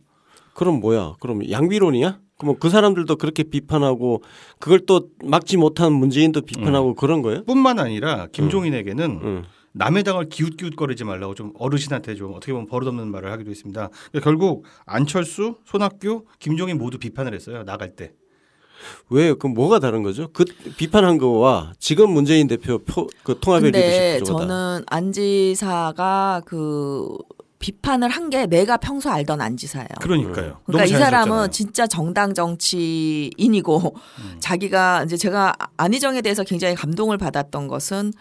그럼 0.53 0.79
뭐야? 0.79 1.15
그럼 1.19 1.49
양비론이야? 1.49 2.19
그럼 2.37 2.55
그 2.59 2.69
사람들도 2.69 3.15
그렇게 3.15 3.43
비판하고 3.43 4.21
그걸 4.59 4.81
또 4.85 5.09
막지 5.23 5.57
못한 5.57 5.93
문재인도 5.93 6.41
비판하고 6.41 6.95
그런 6.95 7.21
거예요? 7.21 7.43
뿐만 7.45 7.79
아니라 7.79 8.27
김종인에게는 8.31 9.19
응. 9.23 9.43
남의 9.73 10.03
당을 10.03 10.29
기웃기웃거리지 10.29 11.03
말라고 11.03 11.33
좀 11.33 11.51
어르신한테 11.57 12.15
좀 12.15 12.33
어떻게 12.33 12.51
보면 12.53 12.67
버릇없는 12.67 13.09
말을 13.09 13.31
하기도 13.31 13.49
했습니다. 13.49 13.89
그러니까 14.11 14.29
결국 14.29 14.65
안철수, 14.85 15.55
손학규, 15.65 16.25
김종인 16.39 16.77
모두 16.77 16.99
비판을 16.99 17.33
했어요. 17.33 17.63
나갈 17.63 17.95
때. 17.95 18.13
왜 19.09 19.33
그럼 19.33 19.53
뭐가 19.53 19.79
다른 19.79 20.03
거죠? 20.03 20.29
그 20.33 20.45
비판한 20.77 21.17
거와 21.17 21.73
지금 21.79 22.09
문재인 22.11 22.47
대표 22.47 22.79
표, 22.79 23.07
그 23.23 23.39
통합의 23.39 23.71
근데 23.71 23.87
리더십 23.87 24.19
구조가 24.25 24.39
다. 24.41 24.47
저는 24.47 24.83
안 24.87 25.11
지사가 25.11 26.41
그 26.45 27.17
비판을 27.59 28.09
한 28.09 28.29
게 28.29 28.45
내가 28.45 28.75
평소 28.75 29.09
알던 29.09 29.39
안 29.39 29.55
지사예요. 29.55 29.87
그러니까요. 30.01 30.57
그러니까 30.65 30.85
너무 30.85 30.85
이 30.85 30.87
사람은. 30.89 31.51
진짜 31.51 31.87
정당 31.87 32.33
정치인이고 32.33 33.95
음. 33.95 34.35
자기가 34.39 35.03
이제 35.05 35.15
제가 35.15 35.53
안희정에 35.77 36.21
대해서 36.21 36.43
굉장히 36.43 36.75
감동을 36.75 37.17
받았던 37.17 37.67
것은 37.69 38.11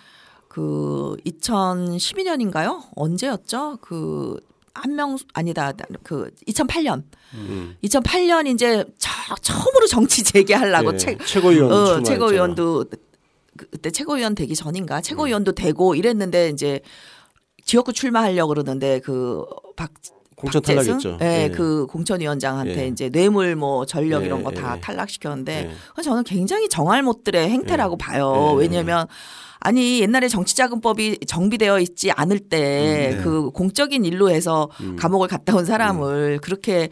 그 0.48 1.16
2012년인가요? 1.26 2.82
언제였죠? 2.94 3.78
그 3.80 4.38
한명수 4.74 5.24
아니다 5.34 5.72
그 6.02 6.30
2008년 6.48 7.02
음. 7.34 7.76
2008년 7.84 8.46
이제 8.46 8.84
처, 8.98 9.10
처음으로 9.40 9.86
정치 9.86 10.22
재개하려고 10.24 10.94
예, 10.94 10.96
책 10.96 11.26
최고위원 11.26 11.72
어. 11.72 12.02
최고위원도 12.02 12.84
그- 13.56 13.66
그때 13.70 13.90
최고위원 13.90 14.34
되기 14.34 14.54
전인가 14.56 15.00
최고위원도 15.02 15.52
되고 15.52 15.94
이랬는데 15.94 16.48
이제 16.48 16.80
지역구 17.64 17.92
출마하려고 17.92 18.48
그러는데 18.48 19.00
그 19.00 19.44
박 19.76 19.90
공천 20.42 20.60
탈락했죠. 20.60 21.18
예, 21.22 21.44
예. 21.44 21.48
그 21.48 21.86
공천위원장한테 21.86 22.82
예. 22.82 22.86
이제 22.88 23.08
뇌물 23.10 23.54
뭐 23.54 23.86
전력 23.86 24.22
예, 24.22 24.26
이런 24.26 24.42
거다 24.42 24.76
예. 24.76 24.80
탈락시켰는데 24.80 25.70
예. 25.70 26.02
저는 26.02 26.24
굉장히 26.24 26.68
정알못들의 26.68 27.48
행태라고 27.48 27.96
예. 28.00 28.04
봐요. 28.04 28.54
예. 28.54 28.60
왜냐하면 28.60 29.06
아니 29.60 30.00
옛날에 30.00 30.26
정치자금법이 30.26 31.20
정비되어 31.26 31.78
있지 31.78 32.10
않을 32.10 32.40
때 32.40 33.10
음, 33.12 33.16
네. 33.16 33.22
그 33.22 33.50
공적인 33.50 34.04
일로 34.04 34.28
해서 34.28 34.68
음. 34.80 34.96
감옥을 34.96 35.28
갔다 35.28 35.54
온 35.54 35.64
사람을 35.64 36.40
그렇게 36.42 36.88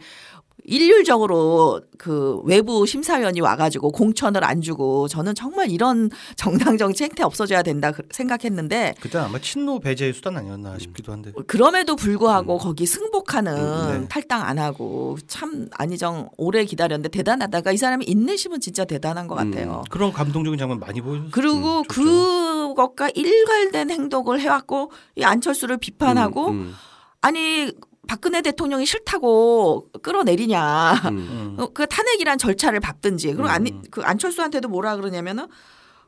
일률적으로 0.63 1.81
그 1.97 2.39
외부 2.43 2.85
심사위원이 2.85 3.41
와가지고 3.41 3.91
공천을 3.91 4.43
안 4.43 4.61
주고 4.61 5.07
저는 5.07 5.35
정말 5.35 5.69
이런 5.71 6.09
정당 6.35 6.77
정치 6.77 7.03
행태 7.03 7.23
없어져야 7.23 7.63
된다 7.63 7.91
그- 7.91 8.03
생각했는데 8.11 8.95
그때 8.99 9.17
아마 9.17 9.39
친노 9.39 9.79
배제의 9.79 10.13
수단 10.13 10.37
아니었나 10.37 10.77
싶기도 10.79 11.11
한데. 11.11 11.31
그럼에도 11.47 11.95
불구하고 11.95 12.57
거기 12.57 12.85
승복하는 12.85 13.53
음, 13.57 14.01
네. 14.01 14.07
탈당 14.07 14.41
안 14.43 14.59
하고 14.59 15.17
참 15.27 15.67
안희정 15.73 16.29
오래 16.37 16.65
기다렸는데 16.65 17.09
대단하다가 17.09 17.71
이 17.71 17.77
사람이 17.77 18.05
인내심은 18.05 18.59
진짜 18.59 18.85
대단한 18.85 19.27
것 19.27 19.35
같아요. 19.35 19.83
그런 19.89 20.11
감동적인 20.13 20.57
장면 20.59 20.79
많이 20.79 21.01
보여줬어요. 21.01 21.31
그리고 21.31 21.79
음. 21.79 21.83
그것과 21.87 23.09
일관된 23.13 23.89
행동을 23.91 24.39
해왔고 24.39 24.91
이 25.15 25.23
안철수를 25.23 25.77
비판하고 25.77 26.47
음, 26.49 26.53
음, 26.53 26.75
아니 27.21 27.71
박근혜 28.07 28.41
대통령이 28.41 28.85
싫다고 28.85 29.89
끌어내리냐. 30.01 30.93
음. 31.05 31.17
음. 31.17 31.55
어, 31.59 31.67
그 31.73 31.85
탄핵이란 31.87 32.37
절차를 32.37 32.79
밟든지 32.79 33.27
그리고 33.33 33.47
안, 33.47 33.67
음. 33.67 33.83
그 33.91 34.01
안철수한테도 34.01 34.67
뭐라 34.69 34.95
그러냐면은 34.95 35.47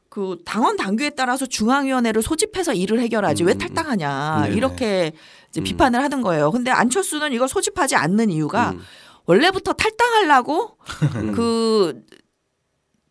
그 0.10 0.38
당원 0.46 0.78
당규에 0.78 1.10
따라서 1.12 1.46
중앙위원회를 1.46 2.22
소집해서 2.22 2.74
일을 2.74 3.00
해결하지 3.00 3.44
왜 3.46 3.54
음. 3.54 3.58
탈당하냐 3.58 4.42
네네. 4.44 4.56
이렇게 4.56 5.12
이제 5.50 5.62
음. 5.62 5.64
비판을 5.64 6.04
하는 6.04 6.22
거예요. 6.22 6.52
근데 6.52 6.70
안철수는 6.72 7.34
이걸 7.34 7.48
소집하지 7.48 7.96
않는 7.96 8.30
이유가 8.30 8.72
음. 8.72 8.82
원래부터 9.26 9.74
탈당하려고 9.74 10.78
음. 11.16 11.32
그 11.36 12.04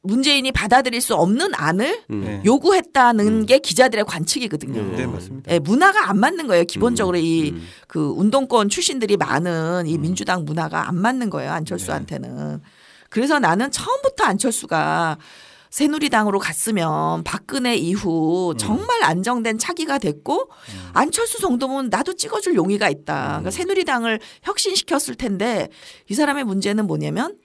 문재인이 0.02 0.50
받아들일 0.52 1.00
수 1.00 1.14
없는 1.14 1.54
안을 1.54 2.02
음. 2.10 2.24
네. 2.24 2.42
요구했다는 2.44 3.26
음. 3.26 3.46
게 3.46 3.58
기자들의 3.58 4.04
관측이거든요. 4.04 4.80
음. 4.80 4.96
네 4.96 5.06
맞습니다. 5.06 5.52
예, 5.52 5.58
문화가 5.60 6.10
안 6.10 6.18
맞는 6.18 6.48
거예요. 6.48 6.64
기본적으로 6.64 7.16
이 7.18 7.50
음. 7.50 7.62
그 7.86 8.12
운동권 8.16 8.68
출신들이 8.68 9.16
많은 9.16 9.86
이 9.86 9.96
음. 9.96 10.02
민주당 10.02 10.44
문화가 10.44 10.88
안 10.88 10.96
맞는 10.96 11.30
거예요. 11.30 11.50
네. 11.50 11.56
안철수한테는. 11.56 12.60
그래서 13.10 13.38
나는 13.38 13.70
처음부터 13.70 14.24
안철수가 14.24 15.18
새누리당으로 15.70 16.38
갔으면 16.38 17.22
박근혜 17.24 17.72
음. 17.74 17.78
이후 17.78 18.54
정말 18.58 19.04
안정된 19.04 19.58
차기가 19.58 19.98
됐고 19.98 20.50
안철수 20.92 21.40
정도면 21.40 21.88
나도 21.90 22.14
찍어줄 22.14 22.56
용의가 22.56 22.88
있다. 22.90 23.14
음. 23.14 23.28
그러니까 23.28 23.50
새누리당을 23.52 24.18
혁신시켰을 24.42 25.14
텐데 25.16 25.68
이 26.08 26.14
사람의 26.14 26.44
문제는 26.44 26.86
뭐냐면 26.86 27.36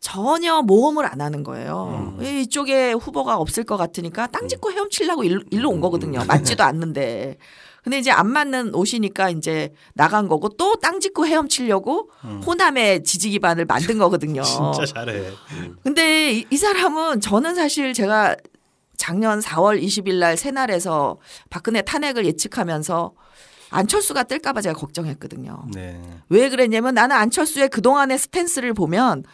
전혀 0.00 0.62
모험을 0.62 1.04
안 1.06 1.20
하는 1.20 1.42
거예요. 1.42 2.16
음. 2.18 2.24
이쪽에 2.24 2.92
후보가 2.92 3.36
없을 3.36 3.64
것 3.64 3.76
같으니까 3.76 4.28
땅 4.28 4.46
짓고 4.48 4.70
헤엄치려고 4.72 5.24
일로, 5.24 5.42
일로 5.50 5.70
온 5.70 5.80
거거든요. 5.80 6.24
맞지도 6.24 6.62
않는데. 6.62 7.36
근데 7.82 7.98
이제 7.98 8.10
안 8.10 8.28
맞는 8.28 8.74
옷이니까 8.74 9.30
이제 9.30 9.72
나간 9.94 10.28
거고 10.28 10.50
또 10.50 10.76
땅 10.76 11.00
짓고 11.00 11.26
헤엄치려고 11.26 12.10
호남의 12.46 13.02
지지 13.02 13.30
기 13.30 13.38
반을 13.38 13.64
만든 13.64 13.98
거거든요. 13.98 14.42
진짜 14.44 14.84
잘해. 14.84 15.30
근데 15.82 16.32
이, 16.32 16.46
이 16.50 16.56
사람은 16.56 17.20
저는 17.20 17.54
사실 17.54 17.92
제가 17.94 18.36
작년 18.96 19.40
4월 19.40 19.80
20일 19.82 20.14
날 20.18 20.36
새날에서 20.36 21.18
박근혜 21.50 21.82
탄핵을 21.82 22.26
예측하면서 22.26 23.12
안철수가 23.70 24.24
뜰까봐 24.24 24.60
제가 24.60 24.78
걱정했거든요. 24.78 25.64
네. 25.74 26.00
왜 26.28 26.48
그랬냐면 26.50 26.94
나는 26.94 27.16
안철수의 27.16 27.68
그동안의 27.68 28.18
스탠스를 28.18 28.74
보면 28.74 29.24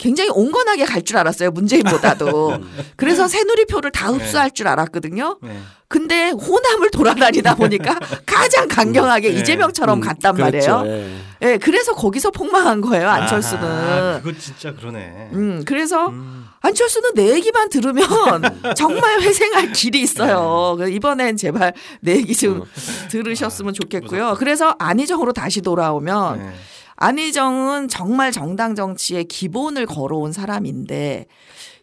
굉장히 0.00 0.30
온건하게 0.30 0.84
갈 0.86 1.00
줄 1.02 1.16
알았어요. 1.18 1.50
문재인보다도. 1.50 2.58
그래서 2.96 3.26
새누리표를 3.28 3.90
다 3.90 4.08
흡수할 4.08 4.50
줄 4.50 4.68
알았거든요. 4.68 5.38
네. 5.42 5.58
근데 5.88 6.30
호남을 6.30 6.90
돌아다니다 6.90 7.54
보니까 7.56 7.98
가장 8.24 8.68
강경하게 8.68 9.30
네. 9.32 9.40
이재명처럼 9.40 9.98
음, 9.98 10.00
갔단 10.00 10.36
그렇죠. 10.36 10.76
말이에요. 10.78 10.84
예. 10.86 11.16
예, 11.42 11.56
그래서 11.58 11.94
거기서 11.94 12.30
폭망한 12.30 12.80
거예요. 12.80 13.08
안철수는. 13.08 13.64
아, 13.64 14.20
그거 14.22 14.38
진짜 14.38 14.72
그러네. 14.74 15.30
음, 15.32 15.62
그래서 15.66 16.08
음. 16.08 16.46
안철수는 16.60 17.14
내 17.14 17.30
얘기만 17.34 17.70
들으면 17.70 18.06
정말 18.76 19.20
회생할 19.22 19.72
길이 19.72 20.00
있어요. 20.02 20.74
그래서 20.76 20.92
이번엔 20.92 21.36
제발 21.38 21.72
내 22.00 22.16
얘기 22.16 22.36
좀 22.36 22.64
들으셨으면 23.10 23.74
좋겠고요. 23.74 24.36
그래서 24.38 24.76
안희정으로 24.78 25.32
다시 25.32 25.60
돌아오면 25.60 26.38
네. 26.38 26.52
안희정은 27.00 27.88
정말 27.88 28.30
정당 28.30 28.74
정치의 28.74 29.24
기본을 29.24 29.86
걸어온 29.86 30.32
사람인데 30.32 31.26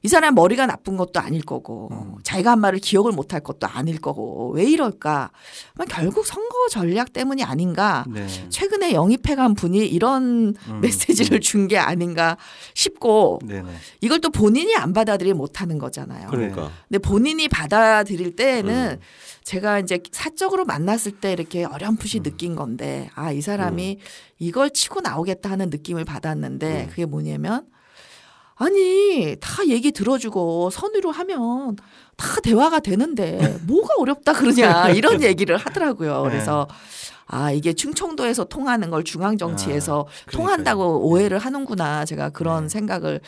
이 0.07 0.09
사람 0.09 0.35
머리가 0.35 0.65
나쁜 0.67 0.95
것도 0.95 1.19
아닐 1.19 1.41
거고 1.43 1.89
자기가 2.23 2.51
한 2.51 2.61
말을 2.61 2.79
기억을 2.79 3.11
못할 3.11 3.41
것도 3.41 3.67
아닐 3.67 3.99
거고 3.99 4.51
왜 4.51 4.63
이럴까? 4.63 5.31
결국 5.89 6.25
선거 6.25 6.69
전략 6.71 7.11
때문이 7.11 7.43
아닌가? 7.43 8.05
네. 8.07 8.25
최근에 8.47 8.93
영입해간 8.93 9.53
분이 9.55 9.85
이런 9.85 10.55
음. 10.69 10.79
메시지를 10.81 11.41
준 11.41 11.67
게 11.67 11.77
아닌가 11.77 12.37
싶고 12.73 13.39
네네. 13.45 13.69
이걸 13.99 14.21
또 14.21 14.29
본인이 14.29 14.73
안 14.77 14.93
받아들이 14.93 15.33
못하는 15.33 15.77
거잖아요. 15.77 16.29
그러니까. 16.29 16.71
근데 16.87 16.99
본인이 16.99 17.49
받아들일 17.49 18.37
때는 18.37 18.97
음. 18.97 18.99
제가 19.43 19.79
이제 19.79 19.99
사적으로 20.13 20.63
만났을 20.63 21.11
때 21.19 21.33
이렇게 21.33 21.65
음. 21.65 21.73
어렴풋이 21.73 22.21
느낀 22.21 22.55
건데 22.55 23.09
아 23.15 23.33
이 23.33 23.41
사람이 23.41 23.97
이걸 24.39 24.69
치고 24.69 25.01
나오겠다 25.01 25.51
하는 25.51 25.69
느낌을 25.69 26.05
받았는데 26.05 26.83
음. 26.85 26.89
그게 26.89 27.03
뭐냐면 27.05 27.65
아니 28.57 29.35
다 29.39 29.65
얘기 29.67 29.91
들어주고 29.91 30.69
선의로 30.71 31.11
하면 31.11 31.75
다 32.15 32.41
대화가 32.41 32.79
되는데 32.79 33.59
뭐가 33.67 33.93
어렵다 33.99 34.33
그러냐 34.33 34.89
이런 34.97 35.21
얘기를 35.21 35.57
하더라고요. 35.57 36.23
네. 36.23 36.29
그래서 36.29 36.67
아 37.27 37.51
이게 37.51 37.73
충청도에서 37.73 38.45
통하는 38.45 38.89
걸 38.89 39.03
중앙 39.03 39.37
정치에서 39.37 40.07
아, 40.07 40.31
통한다고 40.31 40.79
그러니까요. 40.99 41.09
오해를 41.09 41.39
하는구나 41.39 42.05
제가 42.05 42.29
그런 42.29 42.63
네. 42.63 42.69
생각을 42.69 43.21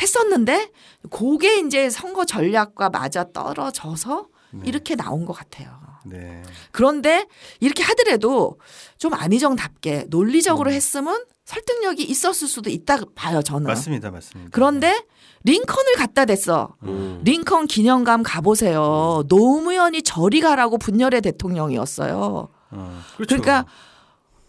했었는데 0.00 0.70
그게 1.10 1.60
이제 1.60 1.88
선거 1.88 2.24
전략과 2.24 2.90
맞아 2.90 3.30
떨어져서 3.32 4.26
네. 4.52 4.60
이렇게 4.64 4.96
나온 4.96 5.24
것 5.24 5.34
같아요. 5.34 5.70
네. 6.04 6.42
그런데 6.72 7.26
이렇게 7.60 7.82
하더라도 7.82 8.58
좀 8.98 9.14
안희정답게 9.14 10.06
논리적으로 10.08 10.70
음. 10.70 10.74
했으면 10.74 11.24
설득력이 11.44 12.02
있었을 12.04 12.48
수도 12.48 12.70
있다 12.70 12.98
봐요 13.14 13.42
저는. 13.42 13.66
맞습니다, 13.66 14.10
맞습니다. 14.10 14.50
그런데 14.52 15.04
링컨을 15.44 15.94
갖다 15.96 16.24
댔어. 16.24 16.74
음. 16.84 17.20
링컨 17.22 17.66
기념관 17.66 18.22
가보세요. 18.22 19.24
노무현이 19.28 20.02
저리 20.02 20.40
가라고 20.40 20.78
분열의 20.78 21.20
대통령이었어요. 21.20 22.48
어, 22.70 23.02
그렇죠. 23.16 23.36
그러니까 23.36 23.66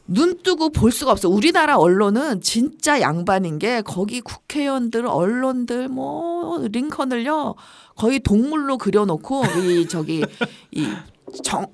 눈 0.08 0.42
뜨고 0.42 0.70
볼 0.70 0.92
수가 0.92 1.12
없어. 1.12 1.28
우리나라 1.28 1.78
언론은 1.78 2.40
진짜 2.42 3.02
양반인 3.02 3.60
게 3.60 3.82
거기 3.82 4.22
국회의원들, 4.22 5.06
언론들 5.06 5.90
뭐 5.90 6.60
링컨을요 6.72 7.56
거의 7.96 8.20
동물로 8.20 8.78
그려놓고 8.78 9.44
이 9.64 9.88
저기 9.90 10.24
이정 10.72 11.66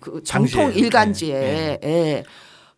그 0.00 0.22
장시에. 0.22 0.62
정통 0.62 0.78
일간지에 0.78 1.40
네, 1.40 1.80
예. 1.82 2.24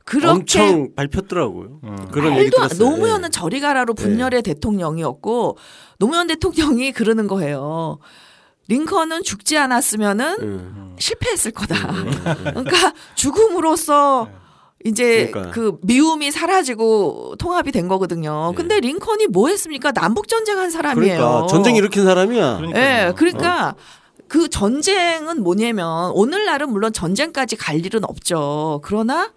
그렇게 0.05 0.29
엄청 0.29 0.95
밟혔더라고요. 0.95 1.81
음. 1.83 2.09
그런 2.11 2.39
얘기 2.39 2.51
들었어요. 2.51 2.79
노무현은 2.79 3.29
예. 3.29 3.31
저리 3.31 3.61
가라로 3.61 3.95
분열의 3.95 4.43
대통령이었고 4.43 5.57
노무현 5.99 6.27
대통령이 6.27 6.93
그러는 6.93 7.27
거예요. 7.27 7.99
링컨은 8.69 9.23
죽지 9.23 9.59
않았으면은 9.59 10.37
음. 10.41 10.97
실패했을 10.99 11.53
거다. 11.53 11.77
그러니까 12.45 12.93
죽음으로써 13.15 14.29
이제 14.85 15.31
그러니까. 15.31 15.53
그 15.55 15.79
미움이 15.83 16.31
사라지고 16.31 17.37
통합이 17.39 17.73
된 17.73 17.89
거거든요. 17.89 18.51
예. 18.53 18.57
근데 18.57 18.81
링컨이 18.81 19.29
뭐 19.29 19.49
했습니까? 19.49 19.93
남북 19.93 20.29
전쟁 20.29 20.59
한 20.59 20.71
사람이에요. 20.71 21.17
그러니까 21.17 21.47
전쟁 21.47 21.77
일으킨 21.77 22.05
사람이야. 22.05 22.61
예, 22.75 23.13
그러니까 23.17 23.75
그 24.29 24.49
전쟁은 24.49 25.43
뭐냐면 25.43 26.11
오늘날은 26.13 26.71
물론 26.71 26.93
전쟁까지 26.93 27.57
갈 27.57 27.85
일은 27.85 28.05
없죠. 28.05 28.81
그러나 28.85 29.33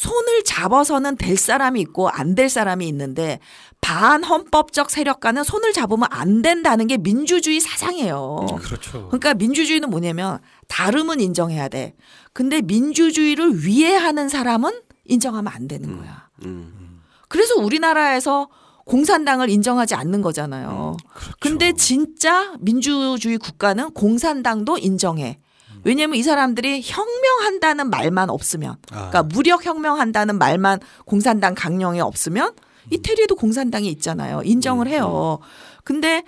손을 0.00 0.44
잡아서는 0.44 1.16
될 1.16 1.36
사람이 1.36 1.78
있고 1.82 2.08
안 2.08 2.34
될 2.34 2.48
사람이 2.48 2.88
있는데 2.88 3.38
반헌법적 3.82 4.90
세력과는 4.90 5.44
손을 5.44 5.72
잡으면 5.72 6.08
안 6.10 6.40
된다는 6.42 6.86
게 6.86 6.96
민주주의 6.96 7.60
사상이에요. 7.60 8.46
그렇죠. 8.62 9.08
그러니까 9.08 9.34
민주주의는 9.34 9.90
뭐냐면 9.90 10.38
다름은 10.68 11.20
인정해야 11.20 11.68
돼. 11.68 11.94
근데 12.32 12.62
민주주의를 12.62 13.64
위해하는 13.66 14.28
사람은 14.28 14.80
인정하면 15.04 15.52
안 15.52 15.68
되는 15.68 15.98
거야. 15.98 16.28
음. 16.44 17.02
그래서 17.28 17.56
우리나라에서 17.56 18.48
공산당을 18.86 19.50
인정하지 19.50 19.94
않는 19.96 20.22
거잖아요. 20.22 20.96
그렇죠. 21.12 21.36
근데 21.40 21.72
진짜 21.72 22.54
민주주의 22.60 23.36
국가는 23.38 23.90
공산당도 23.90 24.78
인정해. 24.78 25.40
왜냐면 25.84 26.16
이 26.18 26.22
사람들이 26.22 26.82
혁명한다는 26.84 27.90
말만 27.90 28.30
없으면, 28.30 28.72
아. 28.90 29.10
그러니까 29.10 29.22
무력 29.24 29.64
혁명한다는 29.64 30.38
말만 30.38 30.80
공산당 31.04 31.54
강령에 31.54 32.00
없으면 32.00 32.52
이태리에도 32.90 33.36
공산당이 33.36 33.88
있잖아요. 33.92 34.42
인정을 34.44 34.88
해요. 34.88 35.38
근데 35.84 36.22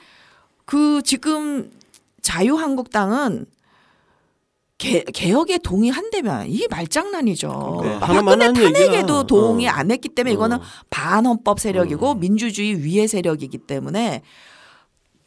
그 0.65 1.03
지금 1.05 1.71
자유한국당은 2.23 3.47
개, 4.79 5.05
개혁에 5.05 5.59
동의한다면 5.59 6.49
이게 6.49 6.67
말장난이죠. 6.69 7.81
네, 7.85 7.99
박근혜 8.01 8.53
탄핵에도. 8.53 9.27
동의 9.27 9.69
어. 9.69 9.71
안 9.71 9.91
했기 9.93 10.09
때문에 10.09 10.33
이거는 10.35 10.57
어. 10.57 10.63
반헌법 10.91 11.61
세력이고 11.61 12.07
어. 12.09 12.15
민주주의 12.15 12.83
위의 12.83 13.07
세력이기 13.07 13.59
때문에 13.59 14.23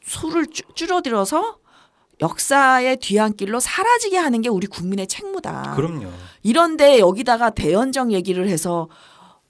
수를 0.03 0.47
줄- 0.47 0.65
줄어들어서 0.75 1.57
역사의 2.21 2.97
뒤안길로 2.97 3.59
사라지게 3.59 4.17
하는 4.17 4.41
게 4.41 4.49
우리 4.49 4.67
국민의 4.67 5.07
책무다. 5.07 5.73
그럼요. 5.75 6.07
이런데 6.43 6.99
여기다가 6.99 7.49
대연정 7.49 8.11
얘기를 8.13 8.47
해서 8.47 8.87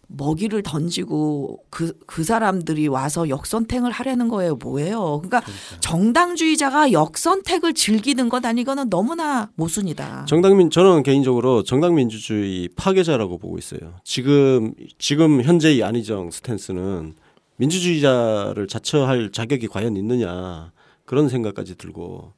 먹이를 0.07 0.63
던지고 0.63 1.63
그, 1.69 1.93
그 2.05 2.23
사람들이 2.23 2.87
와서 2.87 3.27
역선택을 3.27 3.91
하려는 3.91 4.27
거예요. 4.27 4.55
뭐예요? 4.55 5.21
그러니까 5.23 5.41
정당주의자가 5.79 6.91
역선택을 6.91 7.73
즐기는 7.73 8.29
것 8.29 8.45
아니 8.45 8.61
이거는 8.61 8.89
너무나 8.89 9.49
모순이다. 9.55 10.25
정당민 10.27 10.69
저는 10.69 11.03
개인적으로 11.03 11.63
정당민주주의 11.63 12.69
파괴자라고 12.75 13.37
보고 13.37 13.57
있어요. 13.57 13.95
지금 14.03 14.73
지금 14.99 15.41
현재 15.41 15.73
이 15.73 15.83
안희정 15.83 16.31
스탠스는 16.31 17.15
민주주의자를 17.57 18.67
자처할 18.67 19.31
자격이 19.31 19.67
과연 19.67 19.95
있느냐 19.97 20.71
그런 21.05 21.29
생각까지 21.29 21.77
들고 21.77 22.33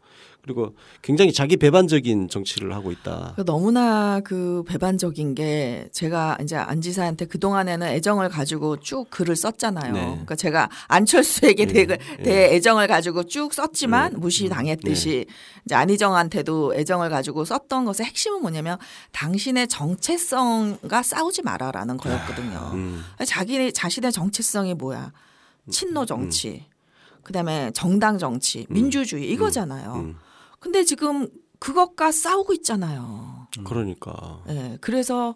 그리고 0.48 0.74
굉장히 1.02 1.34
자기 1.34 1.58
배반적인 1.58 2.30
정치를 2.30 2.74
하고 2.74 2.94
있다. 2.94 3.34
그 3.36 3.44
너무나 3.44 4.22
그 4.22 4.64
배반적인 4.66 5.36
게 5.36 5.90
제가 5.92 6.38
이제 6.42 6.56
안 6.56 6.80
지사한테 6.80 7.26
그 7.26 7.38
동안에는 7.38 7.86
애정을 7.86 8.30
가지고 8.30 8.78
쭉 8.78 9.10
글을 9.10 9.36
썼잖아요. 9.36 9.92
네. 9.92 10.06
그러니까 10.06 10.36
제가 10.36 10.70
안철수에게 10.88 11.64
예, 11.64 11.66
대해, 11.66 11.88
예. 12.20 12.24
대해 12.24 12.56
애정을 12.56 12.88
가지고 12.88 13.26
쭉 13.26 13.54
썼지만 13.54 14.14
예, 14.14 14.18
무시당했듯이 14.18 15.26
이제 15.66 15.76
안희정한테도 15.76 16.76
애정을 16.76 17.10
가지고 17.10 17.44
썼던 17.44 17.84
것의 17.84 18.08
핵심은 18.08 18.42
뭐냐면 18.42 18.78
당신의 19.12 19.68
정체성과 19.68 21.04
싸우지 21.04 21.42
마라라는 21.42 21.98
거였거든요. 21.98 22.72
음. 22.74 23.04
자기 23.26 23.74
자신의 23.74 24.14
정체성이 24.14 24.76
뭐야? 24.76 25.12
친노 25.70 26.06
정치. 26.06 26.66
그다음에 27.28 27.72
정당 27.74 28.18
정치, 28.18 28.66
민주주의 28.70 29.30
이거잖아요. 29.32 29.94
음. 29.96 30.16
근데 30.60 30.84
지금 30.84 31.28
그것과 31.60 32.12
싸우고 32.12 32.54
있잖아요. 32.54 33.48
그러니까 33.66 34.44
예. 34.50 34.78
그래서 34.82 35.36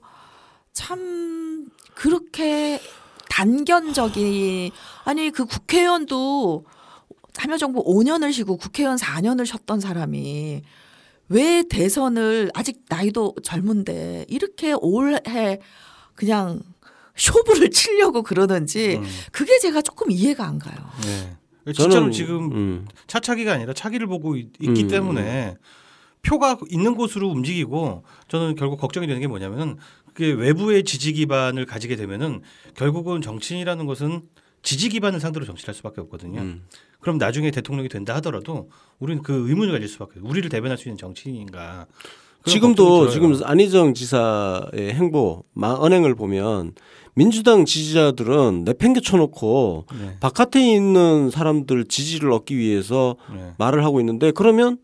참 0.74 1.69
그렇게 1.95 2.80
단견적이 3.30 4.72
아니 5.03 5.32
그 5.32 5.45
국회의원도 5.45 6.65
참여정부 7.34 7.84
5년을 7.84 8.34
쉬고 8.34 8.57
국회의원 8.57 8.97
4년을 8.97 9.45
쉬었던 9.45 9.80
사람이 9.80 10.61
왜 11.30 11.63
대선을 11.63 12.51
아직 12.53 12.84
나이도 12.89 13.36
젊은데 13.41 14.26
이렇게 14.28 14.74
올해 14.80 15.59
그냥 16.13 16.61
쇼부를 17.15 17.72
치려고 17.72 18.22
그러는지 18.22 18.97
음. 18.97 19.05
그게 19.32 19.59
제가 19.59 19.82
조금 19.82 20.11
이해가 20.11 20.45
안 20.45 20.59
가요. 20.59 20.76
네. 21.03 21.38
진짜로 21.66 21.89
저는 21.91 22.12
지금 22.12 22.51
음. 22.51 22.88
차차기가 23.07 23.53
아니라 23.53 23.74
차기를 23.74 24.07
보고 24.07 24.36
있, 24.36 24.51
기 24.53 24.68
음. 24.68 24.88
때문에 24.88 25.55
표가 26.24 26.57
있는 26.70 26.95
곳으로 26.95 27.30
움직이고 27.30 28.03
저는 28.28 28.55
결국 28.55 28.80
걱정이 28.80 29.07
되는 29.07 29.22
게 29.22 29.28
뭐냐면은 29.28 29.78
그게 30.14 30.32
외부의 30.32 30.84
지지 30.84 31.14
기반을 31.14 31.66
가지게 31.66 31.95
되면은 31.95 32.41
결국은 32.76 33.22
정치인이라는 33.22 33.86
것은 33.86 34.24
지지 34.64 34.89
기반을 34.89 35.20
상대로 35.20 35.45
정치를 35.45 35.70
할 35.70 35.76
수밖에 35.76 36.01
없거든요. 36.01 36.41
음. 36.41 36.64
그럼 36.99 37.18
나중에 37.18 37.49
대통령이 37.49 37.89
된다 37.89 38.16
하더라도 38.16 38.70
우리는 38.99 39.24
그 39.24 39.49
의문을 39.49 39.74
가질 39.74 39.88
수밖에 39.88 40.20
없어요. 40.20 40.30
우리를 40.30 40.49
대변할 40.49 40.78
수 40.78 40.88
있는 40.88 40.97
정치인인가. 40.97 41.88
지금도 42.45 43.09
지금. 43.09 43.35
안희정 43.43 43.93
지사의 43.93 44.93
행보 44.93 45.43
마- 45.53 45.75
언행을 45.79 46.15
보면 46.15 46.73
민주당 47.13 47.65
지지자들은 47.65 48.63
내팽개쳐 48.63 49.17
놓고 49.17 49.85
네. 49.99 50.17
바깥에 50.19 50.61
있는 50.73 51.29
사람들 51.29 51.85
지지를 51.85 52.31
얻기 52.31 52.57
위해서 52.57 53.15
네. 53.33 53.51
말을 53.57 53.83
하고 53.83 53.99
있는데 53.99 54.31
그러면 54.31 54.77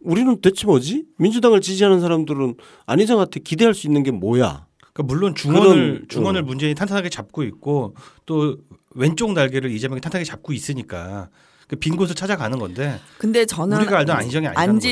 우리는 0.00 0.40
대체 0.40 0.66
뭐지? 0.66 1.04
민주당을 1.18 1.60
지지하는 1.60 2.00
사람들은 2.00 2.54
안희정한테 2.86 3.40
기대할 3.40 3.74
수 3.74 3.86
있는 3.86 4.02
게 4.02 4.10
뭐야? 4.10 4.66
그러니까 4.92 5.02
물론 5.14 5.34
중원을 5.34 5.68
그런, 5.74 6.06
중원을 6.08 6.40
어. 6.42 6.44
문재인이 6.44 6.74
탄탄하게 6.74 7.08
잡고 7.10 7.42
있고 7.44 7.94
또 8.26 8.56
왼쪽 8.94 9.32
날개를 9.32 9.70
이재명이 9.70 10.00
탄탄하게 10.00 10.24
잡고 10.24 10.52
있으니까 10.52 11.28
그 11.30 11.34
빈 11.76 11.96
곳을 11.96 12.14
찾아가는 12.14 12.58
건데 12.58 13.00
근데 13.18 13.46
저는 13.46 13.78
우리가 13.78 13.98
알던 13.98 14.16
안희정이 14.16 14.46
아니라는 14.48 14.68
안 14.70 14.76
거지. 14.76 14.88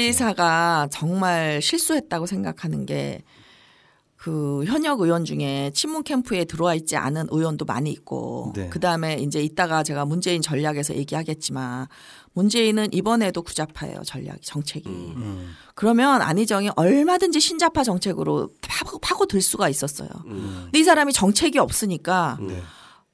정말 0.91 1.61
실수했다고 1.63 2.27
생각하는 2.27 2.87
게 2.87 3.23
그 4.23 4.63
현역 4.67 5.01
의원 5.01 5.25
중에 5.25 5.73
친문 5.75 6.05
캠프에 6.05 6.45
들어와 6.45 6.77
있지 6.77 6.97
않은 6.97 7.27
의원도 7.33 7.65
많이 7.65 7.91
있고 7.91 8.53
네. 8.55 8.69
그다음에 8.69 9.15
이제 9.15 9.43
이따가 9.43 9.83
제가 9.83 10.05
문재인 10.05 10.41
전략에서 10.41 10.95
얘기하겠지만 10.95 11.89
문재인은 12.35 12.93
이번에도 12.93 13.43
구자파예요 13.43 14.03
전략 14.05 14.41
정책이 14.41 14.89
음. 14.89 15.55
그러면 15.75 16.23
안희정이 16.23 16.71
얼마든지 16.77 17.41
신자파 17.41 17.83
정책으로 17.83 18.51
파고, 18.61 19.01
파고 19.01 19.27
들 19.27 19.41
수가 19.43 19.69
있었어요 19.69 20.09
음. 20.27 20.61
근데 20.67 20.79
이 20.79 20.85
사람이 20.85 21.13
정책이 21.13 21.59
없으니까 21.59 22.39
네. 22.43 22.63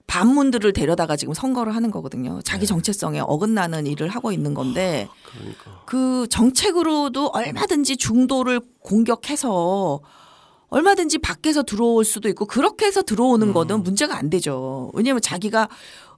반문들을 0.09 0.73
데려다가 0.73 1.17
지금 1.17 1.35
선거를 1.35 1.77
하는 1.77 1.91
거거든요. 1.93 2.41
자기 2.43 2.61
네. 2.61 2.67
정체성에 2.67 3.21
어긋나는 3.21 3.87
일을 3.87 4.09
하고 4.09 4.33
있는 4.33 4.55
건데 4.55 5.07
그러니까. 5.31 5.83
그 5.87 6.27
정책으로도 6.29 7.29
얼마든지 7.29 7.97
중도를 7.99 8.61
공격해서 8.81 10.01
얼마든지 10.71 11.19
밖에서 11.19 11.63
들어올 11.63 12.05
수도 12.05 12.29
있고 12.31 12.47
그렇게 12.47 12.87
해서 12.87 13.03
들어오는 13.03 13.53
거는 13.53 13.83
문제가 13.83 14.17
안 14.19 14.29
되죠. 14.31 14.91
왜냐하면 14.95 15.21
자기가 15.23 15.69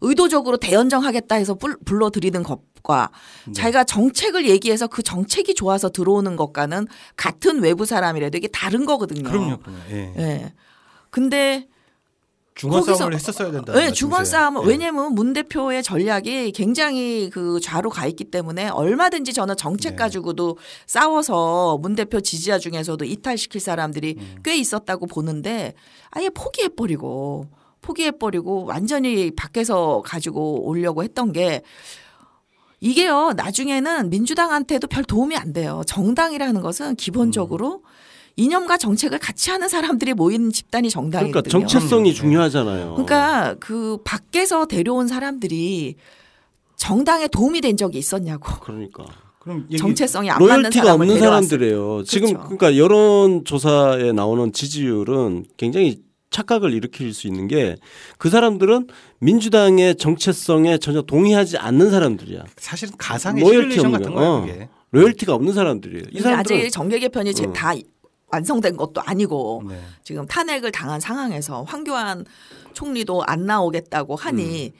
의도적으로 0.00 0.56
대연정하겠다 0.56 1.34
해서 1.36 1.54
불- 1.54 1.76
불러들이는 1.84 2.42
것과 2.44 3.10
자기가 3.54 3.84
정책을 3.84 4.48
얘기해서 4.48 4.86
그 4.86 5.02
정책이 5.02 5.54
좋아서 5.54 5.90
들어오는 5.90 6.34
것과는 6.36 6.86
같은 7.16 7.60
외부 7.60 7.86
사람이라도 7.86 8.38
이게 8.38 8.48
다른 8.48 8.86
거거든요. 8.86 9.28
그럼요. 9.28 9.58
예. 9.90 10.14
예. 10.16 10.52
근데 11.10 11.68
중원 12.60 12.84
싸움을 12.84 13.14
했었어야 13.14 13.50
된다. 13.50 13.72
네, 13.72 13.90
중원 13.90 14.26
싸움은 14.26 14.64
예. 14.64 14.68
왜냐면 14.68 15.14
문 15.14 15.32
대표의 15.32 15.82
전략이 15.82 16.52
굉장히 16.52 17.30
그 17.30 17.58
좌로 17.60 17.88
가 17.88 18.06
있기 18.06 18.24
때문에 18.24 18.68
얼마든지 18.68 19.32
저는 19.32 19.56
정책 19.56 19.92
네. 19.92 19.96
가지고도 19.96 20.58
싸워서 20.86 21.78
문 21.78 21.94
대표 21.94 22.20
지지자 22.20 22.58
중에서도 22.58 23.02
이탈시킬 23.02 23.62
사람들이 23.62 24.16
음. 24.18 24.36
꽤 24.44 24.58
있었다고 24.58 25.06
보는데 25.06 25.72
아예 26.10 26.28
포기해 26.28 26.68
버리고 26.68 27.48
포기해 27.80 28.10
버리고 28.10 28.66
완전히 28.66 29.30
밖에서 29.30 30.02
가지고 30.04 30.66
오려고 30.66 31.02
했던 31.02 31.32
게 31.32 31.62
이게요 32.80 33.32
나중에는 33.36 34.10
민주당한테도 34.10 34.86
별 34.86 35.04
도움이 35.04 35.36
안 35.36 35.54
돼요 35.54 35.82
정당이라는 35.86 36.60
것은 36.60 36.96
기본적으로 36.96 37.82
이념과 38.40 38.78
정책을 38.78 39.18
같이 39.18 39.50
하는 39.50 39.68
사람들이 39.68 40.14
모이는 40.14 40.50
집단이 40.50 40.88
정당이거든요. 40.88 41.42
그러니까 41.50 41.68
정체성이 41.68 42.10
네. 42.10 42.14
중요하잖아요. 42.14 42.92
그러니까 42.94 43.54
그 43.60 43.98
밖에서 44.04 44.66
데려온 44.66 45.08
사람들이 45.08 45.96
정당에 46.76 47.28
도움이 47.28 47.60
된 47.60 47.76
적이 47.76 47.98
있었냐고. 47.98 48.48
그러니까 48.60 49.04
그럼 49.40 49.68
정체성이 49.76 50.30
안 50.30 50.38
맞는 50.38 50.56
로열티가 50.62 50.84
사람을 50.84 51.06
없는. 51.06 51.20
사람들이에요. 51.20 52.02
지금 52.04 52.28
그렇죠. 52.28 52.44
그러니까 52.56 52.76
여론 52.78 53.44
조사에 53.44 54.12
나오는 54.12 54.52
지지율은 54.52 55.44
굉장히 55.56 56.00
착각을 56.30 56.72
일으킬 56.72 57.12
수 57.12 57.26
있는 57.26 57.48
게 57.48 57.76
그 58.16 58.30
사람들은 58.30 58.86
민주당의 59.18 59.96
정체성에 59.96 60.78
전혀 60.78 61.02
동의하지 61.02 61.58
않는 61.58 61.90
사람들이야. 61.90 62.44
사실은 62.56 62.94
가상의 62.96 63.42
로열티 63.42 63.76
같은 63.78 64.14
거. 64.14 64.14
거예요. 64.14 64.30
어. 64.30 64.68
로열티가 64.92 65.34
없는 65.34 65.52
사람들이에요. 65.52 66.04
이 66.12 66.20
사람들은 66.20 66.60
아직 66.60 66.70
정계 66.70 66.98
개편이 67.00 67.34
제- 67.34 67.44
어. 67.46 67.52
다 67.52 67.72
완성된 68.32 68.76
것도 68.76 69.00
아니고 69.00 69.64
네. 69.68 69.80
지금 70.04 70.26
탄핵을 70.26 70.70
당한 70.72 71.00
상황에서 71.00 71.62
황교안 71.64 72.24
총리도 72.74 73.24
안 73.24 73.46
나오겠다고 73.46 74.16
하니 74.16 74.66
음. 74.68 74.78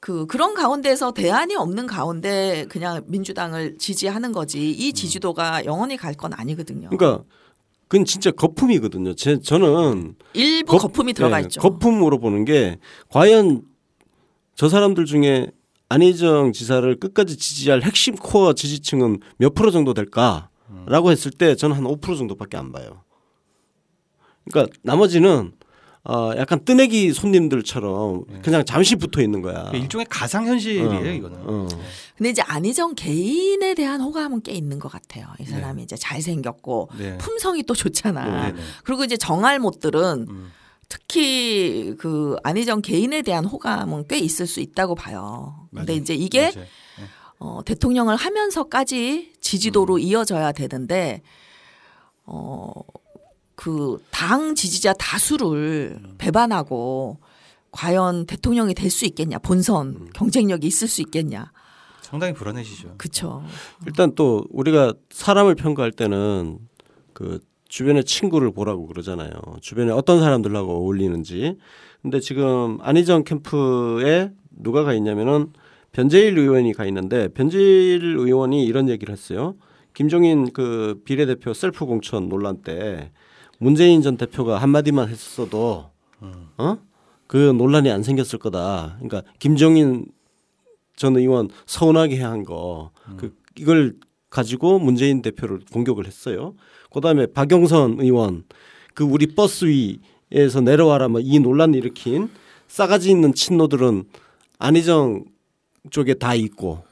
그 0.00 0.26
그런 0.26 0.54
가운데서 0.54 1.12
대안이 1.12 1.56
없는 1.56 1.86
가운데 1.86 2.66
그냥 2.68 3.02
민주당을 3.06 3.78
지지하는 3.78 4.32
거지 4.32 4.70
이 4.70 4.92
지지도가 4.92 5.64
영원히 5.64 5.96
갈 5.96 6.14
건 6.14 6.32
아니거든요. 6.34 6.88
음. 6.92 6.96
그러니까 6.96 7.24
그건 7.88 8.04
진짜 8.04 8.30
거품이거든요. 8.30 9.14
제 9.14 9.38
저는 9.40 10.14
일부 10.34 10.72
거- 10.72 10.78
거품이 10.78 11.12
들어가 11.14 11.38
네, 11.38 11.44
있죠. 11.44 11.60
거품으로 11.60 12.18
보는 12.18 12.44
게 12.44 12.78
과연 13.08 13.62
저 14.54 14.68
사람들 14.68 15.04
중에 15.06 15.48
안희정 15.88 16.52
지사를 16.52 16.98
끝까지 17.00 17.36
지지할 17.36 17.82
핵심 17.82 18.14
코어 18.16 18.52
지지층은 18.54 19.18
몇 19.38 19.54
프로 19.54 19.70
정도 19.70 19.94
될까 19.94 20.48
라고 20.86 21.10
했을 21.10 21.30
때 21.30 21.54
저는 21.56 21.76
한 21.76 21.84
5% 21.84 22.18
정도밖에 22.18 22.56
안 22.56 22.72
봐요. 22.72 23.02
그러니까 24.50 24.74
나머지는 24.82 25.52
어 26.06 26.32
약간 26.36 26.62
뜨내기 26.64 27.14
손님들처럼 27.14 28.24
그냥 28.42 28.64
잠시 28.66 28.94
붙어 28.96 29.22
있는 29.22 29.40
거야. 29.40 29.70
그 29.70 29.78
일종의 29.78 30.06
가상 30.10 30.46
현실이에요, 30.46 30.90
어, 30.90 31.02
이거는. 31.02 31.38
어. 31.40 31.68
근데 32.16 32.28
이제 32.30 32.42
안희정 32.42 32.94
개인에 32.94 33.74
대한 33.74 34.02
호감은 34.02 34.42
꽤 34.42 34.52
있는 34.52 34.78
것 34.78 34.92
같아요. 34.92 35.26
이 35.40 35.44
사람이 35.44 35.82
이제 35.82 35.96
잘생겼고 35.96 36.90
네. 36.98 37.16
품성이 37.18 37.62
또 37.62 37.74
좋잖아. 37.74 38.48
네, 38.48 38.52
네. 38.52 38.60
그리고 38.84 39.04
이제 39.04 39.16
정알못들은 39.16 40.26
음. 40.28 40.52
특히 40.90 41.94
그 41.98 42.36
안희정 42.44 42.82
개인에 42.82 43.22
대한 43.22 43.46
호감은 43.46 44.04
꽤 44.08 44.18
있을 44.18 44.46
수 44.46 44.60
있다고 44.60 44.94
봐요. 44.94 45.68
근데 45.74 45.92
맞아요. 45.92 46.02
이제 46.02 46.14
이게 46.14 46.52
맞아요. 46.54 46.66
어, 47.44 47.60
대통령을 47.62 48.16
하면서까지 48.16 49.32
음. 49.34 49.40
지지도로 49.40 49.98
이어져야 49.98 50.52
되는데 50.52 51.20
어, 52.24 52.72
그 53.54 53.98
당 54.10 54.54
지지자 54.54 54.94
다수를 54.94 55.98
음. 56.02 56.14
배반하고 56.16 57.18
과연 57.70 58.24
대통령이 58.26 58.72
될 58.74 58.90
수 58.90 59.04
있겠냐 59.04 59.38
본선 59.40 59.88
음. 59.88 60.08
경쟁력이 60.14 60.66
있을 60.66 60.88
수 60.88 61.02
있겠냐 61.02 61.52
상당히 62.00 62.32
불안해지죠. 62.32 62.94
그쵸 62.96 63.42
일단 63.86 64.14
또 64.14 64.46
우리가 64.50 64.94
사람을 65.10 65.54
평가할 65.54 65.92
때는 65.92 66.58
그 67.12 67.40
주변의 67.68 68.04
친구를 68.04 68.52
보라고 68.52 68.86
그러잖아요. 68.86 69.30
주변에 69.60 69.90
어떤 69.90 70.20
사람들하고 70.20 70.72
어울리는지. 70.72 71.58
근데 72.02 72.20
지금 72.20 72.78
안희정 72.80 73.24
캠프에 73.24 74.30
누가 74.50 74.84
가 74.84 74.94
있냐면은 74.94 75.52
변재일 75.94 76.36
의원이 76.36 76.72
가 76.74 76.84
있는데 76.86 77.28
변재일 77.28 78.16
의원이 78.18 78.66
이런 78.66 78.88
얘기를 78.88 79.12
했어요. 79.12 79.54
김종인 79.94 80.52
그 80.52 81.00
비례대표 81.04 81.54
셀프 81.54 81.86
공천 81.86 82.28
논란 82.28 82.62
때 82.62 83.12
문재인 83.60 84.02
전 84.02 84.16
대표가 84.16 84.58
한마디만 84.58 85.08
했어도 85.08 85.90
어? 86.58 86.78
그 87.28 87.36
논란이 87.36 87.90
안 87.90 88.02
생겼을 88.02 88.40
거다. 88.40 88.98
그러니까 89.00 89.22
김종인 89.38 90.06
전 90.96 91.16
의원 91.16 91.48
서운하게 91.66 92.20
한 92.20 92.42
거, 92.42 92.90
그 93.16 93.34
이걸 93.56 93.94
가지고 94.30 94.80
문재인 94.80 95.22
대표를 95.22 95.60
공격을 95.72 96.06
했어요. 96.06 96.54
그다음에 96.92 97.26
박영선 97.26 97.98
의원, 98.00 98.44
그 98.94 99.04
우리 99.04 99.26
버스 99.28 99.64
위에서 99.64 100.60
내려와라 100.60 101.08
뭐 101.08 101.20
이 101.20 101.38
논란 101.38 101.72
일으킨 101.74 102.30
싸가지 102.66 103.10
있는 103.10 103.32
친노들은 103.32 104.04
안희정 104.58 105.24
쪽에 105.90 106.14
다 106.14 106.34
있고, 106.34 106.82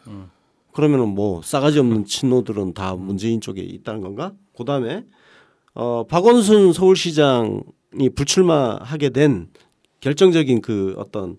그러면은 0.73 1.09
뭐 1.09 1.43
싸가지 1.43 1.79
없는 1.79 2.05
친노들은 2.05 2.75
다 2.75 2.95
문재인 2.95 3.41
쪽에 3.41 3.63
있다는 3.63 4.01
건가? 4.01 4.33
그다음에 4.57 5.05
어 5.75 6.05
박원순 6.07 6.73
서울시장이 6.73 8.11
불출마하게 8.15 9.11
된 9.11 9.49
결정적인 10.01 10.61
그 10.61 10.95
어떤 10.99 11.39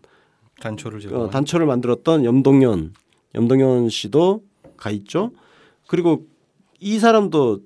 단초를. 0.61 1.13
어, 1.13 1.29
단초를 1.29 1.65
만들었던 1.65 2.25
염동연 2.25 2.93
염동연 3.35 3.89
씨도 3.89 4.43
가 4.77 4.89
있죠. 4.91 5.31
그리고 5.87 6.25
이 6.79 6.99
사람도 6.99 7.59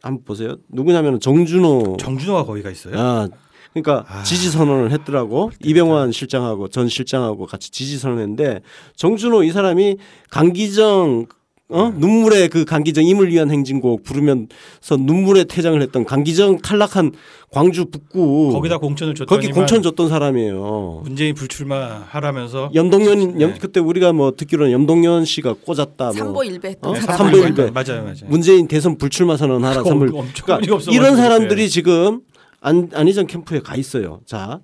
한번 0.00 0.24
보세요. 0.24 0.56
누구냐면 0.68 1.20
정준호. 1.20 1.96
정준호가 1.98 2.44
거기 2.44 2.62
가 2.62 2.70
있어요. 2.70 2.98
아, 2.98 3.28
그러니까 3.74 4.04
아. 4.08 4.22
지지 4.22 4.50
선언을 4.50 4.90
했더라고. 4.92 5.50
이병환 5.62 6.12
실장하고 6.12 6.68
전 6.68 6.88
실장하고 6.88 7.46
같이 7.46 7.70
지지 7.70 7.98
선언했는데 7.98 8.60
정준호 8.96 9.44
이 9.44 9.50
사람이 9.50 9.96
강기정 10.30 11.26
어 11.70 11.90
네. 11.90 11.98
눈물의 11.98 12.48
그 12.48 12.64
강기정 12.64 13.04
임을 13.04 13.28
위한 13.30 13.50
행진곡 13.50 14.02
부르면서 14.02 14.96
눈물의 14.98 15.44
퇴장을 15.44 15.80
했던 15.82 16.06
강기정 16.06 16.62
탈락한 16.62 17.12
광주 17.50 17.84
북구 17.86 18.50
거기다 18.52 18.78
공천을 18.78 19.14
줬더니 19.14 19.38
거기 19.38 19.52
공천 19.52 19.82
줬던 19.82 20.08
사람이에요. 20.08 21.02
문재인 21.04 21.34
불출마 21.34 22.04
하라면서 22.08 22.70
염동연 22.74 23.36
네. 23.36 23.44
염, 23.44 23.54
그때 23.58 23.80
우리가 23.80 24.14
뭐 24.14 24.32
듣기로는 24.34 24.72
염동연 24.72 25.26
씨가 25.26 25.56
꽂았다 25.64 26.04
뭐 26.06 26.12
삼보 26.12 26.44
일배 26.44 26.76
어? 26.80 26.92
네, 26.92 27.00
삼보? 27.00 27.36
일배. 27.36 27.70
맞아요, 27.70 28.02
맞아요. 28.02 28.16
문재인 28.28 28.66
대선 28.66 28.96
불출마 28.96 29.36
선언하라. 29.36 29.80
엄청 29.80 29.98
그러니까 30.46 30.60
이런. 30.90 31.16
사람들이 31.16 31.68
지금 31.68 32.20
안 32.60 32.90
안희정 32.92 33.26
캠프에 33.26 33.60
가 33.60 33.76
있어요. 33.76 34.20
자, 34.26 34.60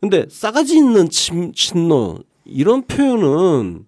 근데 0.00 0.26
싸가지 0.28 0.76
있는 0.76 1.08
친, 1.08 1.52
친노 1.52 2.20
이런 2.44 2.82
표현은 2.86 3.86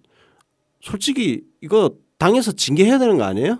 솔직히 0.81 1.43
이거 1.61 1.91
당에서 2.17 2.51
징계해야 2.51 2.97
되는 2.97 3.17
거 3.17 3.23
아니에요? 3.23 3.59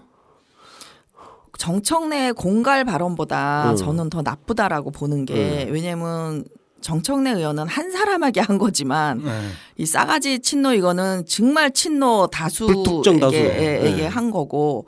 정청래 1.58 2.32
공갈 2.34 2.86
발언보다 2.86 3.72
음. 3.72 3.76
저는 3.76 4.10
더 4.10 4.22
나쁘다라고 4.22 4.92
보는 4.92 5.26
게 5.26 5.68
왜냐면 5.72 6.46
정청래 6.82 7.32
의원은 7.32 7.68
한 7.68 7.92
사람에게 7.92 8.40
한 8.40 8.60
거지만 8.60 9.24
네. 9.24 9.50
이 9.78 9.86
싸가지 9.86 10.40
친노 10.40 10.74
이거는 10.74 11.26
정말 11.26 11.72
친노 11.72 12.28
불특정 12.28 13.20
다수. 13.20 13.32
다수에게 13.36 13.96
네. 13.96 14.06
한 14.06 14.30
거고 14.30 14.86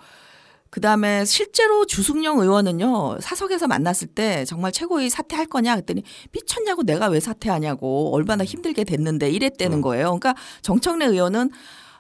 그 0.72 0.82
다음에 0.82 1.26
실제로 1.26 1.86
주승용 1.86 2.40
의원은요 2.40 3.18
사석에서 3.22 3.68
만났을 3.68 4.08
때 4.08 4.46
정말 4.46 4.72
최고위 4.72 5.10
사퇴할 5.10 5.48
거냐 5.48 5.74
그랬더니 5.76 6.04
미쳤냐고 6.32 6.84
내가 6.84 7.08
왜 7.08 7.20
사퇴하냐고 7.20 8.14
얼마나 8.14 8.44
힘들게 8.44 8.84
됐는데 8.84 9.32
이랬다는 9.32 9.82
거예요. 9.82 10.06
그러니까 10.20 10.36
정청래 10.62 11.06
의원은 11.08 11.50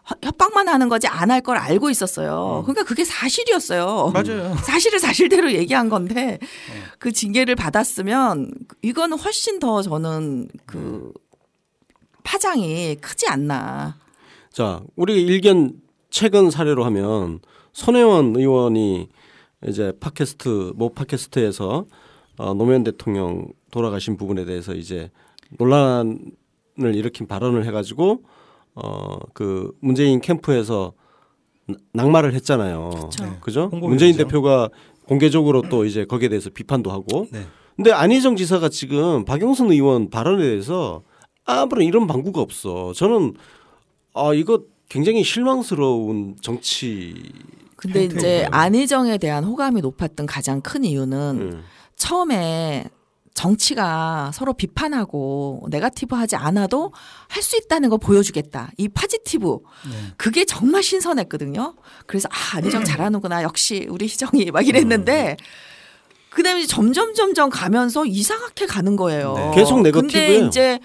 허- 0.10 0.16
협박만 0.24 0.68
하는 0.70 0.88
거지 0.90 1.08
안 1.08 1.32
할 1.32 1.42
걸 1.42 1.58
알고 1.58 1.90
있었어요. 1.90 2.62
그러니까 2.66 2.84
그게 2.84 3.04
사실이었어요. 3.04 4.12
맞아요. 4.14 4.56
사실을 4.64 5.00
사실대로 5.00 5.52
얘기한 5.52 5.90
건데 5.90 6.38
그 7.00 7.12
징계를 7.12 7.56
받았으면 7.56 8.52
이거는 8.84 9.18
훨씬 9.18 9.60
더 9.60 9.82
저는 9.82 10.48
그 10.68 11.12
파장이 12.24 12.98
크지 13.02 13.28
않나. 13.28 13.98
자, 14.52 14.82
우리 14.96 15.22
일견 15.24 15.74
최근 16.10 16.52
사례로 16.52 16.84
하면 16.86 17.40
손혜원 17.74 18.36
의원이 18.36 19.10
이제 19.68 19.94
팟캐스트 20.00 20.74
모 20.76 20.90
팟캐스트에서 20.94 21.86
어, 22.38 22.54
노무현 22.54 22.84
대통령 22.84 23.48
돌아가신 23.72 24.18
부분에 24.18 24.46
대해서 24.46 24.74
이제 24.74 25.12
논란을 25.58 26.96
일으킨 26.96 27.28
발언을 27.28 27.66
해가지고 27.66 28.24
어그 28.76 29.74
문재인 29.82 30.22
캠프에서 30.22 30.94
나- 31.68 31.76
낙마를 31.94 32.34
했잖아요. 32.36 32.90
그쵸. 33.10 33.38
그죠? 33.42 33.62
홍보비리죠. 33.64 33.88
문재인 33.90 34.16
대표가 34.18 34.70
공개적으로 35.06 35.64
또 35.64 35.86
이제 35.86 36.06
거기에 36.06 36.30
대해서 36.30 36.50
비판도 36.50 36.92
하고. 36.92 37.28
네. 37.32 37.46
근데 37.76 37.92
안희정 37.92 38.36
지사가 38.36 38.70
지금 38.70 39.26
박영선 39.26 39.72
의원 39.72 40.10
발언에 40.10 40.44
대해서 40.44 41.02
아무런 41.46 41.86
이런 41.86 42.08
방구가 42.08 42.42
없어. 42.42 42.94
저는 42.94 43.34
아 44.14 44.34
이거 44.34 44.62
굉장히 44.88 45.24
실망스러운 45.24 46.36
정치. 46.42 47.14
근데 47.80 48.02
행태인 48.02 48.20
이제 48.20 48.28
거예요. 48.28 48.48
안희정에 48.52 49.18
대한 49.18 49.44
호감이 49.44 49.82
높았던 49.82 50.26
가장 50.26 50.62
큰 50.62 50.84
이유는 50.84 51.18
음. 51.40 51.64
처음에 51.96 52.86
정치가 53.34 54.32
서로 54.34 54.52
비판하고 54.54 55.66
negative 55.70 56.14
하지 56.14 56.36
않아도 56.36 56.92
할 57.30 57.42
수 57.42 57.56
있다는 57.58 57.90
걸 57.90 57.98
보여주겠다. 58.00 58.72
이 58.78 58.90
positive. 58.90 59.60
네. 59.90 60.14
그게 60.18 60.44
정말 60.44 60.84
신선했거든요. 60.84 61.76
그래서 62.06 62.28
아, 62.32 62.58
안희정 62.58 62.84
잘하는구나. 62.84 63.44
역시 63.44 63.88
우리 63.90 64.06
희정이 64.08 64.52
막 64.52 64.68
이랬는데 64.68 65.38
그 66.30 66.44
다음에 66.44 66.60
이제 66.62 66.68
점점 66.68 67.14
점점 67.14 67.50
가면서 67.50 68.06
이상하게 68.06 68.66
가는 68.66 68.96
거예요. 68.98 69.34
네. 69.36 69.52
계속 69.56 69.76
근데 69.76 69.92
negative예요. 69.92 70.46
이제 70.48 70.80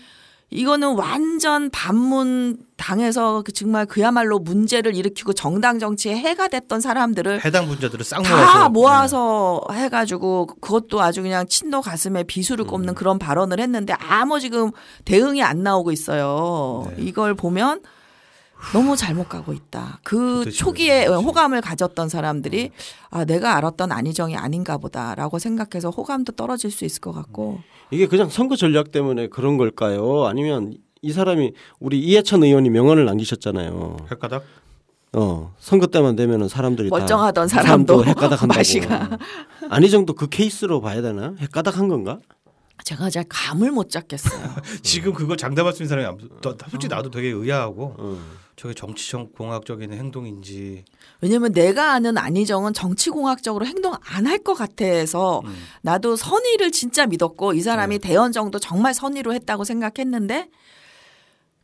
이거는 0.51 0.95
완전 0.95 1.71
반문 1.71 2.59
당해서 2.85 3.41
그 3.41 3.51
정말 3.51 3.87
그야말로 3.87 4.39
문제를 4.39 4.95
일으키고 4.95 5.33
정당 5.33 5.79
정치에 5.79 6.15
해가 6.15 6.49
됐던 6.49 6.83
사람들을 6.83 7.43
해당 7.43 7.67
분자들을 7.67 8.05
싹 8.05 8.23
다 8.23 8.29
모아서 8.29 8.63
네. 8.65 8.69
모아서 8.69 9.61
해가지고 9.73 10.47
그것도 10.61 11.01
아주 11.01 11.23
그냥 11.23 11.47
친노 11.47 11.81
가슴에 11.81 12.25
비수를 12.25 12.67
꼽는 12.67 12.91
음. 12.91 12.95
그런 12.95 13.19
발언을 13.19 13.59
했는데 13.59 13.95
아무 13.95 14.39
지금 14.39 14.71
대응이 15.07 15.43
안 15.43 15.63
나오고 15.63 15.93
있어요. 15.93 16.93
네. 16.95 17.05
이걸 17.05 17.35
보면 17.35 17.81
너무 18.75 18.97
잘못 18.97 19.31
가고 19.31 19.55
있다. 19.55 20.01
그 20.05 20.41
도대체 20.41 20.57
초기에? 20.57 21.07
호감을 21.07 21.63
가졌던 21.63 22.11
사람들이 22.11 22.71
아 23.09 23.25
내가 23.25 23.57
알았던 23.57 23.93
안희정이 23.93 24.37
아닌가 24.37 24.77
보다라고 24.77 25.39
생각해서 25.39 25.89
호감도 25.89 26.33
떨어질 26.33 26.71
수 26.71 26.85
있을 26.85 27.01
것 27.01 27.13
같고 27.13 27.61
이게 27.91 28.07
그냥 28.07 28.29
선거 28.29 28.57
전략 28.57 28.93
때문에 28.93 29.29
그런 29.29 29.57
걸까요? 29.57 30.27
아니면 30.27 30.77
이 31.05 31.13
사람이 31.13 31.53
우리 31.81 32.01
이해찬 32.01 32.43
의원이 32.43 32.71
명언을 32.71 33.05
남기셨잖아요. 33.05 34.07
헷가닥 34.11 34.43
어 35.13 35.55
선거 35.61 35.87
때만 35.87 36.17
되면은 36.17 36.49
사람들이 36.49 36.89
다 36.91 36.97
멀쩡하던 36.97 37.47
사람도 37.47 38.05
헷가닥 38.07 38.43
한다고. 38.43 38.47
맛이가 38.59 39.19
안희정도 39.69 40.15
그 40.15 40.29
케이스로 40.29 40.81
봐야 40.81 41.03
되나? 41.03 41.35
헷가닥 41.39 41.77
한 41.79 41.89
건가? 41.89 42.19
제가 42.85 43.09
잘 43.11 43.25
감을 43.29 43.71
못 43.71 43.91
잡겠어요. 43.91 44.41
지금 44.83 45.13
그거 45.13 45.37
장담할 45.37 45.73
수 45.75 45.83
있는 45.83 45.89
사람이 45.91 46.19
더- 46.41 46.57
솔직히 46.71 46.89
나도 46.89 47.11
되게 47.11 47.29
의아하고 47.29 47.95
어. 47.99 48.19
저게 48.57 48.73
정치적 48.73 49.35
공학적인 49.35 49.93
행동인지 49.93 50.85
왜냐면 51.21 51.53
내가 51.53 51.93
아는 51.93 52.17
안희정은 52.19 52.73
정치공학적으로 52.73 53.67
행동 53.67 53.95
안 54.01 54.27
할 54.27 54.39
것 54.39 54.55
같아서 54.55 55.43
음. 55.45 55.55
나도 55.83 56.15
선의를 56.17 56.71
진짜 56.71 57.07
믿었고 57.07 57.53
이 57.55 57.61
사람이 57.61 57.99
대연정도 58.01 58.59
정말 58.59 58.95
선의로 58.95 59.35
했다고 59.35 59.65
생각했는데 59.65 60.49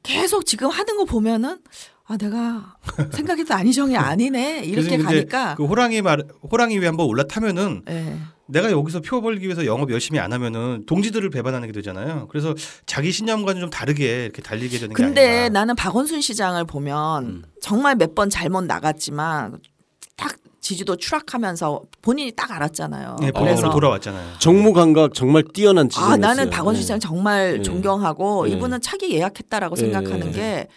계속 0.03 0.47
지금 0.47 0.69
하는 0.71 0.97
거 0.97 1.05
보면은 1.05 1.59
아 2.07 2.17
내가 2.17 2.77
생각했던 3.13 3.57
안희정이 3.59 3.97
아니네 3.97 4.63
이렇게 4.65 4.97
근데 4.97 5.05
가니까 5.05 5.55
그 5.57 5.65
호랑이 5.65 6.03
말 6.03 6.25
호랑이 6.51 6.79
위에 6.79 6.87
한번 6.87 7.07
올라타면은 7.07 7.83
예. 7.89 8.17
내가 8.47 8.73
여기서 8.73 9.01
표 9.01 9.21
벌기 9.21 9.45
위해서 9.45 9.65
영업 9.65 9.93
열심히 9.93 10.19
안 10.19 10.33
하면은 10.33 10.85
동지들을 10.87 11.31
배반하는 11.31 11.69
게 11.69 11.73
되잖아요. 11.73 12.27
그래서 12.29 12.53
자기 12.85 13.13
신념과는 13.13 13.61
좀 13.61 13.71
다르게 13.71 14.25
이렇게 14.25 14.43
달리게 14.43 14.77
되는 14.79 14.93
게 14.93 15.01
근데. 15.05 15.49
나는 15.51 15.77
박원순 15.77 16.21
시장을 16.21 16.65
보면 16.65 17.25
음. 17.27 17.43
정말 17.63 17.95
몇 17.95 18.17
번 18.17 18.29
잘못 18.29 18.65
나갔지만 18.65 19.61
딱 20.17 20.37
지지도 20.61 20.97
추락하면서 20.97 21.83
본인이 22.03 22.33
딱 22.33 22.51
알았잖아요. 22.51 23.17
네, 23.21 23.31
그래서 23.31 23.39
본인으로 23.41 23.71
돌아왔잖아요. 23.71 24.39
정무 24.39 24.73
감각 24.73 25.15
정말 25.15 25.45
뛰어난 25.55 25.89
지지였어요. 25.89 26.15
아 26.15 26.17
나는 26.17 26.51
박원순 26.51 26.83
시장 26.83 27.01
정말 27.01 27.57
네. 27.59 27.63
존경하고 27.63 28.47
네. 28.47 28.53
이분은 28.53 28.81
차기 28.81 29.13
예약했다라고 29.15 29.77
네. 29.77 29.81
생각하는 29.81 30.33
게 30.33 30.69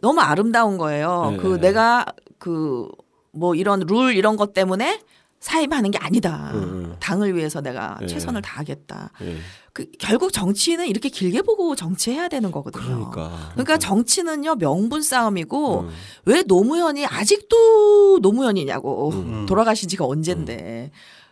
너무 0.00 0.20
아름다운 0.20 0.78
거예요. 0.78 1.30
네. 1.32 1.36
그 1.38 1.58
내가 1.60 2.06
그 2.38 2.88
뭐 3.38 3.54
이런 3.54 3.80
룰 3.80 4.14
이런 4.14 4.36
것 4.36 4.52
때문에 4.52 5.00
사임하는 5.40 5.90
게 5.90 5.98
아니다. 5.98 6.50
음. 6.54 6.96
당을 6.98 7.36
위해서 7.36 7.60
내가 7.60 7.96
네. 8.00 8.06
최선을 8.06 8.42
다하겠다. 8.42 9.10
예. 9.22 9.36
그 9.72 9.86
결국 9.98 10.32
정치는 10.32 10.88
이렇게 10.88 11.08
길게 11.08 11.42
보고 11.42 11.76
정치해야 11.76 12.28
되는 12.28 12.50
거거든요. 12.50 12.84
그러니까. 12.84 13.50
그러니까 13.52 13.78
정치는요 13.78 14.56
명분 14.56 15.02
싸움이고 15.02 15.80
음. 15.82 15.90
왜 16.24 16.42
노무현이 16.42 17.06
아직도 17.06 18.18
노무현이냐고 18.20 19.10
음. 19.10 19.46
돌아가신 19.46 19.88
지가 19.88 20.04
언젠데. 20.04 20.90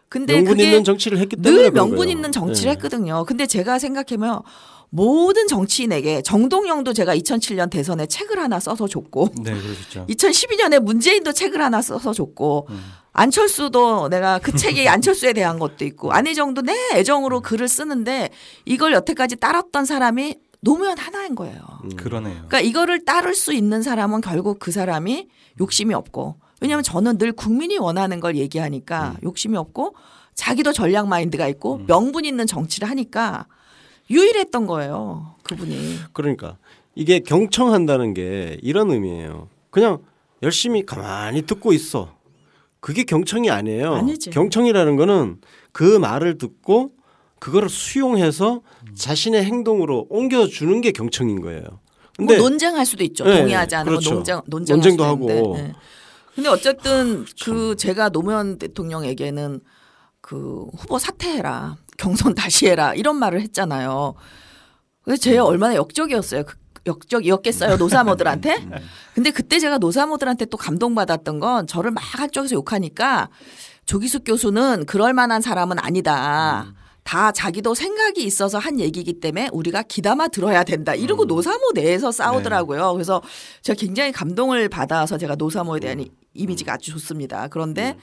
근데 0.09 0.35
명분 0.35 0.53
그게 0.53 0.65
있는 0.67 0.85
정치를 0.85 1.19
했기 1.19 1.35
때문에 1.35 1.63
늘 1.65 1.71
명분 1.73 1.97
거예요. 1.99 2.13
있는 2.13 2.31
정치를 2.31 2.69
예. 2.71 2.73
했거든요. 2.75 3.25
근데 3.25 3.47
제가 3.47 3.81
생각하면 3.81 4.43
모든 4.91 5.47
정치인에게 5.49 6.23
정동영도 6.23 6.93
제가 6.93 7.17
2007년 7.17 7.71
대선에 7.71 8.07
책을 8.07 8.39
하나 8.39 8.61
써서 8.61 8.87
줬고 8.87 9.31
네, 9.43 9.53
그러셨죠. 9.53 10.07
2012년에 10.11 10.81
문재인도 10.81 11.33
책을 11.33 11.61
하나 11.61 11.83
써서 11.83 12.13
줬고 12.13 12.67
음. 12.71 12.81
안철수도 13.13 14.09
내가 14.09 14.39
그 14.39 14.53
책이 14.55 14.87
안철수에 14.89 15.33
대한 15.33 15.59
것도 15.59 15.85
있고 15.85 16.13
안희정도 16.13 16.63
내 16.63 16.73
애정으로 16.95 17.41
글을 17.41 17.69
쓰는데 17.69 18.31
이걸 18.65 18.93
여태까지 18.93 19.37
따랐던 19.37 19.87
사람이 19.87 20.37
노무현 20.61 20.99
하나인 20.99 21.35
거예요. 21.35 21.61
음. 21.85 21.97
그러네요. 21.97 22.35
그러니까 22.35 22.61
이거를 22.61 23.05
따를 23.05 23.35
수 23.35 23.53
있는 23.53 23.83
사람은 23.83 24.21
결국 24.21 24.59
그 24.59 24.71
사람이 24.71 25.29
욕심이 25.61 25.95
없고 25.95 26.37
왜냐하면 26.61 26.83
저는 26.83 27.19
늘 27.19 27.33
국민이 27.33 27.79
원하는 27.79 28.21
걸 28.21 28.37
얘기하니까 28.37 29.17
욕심이 29.23 29.57
없고 29.57 29.95
자기도 30.35 30.73
전략 30.73 31.09
마인드가 31.09 31.49
있고 31.49 31.81
명분 31.87 32.25
있는 32.25 32.47
정치를 32.47 32.89
하니까 32.91 33.47
유일했던 34.11 34.67
거예요 34.67 35.35
그분이 35.43 35.99
그러니까 36.13 36.59
이게 36.97 37.21
경청한다는 37.21 38.15
게 38.15 38.59
이런 38.63 38.91
의미예요. 38.91 39.49
그냥 39.71 39.99
열심히 40.43 40.85
가만히 40.85 41.43
듣고 41.43 41.73
있어. 41.73 42.17
그게 42.81 43.05
경청이 43.05 43.51
아니에요. 43.51 43.95
아니지. 43.95 44.31
경청이라는 44.31 44.97
거는 44.97 45.41
그 45.73 45.99
말을 45.99 46.39
듣고 46.39 46.93
그거를 47.39 47.69
수용해서 47.69 48.63
자신의 48.95 49.45
행동으로 49.45 50.07
옮겨주는 50.09 50.81
게 50.81 50.91
경청인 50.91 51.43
거예요. 51.43 51.63
근데 52.17 52.39
뭐 52.39 52.49
논쟁할 52.49 52.87
수도 52.87 53.05
있죠 53.05 53.25
네, 53.25 53.41
동의하지 53.41 53.75
않으면 53.75 53.99
그렇죠. 53.99 54.15
논쟁 54.15 54.41
논쟁할 54.47 54.77
논쟁도 54.79 55.05
하고. 55.05 55.57
네. 55.57 55.75
근데 56.35 56.49
어쨌든 56.49 57.27
그 57.45 57.77
제가 57.77 58.09
노무현 58.09 58.59
대통령에게는 58.59 59.61
그 60.23 60.67
후보 60.79 60.99
사퇴해라 60.99 61.77
경선 61.97 62.35
다시 62.35 62.67
해라 62.67 62.95
이런 62.95 63.17
말을 63.17 63.41
했잖아요. 63.43 64.15
그래서 65.03 65.21
제 65.21 65.39
얼마나 65.39 65.75
역적이었어요. 65.75 66.45
그 66.45 66.55
역적이었겠어요 66.87 67.77
노사모들한테. 67.77 68.67
근데 69.15 69.31
그때 69.31 69.59
제가 69.59 69.79
노사모들한테 69.79 70.47
또 70.47 70.57
감동받았던 70.57 71.41
건 71.41 71.67
저를 71.67 71.91
막 71.91 72.01
한쪽에서 72.03 72.55
욕하니까 72.55 73.29
조기숙 73.87 74.25
교수는 74.25 74.87
그럴 74.87 75.13
만한 75.13 75.41
사람은 75.41 75.79
아니다. 75.79 76.73
다 77.05 77.31
자기도 77.31 77.73
생각이 77.75 78.25
있어서 78.25 78.59
한 78.59 78.81
얘기이기 78.81 79.21
때문에 79.21 79.49
우리가 79.53 79.83
귀담아 79.85 80.29
들어야 80.29 80.65
된다. 80.65 80.93
이러고 80.95 81.25
노사모 81.27 81.71
내에서 81.75 82.11
싸우더라고요. 82.11 82.93
그래서 82.95 83.23
제가 83.63 83.79
굉장히 83.79 84.11
감동을 84.11 84.69
받아서 84.69 85.17
제가 85.17 85.37
노사모에 85.37 85.79
대한 85.79 86.01
이- 86.01 86.11
이미지가 86.35 86.75
아주 86.75 86.91
좋습니다. 86.93 87.47
그런데 87.49 87.97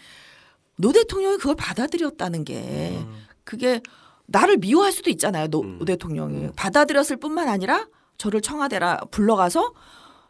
노 0.78 0.94
대통령이 0.94 1.38
그걸 1.38 1.56
받아들였다는 1.56 2.46
게 2.46 2.98
그게 3.44 3.82
나를 4.26 4.58
미워할 4.58 4.92
수도 4.92 5.10
있잖아요. 5.10 5.48
노 5.48 5.62
음. 5.62 5.84
대통령이 5.86 6.52
받아들였을 6.56 7.18
뿐만 7.18 7.50
아니라 7.50 7.88
저를 8.18 8.42
청와대로 8.42 9.02
불러가서 9.12 9.74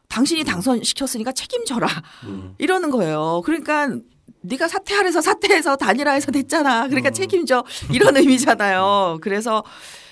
당신이 0.09 0.43
당선시켰으니까 0.43 1.31
책임져라 1.31 1.87
음. 2.25 2.55
이러는 2.57 2.89
거예요. 2.91 3.41
그러니까 3.45 3.89
네가 4.41 4.67
사퇴하래서 4.67 5.21
사퇴해서 5.21 5.75
다니라 5.75 6.11
해서 6.13 6.31
됐잖아. 6.31 6.87
그러니까 6.87 7.11
책임져 7.11 7.63
이런 7.91 8.17
의미잖아요. 8.17 9.19
그래서 9.21 9.63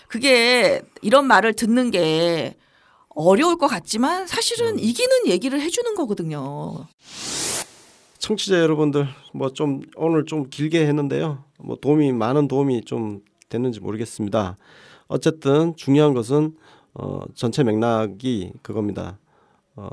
그게 0.08 0.82
이런 1.02 1.26
말을 1.28 1.54
듣는 1.54 1.92
게 1.92 2.56
어려울 3.10 3.58
것 3.58 3.68
같지만 3.68 4.26
사실은 4.28 4.80
이기는 4.80 5.28
얘기를 5.28 5.60
해주는 5.60 5.96
거거든요. 5.96 6.88
청취자 8.22 8.60
여러분들 8.60 9.08
뭐 9.34 9.50
좀 9.50 9.82
오늘 9.96 10.26
좀 10.26 10.48
길게 10.50 10.86
했는데요. 10.86 11.44
뭐 11.60 11.76
도움이 11.76 12.14
많은 12.14 12.48
도움이 12.48 12.86
좀 12.86 13.22
됐는지 13.50 13.80
모르겠습니다. 13.80 14.58
어쨌든 15.08 15.76
중요한 15.76 16.14
것은 16.14 16.56
어, 16.94 17.22
전체 17.34 17.64
맥락이 17.64 18.54
그겁니다. 18.62 19.18
어, 19.76 19.88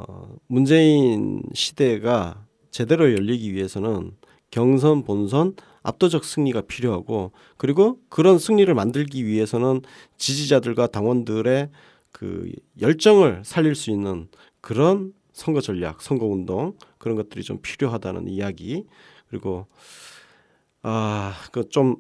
문재인 0.47 1.43
시대가 1.55 2.45
제대로 2.70 3.11
열리기 3.11 3.55
위해서는 3.55 4.12
경선, 4.51 5.05
본선, 5.05 5.55
압도적 5.83 6.24
승리가 6.24 6.62
필요하고 6.62 7.33
그리고 7.57 7.99
그런 8.11 8.39
승리를 8.39 8.72
만들기 8.74 9.24
위해서는 9.24 9.81
지지자들과 10.18 10.89
당원들의 10.89 11.70
그 12.12 12.53
열정을 12.81 13.43
살릴 13.45 13.74
수 13.74 13.91
있는 13.91 14.29
그런 14.61 15.14
선거 15.33 15.62
전략, 15.62 16.03
선거 16.03 16.26
운동 16.26 16.74
그런 16.99 17.16
것들이 17.16 17.42
좀 17.42 17.59
필요하다는 17.62 18.28
이야기 18.28 18.84
그리고 19.28 19.66
아그 20.82 21.68
좀 21.70 21.96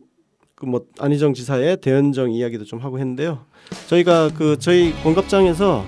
그뭐 0.54 0.86
안희정 0.98 1.34
지사의 1.34 1.80
대연정 1.80 2.32
이야기도 2.32 2.64
좀 2.64 2.80
하고 2.80 2.98
했는데요. 2.98 3.44
저희가 3.86 4.30
그 4.36 4.58
저희 4.58 4.92
공갑장에서 5.02 5.84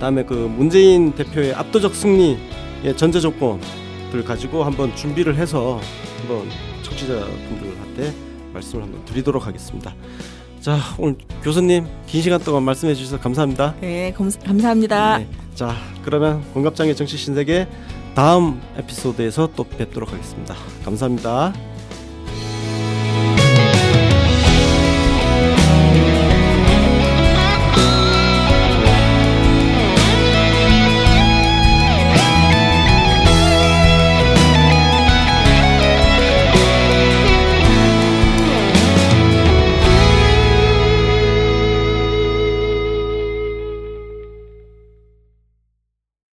다음에 0.00 0.24
그 0.24 0.34
문재인 0.34 1.12
대표의 1.12 1.54
압도적 1.54 1.94
승리의 1.94 2.96
전제 2.96 3.20
조건들 3.20 4.24
가지고 4.24 4.64
한번 4.64 4.94
준비를 4.96 5.36
해서 5.36 5.80
한번 6.18 6.48
청취자분들한테 6.82 8.12
말씀을 8.52 8.84
한번 8.84 9.04
드리도록 9.04 9.46
하겠습니다. 9.46 9.94
자 10.60 10.78
오늘 10.98 11.16
교수님 11.44 11.86
긴 12.06 12.22
시간 12.22 12.40
동안 12.40 12.64
말씀해 12.64 12.94
주셔서 12.94 13.20
감사합니다. 13.20 13.76
네, 13.80 14.12
감, 14.12 14.28
감사합니다. 14.44 15.18
네, 15.18 15.28
자 15.54 15.76
그러면 16.04 16.42
공갑장의 16.52 16.96
정치 16.96 17.16
신세계 17.16 17.68
다음 18.16 18.62
에피소드에서 18.78 19.50
또 19.54 19.64
뵙도록 19.64 20.10
하겠습니다. 20.10 20.54
감사합니다. 20.86 21.52